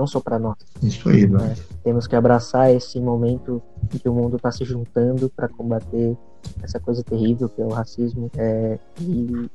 não 0.00 0.06
só 0.06 0.18
para 0.18 0.38
nós. 0.38 0.56
Isso 0.82 1.10
aí, 1.10 1.26
né? 1.26 1.54
Temos 1.84 2.06
que 2.06 2.16
abraçar 2.16 2.74
esse 2.74 2.98
momento 2.98 3.62
em 3.94 3.98
que 3.98 4.08
o 4.08 4.14
mundo 4.14 4.36
está 4.36 4.50
se 4.50 4.64
juntando 4.64 5.28
para 5.28 5.46
combater 5.46 6.16
essa 6.62 6.80
coisa 6.80 7.04
terrível 7.04 7.50
que 7.50 7.60
é 7.60 7.64
o 7.66 7.68
racismo 7.68 8.30
é, 8.34 8.78
e, 8.98 9.50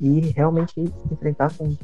e 0.00 0.20
realmente 0.34 0.90
enfrentar 1.12 1.52
com 1.54 1.76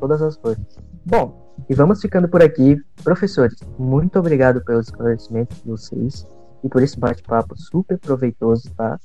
todas 0.00 0.20
as 0.20 0.36
forças. 0.36 0.78
Bom, 1.06 1.54
e 1.68 1.74
vamos 1.74 2.00
ficando 2.00 2.28
por 2.28 2.42
aqui. 2.42 2.76
Professores, 3.04 3.56
muito 3.78 4.18
obrigado 4.18 4.64
pelo 4.64 4.80
esclarecimento 4.80 5.54
de 5.54 5.70
vocês 5.70 6.26
e 6.64 6.68
por 6.68 6.82
esse 6.82 6.98
bate-papo 6.98 7.56
super 7.56 7.98
proveitoso, 7.98 8.68
tá? 8.76 8.98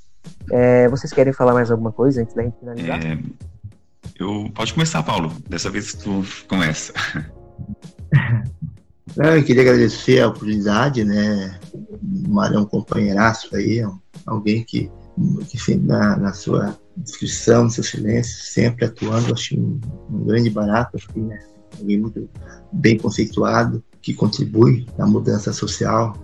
É, 0.51 0.88
vocês 0.89 1.11
querem 1.11 1.33
falar 1.33 1.53
mais 1.53 1.71
alguma 1.71 1.91
coisa 1.91 2.21
antes 2.21 2.35
da 2.35 2.43
gente 2.43 2.59
finalizar? 2.59 3.03
É, 3.03 3.19
eu, 4.17 4.49
pode 4.53 4.73
começar, 4.73 5.01
Paulo. 5.03 5.31
Dessa 5.49 5.69
vez 5.69 5.93
tu 5.93 6.23
começa. 6.47 6.93
eu 9.17 9.43
queria 9.43 9.61
agradecer 9.63 10.21
a 10.21 10.27
oportunidade, 10.27 11.03
né? 11.03 11.59
O 11.73 12.29
Mário 12.29 12.57
é 12.57 12.59
um 12.59 12.65
companheiraço 12.65 13.55
aí, 13.55 13.79
é 13.79 13.89
alguém 14.25 14.63
que, 14.63 14.91
que 15.49 15.57
sempre 15.57 15.88
na, 15.88 16.15
na, 16.17 16.33
sua 16.33 16.77
descrição, 16.95 17.65
no 17.65 17.69
seu 17.69 17.83
silêncio, 17.83 18.43
sempre 18.43 18.85
atuando, 18.85 19.33
acho 19.33 19.59
um, 19.59 19.79
um 20.09 20.25
grande 20.25 20.49
barato, 20.49 20.97
né? 21.15 21.39
alguém 21.79 21.99
muito 21.99 22.29
bem 22.71 22.97
conceituado, 22.97 23.83
que 24.01 24.13
contribui 24.13 24.85
na 24.97 25.05
mudança 25.05 25.51
social 25.51 26.15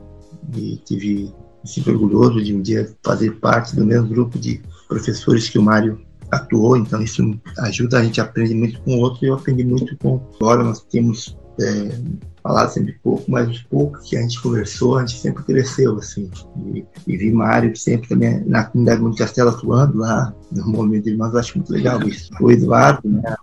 e 0.56 0.78
tive 0.86 1.34
me 1.64 1.94
orgulhoso 1.94 2.44
de 2.44 2.56
um 2.56 2.62
dia 2.62 2.90
fazer 3.04 3.32
parte 3.40 3.76
do 3.76 3.86
mesmo 3.86 4.08
grupo 4.08 4.40
de 4.40 4.62
professores 4.88 5.50
que 5.50 5.60
o 5.60 5.64
Mário 5.64 6.02
atuou, 6.32 6.78
então 6.78 7.02
isso 7.02 7.38
ajuda 7.60 8.00
a 8.00 8.04
gente 8.04 8.22
a 8.22 8.24
aprender 8.24 8.56
muito 8.56 8.82
com 8.82 8.96
o 8.96 9.00
outro 9.00 9.26
e 9.26 9.28
eu 9.28 9.36
aprendi 9.36 9.64
muito 9.64 9.98
com 9.98 10.22
agora 10.40 10.64
nós 10.64 10.82
temos 10.82 11.38
é, 11.60 12.00
falado 12.42 12.70
sempre 12.72 12.94
pouco, 13.04 13.30
mas 13.30 13.50
os 13.50 13.62
poucos 13.64 14.10
que 14.10 14.18
a 14.18 14.22
gente 14.22 14.42
conversou, 14.42 14.98
a 14.98 15.06
gente 15.06 15.20
sempre 15.20 15.44
cresceu, 15.44 15.98
assim. 15.98 16.30
E, 16.74 16.86
e 17.08 17.18
vi 17.18 17.32
Mário 17.32 17.76
sempre 17.76 18.10
também 18.10 18.44
na 18.46 18.64
comunidade 18.64 19.02
Monte 19.02 19.18
Castelo 19.18 19.50
atuando 19.50 19.98
lá, 20.00 20.34
no 20.52 20.68
Movimento 20.68 21.04
de 21.04 21.12
Irmãos, 21.12 21.34
eu 21.34 21.40
acho 21.40 21.58
muito 21.58 21.72
legal 21.72 22.02
isso. 22.08 22.32
O 22.40 22.52
Eduardo, 22.52 23.08
né, 23.08 23.36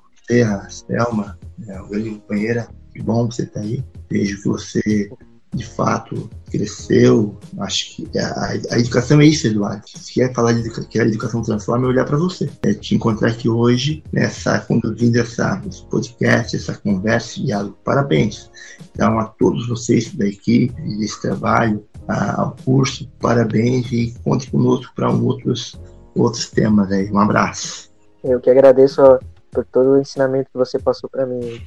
a 0.42 0.68
Selma, 0.68 1.38
é, 1.66 1.80
uma 1.80 1.88
grande 1.88 2.10
companheira, 2.10 2.68
que 2.92 3.02
bom 3.02 3.30
você 3.30 3.42
estar 3.42 3.60
tá 3.60 3.66
aí. 3.66 3.84
Vejo 4.10 4.42
que 4.42 4.48
você 4.48 5.10
de 5.54 5.64
fato 5.64 6.28
cresceu. 6.50 7.36
Acho 7.58 7.96
que 7.96 8.18
a, 8.18 8.50
a, 8.70 8.78
educação 8.78 9.20
é 9.20 9.26
isso, 9.26 9.46
Eduardo. 9.46 9.82
Se 9.86 10.14
quer 10.14 10.32
falar 10.32 10.52
de 10.52 10.68
que 10.86 10.98
a 10.98 11.04
educação 11.04 11.42
transforma, 11.42 11.86
é 11.86 11.90
olhar 11.90 12.04
para 12.04 12.16
você. 12.16 12.50
É 12.62 12.74
te 12.74 12.94
encontrar 12.94 13.30
aqui 13.30 13.48
hoje, 13.48 14.02
nessa 14.12 14.58
conduzindo 14.60 15.18
essa 15.18 15.60
esse 15.66 15.84
podcast, 15.86 16.56
essa 16.56 16.74
conversa, 16.76 17.40
diálogo. 17.40 17.76
Parabéns. 17.84 18.50
Então, 18.92 19.18
a 19.18 19.26
todos 19.26 19.68
vocês 19.68 20.14
da 20.14 20.26
equipe, 20.26 20.72
desse 20.98 21.20
trabalho, 21.20 21.84
ao 22.08 22.56
curso, 22.64 23.08
parabéns 23.20 23.92
e 23.92 24.14
conte 24.24 24.50
conosco 24.50 24.92
para 24.94 25.10
um 25.10 25.24
outros, 25.24 25.78
outros 26.14 26.48
temas 26.50 26.90
aí. 26.90 27.10
Um 27.10 27.18
abraço. 27.18 27.90
Eu 28.24 28.40
que 28.40 28.50
agradeço 28.50 29.02
por 29.50 29.64
todo 29.64 29.90
o 29.90 30.00
ensinamento 30.00 30.50
que 30.50 30.58
você 30.58 30.78
passou 30.78 31.08
para 31.08 31.26
mim. 31.26 31.60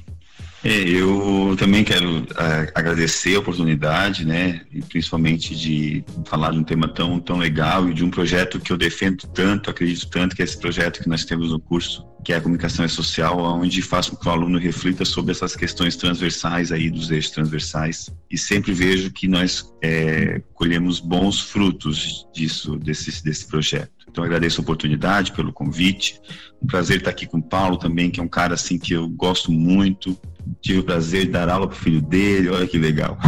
É, 0.64 0.88
eu 0.88 1.56
também 1.58 1.82
quero 1.82 2.24
é, 2.38 2.72
agradecer 2.72 3.34
a 3.34 3.40
oportunidade, 3.40 4.24
né, 4.24 4.60
e 4.72 4.80
principalmente 4.80 5.56
de 5.56 6.04
falar 6.24 6.52
de 6.52 6.58
um 6.58 6.64
tema 6.64 6.86
tão, 6.86 7.18
tão 7.18 7.36
legal 7.36 7.88
e 7.88 7.94
de 7.94 8.04
um 8.04 8.10
projeto 8.10 8.60
que 8.60 8.72
eu 8.72 8.76
defendo 8.76 9.26
tanto, 9.26 9.70
acredito 9.70 10.08
tanto, 10.08 10.36
que 10.36 10.42
é 10.42 10.44
esse 10.44 10.56
projeto 10.56 11.02
que 11.02 11.08
nós 11.08 11.24
temos 11.24 11.50
no 11.50 11.58
curso 11.58 12.06
que 12.24 12.32
é 12.32 12.36
a 12.36 12.40
comunicação 12.40 12.88
social, 12.88 13.38
onde 13.38 13.82
faço 13.82 14.12
com 14.12 14.16
que 14.16 14.28
o 14.28 14.30
aluno 14.30 14.58
reflita 14.58 15.04
sobre 15.04 15.32
essas 15.32 15.56
questões 15.56 15.96
transversais 15.96 16.70
aí 16.70 16.88
dos 16.88 17.10
eixos 17.10 17.32
transversais 17.32 18.10
e 18.30 18.38
sempre 18.38 18.72
vejo 18.72 19.10
que 19.10 19.26
nós 19.26 19.72
é, 19.82 20.40
colhemos 20.54 21.00
bons 21.00 21.40
frutos 21.40 22.26
disso, 22.32 22.76
desse, 22.78 23.24
desse 23.24 23.46
projeto. 23.48 23.90
Então 24.08 24.22
agradeço 24.22 24.60
a 24.60 24.62
oportunidade 24.62 25.32
pelo 25.32 25.52
convite, 25.52 26.20
um 26.62 26.66
prazer 26.66 26.98
estar 26.98 27.10
aqui 27.10 27.26
com 27.26 27.38
o 27.38 27.42
Paulo 27.42 27.76
também, 27.76 28.10
que 28.10 28.20
é 28.20 28.22
um 28.22 28.28
cara 28.28 28.54
assim 28.54 28.78
que 28.78 28.92
eu 28.92 29.08
gosto 29.08 29.50
muito, 29.50 30.16
tive 30.60 30.80
o 30.80 30.84
prazer 30.84 31.26
de 31.26 31.32
dar 31.32 31.48
aula 31.48 31.66
para 31.66 31.76
o 31.76 31.78
filho 31.78 32.00
dele, 32.00 32.48
olha 32.48 32.66
que 32.66 32.78
legal. 32.78 33.18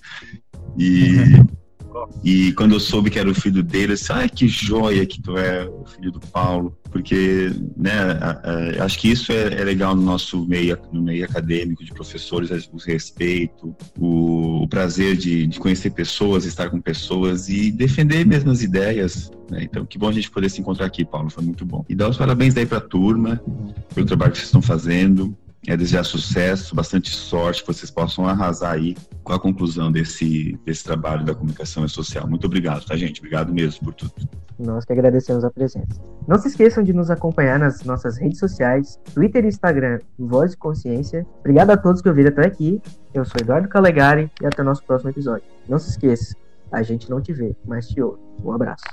e 0.78 1.14
e 2.22 2.52
quando 2.52 2.72
eu 2.72 2.80
soube 2.80 3.10
que 3.10 3.18
era 3.18 3.30
o 3.30 3.34
filho 3.34 3.62
dele, 3.62 3.92
eu 3.92 3.96
disse, 3.96 4.12
ai, 4.12 4.28
que 4.28 4.48
joia 4.48 5.06
que 5.06 5.20
tu 5.20 5.36
é 5.36 5.64
o 5.64 5.84
filho 5.84 6.10
do 6.10 6.20
Paulo. 6.20 6.76
Porque, 6.90 7.52
né, 7.76 7.94
acho 8.80 8.98
que 8.98 9.10
isso 9.10 9.30
é, 9.32 9.60
é, 9.60 9.64
legal 9.64 9.94
no 9.94 10.02
nosso 10.02 10.46
meio, 10.46 10.78
no 10.92 11.02
meio 11.02 11.24
acadêmico, 11.24 11.84
de 11.84 11.92
professores, 11.92 12.50
o 12.72 12.76
respeito, 12.78 13.76
o, 13.98 14.62
o 14.62 14.68
prazer 14.68 15.16
de, 15.16 15.46
de, 15.46 15.60
conhecer 15.60 15.90
pessoas, 15.90 16.44
estar 16.44 16.70
com 16.70 16.80
pessoas 16.80 17.48
e 17.48 17.70
defender 17.70 18.24
mesmo 18.26 18.50
as 18.50 18.62
ideias. 18.62 19.30
Né? 19.50 19.64
Então, 19.64 19.84
que 19.84 19.98
bom 19.98 20.08
a 20.08 20.12
gente 20.12 20.30
poder 20.30 20.48
se 20.48 20.60
encontrar 20.60 20.86
aqui, 20.86 21.04
Paulo, 21.04 21.28
foi 21.28 21.44
muito 21.44 21.64
bom. 21.64 21.84
E 21.88 21.94
dar 21.94 22.08
os 22.08 22.16
parabéns 22.16 22.54
para 22.54 22.78
a 22.78 22.80
turma, 22.80 23.40
pelo 23.94 24.06
trabalho 24.06 24.32
que 24.32 24.38
vocês 24.38 24.48
estão 24.48 24.62
fazendo 24.62 25.36
é 25.66 25.76
desejar 25.76 26.04
sucesso, 26.04 26.74
bastante 26.74 27.10
sorte, 27.10 27.62
que 27.62 27.66
vocês 27.66 27.90
possam 27.90 28.26
arrasar 28.26 28.72
aí 28.72 28.96
com 29.24 29.32
a 29.32 29.40
conclusão 29.40 29.90
desse, 29.90 30.58
desse 30.64 30.84
trabalho 30.84 31.24
da 31.24 31.34
comunicação 31.34 31.86
social. 31.88 32.26
Muito 32.28 32.46
obrigado, 32.46 32.84
tá, 32.84 32.96
gente? 32.96 33.18
Obrigado 33.18 33.52
mesmo 33.52 33.84
por 33.84 33.94
tudo. 33.94 34.14
Nós 34.58 34.84
que 34.84 34.92
agradecemos 34.92 35.44
a 35.44 35.50
presença. 35.50 36.00
Não 36.26 36.38
se 36.38 36.48
esqueçam 36.48 36.82
de 36.82 36.92
nos 36.92 37.10
acompanhar 37.10 37.58
nas 37.58 37.82
nossas 37.84 38.16
redes 38.16 38.38
sociais, 38.38 38.98
Twitter 39.12 39.44
e 39.44 39.48
Instagram, 39.48 40.00
Voz 40.18 40.52
de 40.52 40.56
Consciência. 40.56 41.26
Obrigado 41.40 41.70
a 41.70 41.76
todos 41.76 42.00
que 42.00 42.08
ouviram 42.08 42.30
até 42.30 42.46
aqui. 42.46 42.80
Eu 43.12 43.24
sou 43.24 43.36
Eduardo 43.40 43.68
Calegari 43.68 44.30
e 44.40 44.46
até 44.46 44.62
o 44.62 44.64
nosso 44.64 44.82
próximo 44.84 45.10
episódio. 45.10 45.44
Não 45.68 45.78
se 45.78 45.90
esqueça, 45.90 46.34
a 46.72 46.82
gente 46.82 47.10
não 47.10 47.20
te 47.20 47.32
vê, 47.32 47.54
mas 47.66 47.88
te 47.88 48.00
ouve. 48.00 48.20
Um 48.42 48.52
abraço. 48.52 48.84